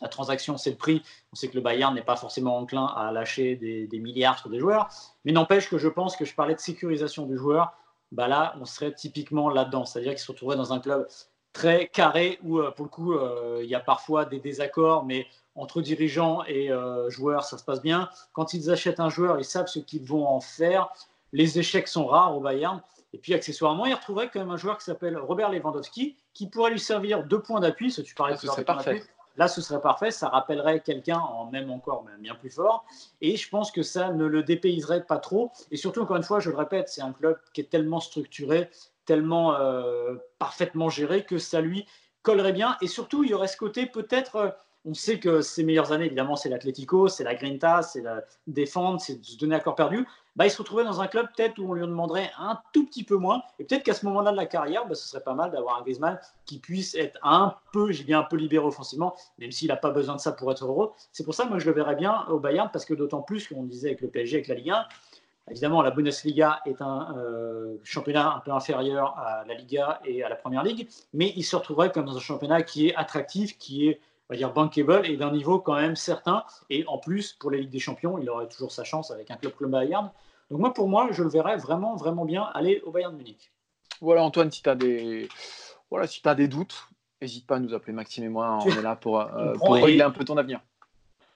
la 0.00 0.08
transaction, 0.08 0.56
c'est 0.56 0.70
le 0.70 0.76
prix. 0.76 1.02
On 1.32 1.36
sait 1.36 1.46
que 1.46 1.54
le 1.54 1.60
Bayern 1.60 1.94
n'est 1.94 2.02
pas 2.02 2.16
forcément 2.16 2.58
enclin 2.58 2.86
à 2.86 3.12
lâcher 3.12 3.54
des, 3.54 4.00
milliards 4.00 4.40
sur 4.40 4.50
des 4.50 4.58
joueurs. 4.58 4.88
Mais 5.24 5.30
n'empêche 5.30 5.70
que 5.70 5.78
je 5.78 5.88
pense 5.88 6.16
que 6.16 6.24
je 6.24 6.34
parlais 6.34 6.56
de 6.56 6.60
sécurisation 6.60 7.24
du 7.24 7.36
joueur. 7.38 7.72
Bah 8.10 8.26
là, 8.26 8.56
on 8.60 8.64
serait 8.64 8.92
typiquement 8.92 9.48
là-dedans. 9.48 9.84
C'est-à-dire 9.84 10.10
qu'il 10.10 10.20
se 10.20 10.32
retrouverait 10.32 10.56
dans 10.56 10.72
un 10.72 10.80
club 10.80 11.06
très 11.52 11.86
carré 11.86 12.40
où, 12.42 12.60
pour 12.74 12.84
le 12.84 12.90
coup, 12.90 13.14
il 13.60 13.68
y 13.68 13.76
a 13.76 13.80
parfois 13.80 14.24
des 14.24 14.40
désaccords, 14.40 15.04
mais 15.04 15.28
entre 15.56 15.80
dirigeants 15.80 16.44
et 16.44 16.70
euh, 16.70 17.10
joueurs, 17.10 17.44
ça 17.44 17.58
se 17.58 17.64
passe 17.64 17.82
bien. 17.82 18.08
Quand 18.32 18.54
ils 18.54 18.70
achètent 18.70 19.00
un 19.00 19.08
joueur, 19.08 19.38
ils 19.38 19.44
savent 19.44 19.66
ce 19.66 19.78
qu'ils 19.78 20.04
vont 20.04 20.26
en 20.26 20.40
faire. 20.40 20.88
Les 21.32 21.58
échecs 21.58 21.88
sont 21.88 22.06
rares 22.06 22.36
au 22.36 22.40
Bayern. 22.40 22.82
Et 23.12 23.18
puis 23.18 23.34
accessoirement, 23.34 23.86
il 23.86 23.94
retrouverait 23.94 24.30
quand 24.30 24.40
même 24.40 24.50
un 24.50 24.56
joueur 24.56 24.78
qui 24.78 24.84
s'appelle 24.84 25.16
Robert 25.16 25.50
Lewandowski, 25.50 26.16
qui 26.34 26.48
pourrait 26.48 26.70
lui 26.70 26.80
servir 26.80 27.24
deux 27.24 27.40
points 27.40 27.60
d'appui. 27.60 27.90
Ce 27.90 28.02
tu 28.02 28.14
parlais 28.14 28.34
ah, 28.34 28.52
ce 28.54 28.60
parfait. 28.60 29.02
Là, 29.36 29.48
ce 29.48 29.60
serait 29.60 29.80
parfait. 29.80 30.10
Ça 30.10 30.28
rappellerait 30.28 30.80
quelqu'un 30.80 31.18
en 31.18 31.50
même 31.50 31.70
encore, 31.70 32.04
même 32.04 32.20
bien 32.20 32.34
plus 32.34 32.50
fort. 32.50 32.84
Et 33.20 33.36
je 33.36 33.48
pense 33.48 33.70
que 33.70 33.82
ça 33.82 34.10
ne 34.10 34.24
le 34.24 34.42
dépayserait 34.42 35.04
pas 35.04 35.18
trop. 35.18 35.52
Et 35.70 35.76
surtout, 35.76 36.00
encore 36.00 36.16
une 36.16 36.22
fois, 36.22 36.40
je 36.40 36.50
le 36.50 36.56
répète, 36.56 36.88
c'est 36.88 37.02
un 37.02 37.12
club 37.12 37.38
qui 37.52 37.60
est 37.60 37.70
tellement 37.70 38.00
structuré, 38.00 38.70
tellement 39.04 39.54
euh, 39.54 40.16
parfaitement 40.38 40.88
géré 40.88 41.24
que 41.24 41.38
ça 41.38 41.60
lui 41.60 41.86
collerait 42.22 42.52
bien. 42.52 42.76
Et 42.80 42.86
surtout, 42.86 43.24
il 43.24 43.30
y 43.30 43.34
aurait 43.34 43.48
ce 43.48 43.56
côté 43.56 43.86
peut-être. 43.86 44.56
On 44.88 44.94
sait 44.94 45.18
que 45.18 45.40
ses 45.40 45.64
meilleures 45.64 45.90
années, 45.90 46.06
évidemment, 46.06 46.36
c'est 46.36 46.48
l'Atlético, 46.48 47.08
c'est 47.08 47.24
la 47.24 47.34
Grinta, 47.34 47.82
c'est 47.82 48.02
la 48.02 48.22
défendre, 48.46 49.00
c'est 49.00 49.22
se 49.24 49.36
donner 49.36 49.56
à 49.56 49.60
corps 49.60 49.74
perdu. 49.74 50.06
Bah, 50.36 50.46
il 50.46 50.50
se 50.50 50.58
retrouvait 50.58 50.84
dans 50.84 51.00
un 51.00 51.08
club 51.08 51.26
peut-être 51.34 51.58
où 51.58 51.70
on 51.70 51.72
lui 51.72 51.80
demanderait 51.80 52.30
un 52.38 52.60
tout 52.72 52.86
petit 52.86 53.02
peu 53.02 53.16
moins. 53.16 53.42
Et 53.58 53.64
peut-être 53.64 53.82
qu'à 53.82 53.94
ce 53.94 54.06
moment-là 54.06 54.30
de 54.30 54.36
la 54.36 54.46
carrière, 54.46 54.86
bah, 54.86 54.94
ce 54.94 55.08
serait 55.08 55.24
pas 55.24 55.34
mal 55.34 55.50
d'avoir 55.50 55.78
un 55.78 55.82
Griezmann 55.82 56.20
qui 56.44 56.60
puisse 56.60 56.94
être 56.94 57.18
un 57.24 57.56
peu, 57.72 57.90
j'ai 57.90 58.14
un 58.14 58.22
peu 58.22 58.36
libéré 58.36 58.64
offensivement, 58.64 59.16
même 59.38 59.50
s'il 59.50 59.68
n'a 59.68 59.76
pas 59.76 59.90
besoin 59.90 60.14
de 60.14 60.20
ça 60.20 60.30
pour 60.30 60.52
être 60.52 60.64
heureux. 60.64 60.92
C'est 61.10 61.24
pour 61.24 61.34
ça 61.34 61.44
que 61.44 61.48
moi 61.48 61.58
je 61.58 61.66
le 61.66 61.72
verrais 61.72 61.96
bien 61.96 62.24
au 62.28 62.38
Bayern, 62.38 62.70
parce 62.72 62.84
que 62.84 62.94
d'autant 62.94 63.22
plus 63.22 63.48
qu'on 63.48 63.64
disait 63.64 63.88
avec 63.88 64.02
le 64.02 64.08
PSG, 64.08 64.36
avec 64.36 64.48
la 64.48 64.54
Ligue 64.54 64.70
1, 64.70 64.86
Évidemment, 65.48 65.80
la 65.80 65.92
Bundesliga 65.92 66.60
est 66.66 66.82
un 66.82 67.16
euh, 67.16 67.76
championnat 67.84 68.34
un 68.34 68.40
peu 68.40 68.50
inférieur 68.50 69.16
à 69.16 69.44
la 69.46 69.54
Liga 69.54 70.00
et 70.04 70.24
à 70.24 70.28
la 70.28 70.34
Première 70.34 70.64
Ligue, 70.64 70.88
mais 71.12 71.32
il 71.36 71.44
se 71.44 71.54
retrouverait 71.54 71.92
comme 71.92 72.04
dans 72.04 72.16
un 72.16 72.20
championnat 72.20 72.62
qui 72.62 72.88
est 72.88 72.96
attractif, 72.96 73.56
qui 73.56 73.88
est 73.88 74.00
on 74.28 74.34
va 74.34 74.36
dire 74.36 74.52
bankable 74.52 75.06
et 75.06 75.16
d'un 75.16 75.30
niveau 75.30 75.58
quand 75.58 75.76
même 75.76 75.96
certain. 75.96 76.44
Et 76.70 76.84
en 76.86 76.98
plus, 76.98 77.32
pour 77.34 77.50
les 77.50 77.60
Ligues 77.60 77.70
des 77.70 77.78
Champions, 77.78 78.18
il 78.18 78.28
aurait 78.28 78.48
toujours 78.48 78.72
sa 78.72 78.84
chance 78.84 79.10
avec 79.10 79.30
un 79.30 79.36
club 79.36 79.52
comme 79.54 79.70
Bayern. 79.70 80.10
Donc 80.50 80.60
moi, 80.60 80.74
pour 80.74 80.88
moi, 80.88 81.08
je 81.10 81.22
le 81.22 81.28
verrais 81.28 81.56
vraiment, 81.56 81.96
vraiment 81.96 82.24
bien 82.24 82.44
aller 82.54 82.80
au 82.84 82.90
Bayern 82.90 83.12
de 83.12 83.18
Munich. 83.18 83.52
Voilà, 84.00 84.22
Antoine, 84.22 84.50
si 84.50 84.62
tu 84.62 84.68
as 84.68 84.74
des 84.74 85.28
voilà, 85.90 86.06
si 86.06 86.20
as 86.24 86.34
des 86.34 86.48
doutes, 86.48 86.88
n'hésite 87.20 87.46
pas 87.46 87.56
à 87.56 87.58
nous 87.60 87.72
appeler 87.74 87.92
Maxime 87.92 88.24
et 88.24 88.28
moi. 88.28 88.58
On 88.60 88.66
est 88.66 88.82
là 88.82 88.96
pour, 88.96 89.20
euh, 89.20 89.54
pour 89.54 89.74
régler 89.74 90.02
un 90.02 90.10
peu 90.10 90.24
ton 90.24 90.36
avenir. 90.36 90.60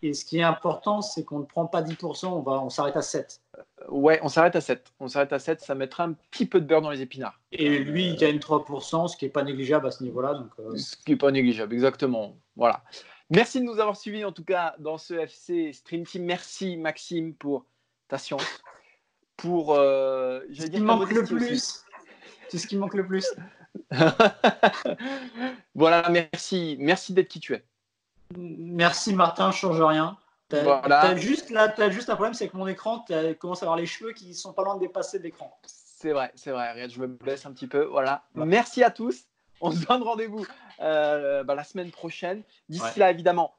Et 0.03 0.15
ce 0.15 0.25
qui 0.25 0.39
est 0.39 0.43
important, 0.43 1.03
c'est 1.03 1.25
qu'on 1.25 1.41
ne 1.41 1.45
prend 1.45 1.67
pas 1.67 1.83
10%, 1.83 2.27
on, 2.27 2.41
va, 2.41 2.53
on 2.63 2.71
s'arrête 2.71 2.97
à 2.97 3.03
7. 3.03 3.41
Ouais, 3.89 4.21
on 4.23 4.29
s'arrête 4.29 4.57
à 4.57 4.61
7. 4.61 4.93
On 5.01 5.09
s'arrête 5.09 5.33
à 5.33 5.39
7, 5.39 5.61
ça 5.61 5.75
mettra 5.75 6.05
un 6.05 6.13
petit 6.31 6.47
peu 6.47 6.61
de 6.61 6.67
beurre 6.67 6.83
dans 6.83 6.91
les 6.91 7.03
épinards. 7.03 7.41
Et 7.53 7.79
lui, 7.79 8.07
il 8.07 8.17
gagne 8.17 8.39
3%, 8.39 9.09
ce 9.09 9.17
qui 9.17 9.25
n'est 9.25 9.31
pas 9.31 9.43
négligeable 9.43 9.87
à 9.87 9.91
ce 9.91 10.03
niveau-là. 10.03 10.35
Donc, 10.35 10.51
euh. 10.59 10.77
Ce 10.77 10.97
qui 10.97 11.13
n'est 11.13 11.19
pas 11.19 11.31
négligeable, 11.31 11.73
exactement. 11.75 12.37
Voilà. 12.57 12.83
Merci 13.31 13.61
de 13.61 13.65
nous 13.65 13.79
avoir 13.79 13.97
suivis, 13.97 14.25
en 14.25 14.33
tout 14.33 14.45
cas, 14.45 14.75
dans 14.79 14.99
ce 14.99 15.15
FC 15.15 15.73
Stream 15.73 16.05
Team. 16.05 16.25
Merci, 16.25 16.77
Maxime, 16.77 17.35
pour 17.35 17.65
ta 18.09 18.19
science. 18.19 18.63
Pour. 19.37 19.75
Euh, 19.75 20.41
ce 20.53 20.67
qui 20.67 20.81
manque 20.81 21.11
le 21.11 21.25
plus. 21.25 21.85
C'est 22.49 22.59
ce 22.59 22.67
qui 22.67 22.77
manque 22.77 22.95
le 22.95 23.07
plus. 23.07 23.27
voilà, 25.75 26.09
merci. 26.11 26.77
Merci 26.81 27.13
d'être 27.13 27.29
qui 27.29 27.41
tu 27.41 27.55
es. 27.55 27.65
Merci 28.37 29.15
Martin, 29.15 29.51
je 29.51 29.57
change 29.57 29.81
rien. 29.81 30.17
T'as 30.51 31.17
juste 31.17 31.51
là, 31.51 31.73
as 31.77 31.91
juste 31.91 32.11
un 32.11 32.15
problème, 32.15 32.35
c'est 32.35 32.49
que 32.49 32.57
mon 32.57 32.67
écran, 32.67 33.05
tu 33.07 33.35
commences 33.37 33.63
à 33.63 33.67
avoir 33.67 33.79
les 33.79 33.87
cheveux 33.87 34.13
qui 34.13 34.35
sont 34.35 34.53
pas 34.53 34.65
loin 34.65 34.75
de 34.75 34.81
dépasser 34.81 35.19
l'écran. 35.19 35.57
C'est 35.65 36.13
vrai, 36.13 36.33
c'est 36.35 36.51
vrai. 36.51 36.73
Regarde, 36.73 36.91
je 36.91 37.01
me 37.01 37.07
blesse 37.07 37.47
un 37.47 37.53
petit 37.53 37.67
peu. 37.67 37.85
Voilà. 37.85 38.25
Merci 38.35 38.83
à 38.83 38.91
tous. 38.91 39.27
On 39.61 39.71
se 39.71 39.85
donne 39.85 40.03
rendez-vous 40.03 40.47
euh, 40.81 41.45
bah, 41.45 41.55
la 41.55 41.65
semaine 41.65 41.91
prochaine. 41.91 42.43
D'ici 42.69 42.99
là, 42.99 43.11
évidemment, 43.11 43.55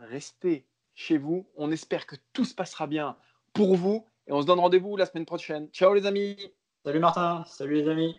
restez 0.00 0.64
chez 0.94 1.18
vous. 1.18 1.46
On 1.56 1.70
espère 1.70 2.06
que 2.06 2.16
tout 2.32 2.44
se 2.44 2.54
passera 2.54 2.86
bien 2.86 3.16
pour 3.52 3.76
vous. 3.76 4.06
Et 4.26 4.32
on 4.32 4.40
se 4.40 4.46
donne 4.46 4.60
rendez-vous 4.60 4.96
la 4.96 5.06
semaine 5.06 5.26
prochaine. 5.26 5.68
Ciao 5.72 5.92
les 5.92 6.06
amis. 6.06 6.36
Salut 6.84 7.00
Martin. 7.00 7.44
Salut 7.46 7.82
les 7.82 7.88
amis. 7.88 8.18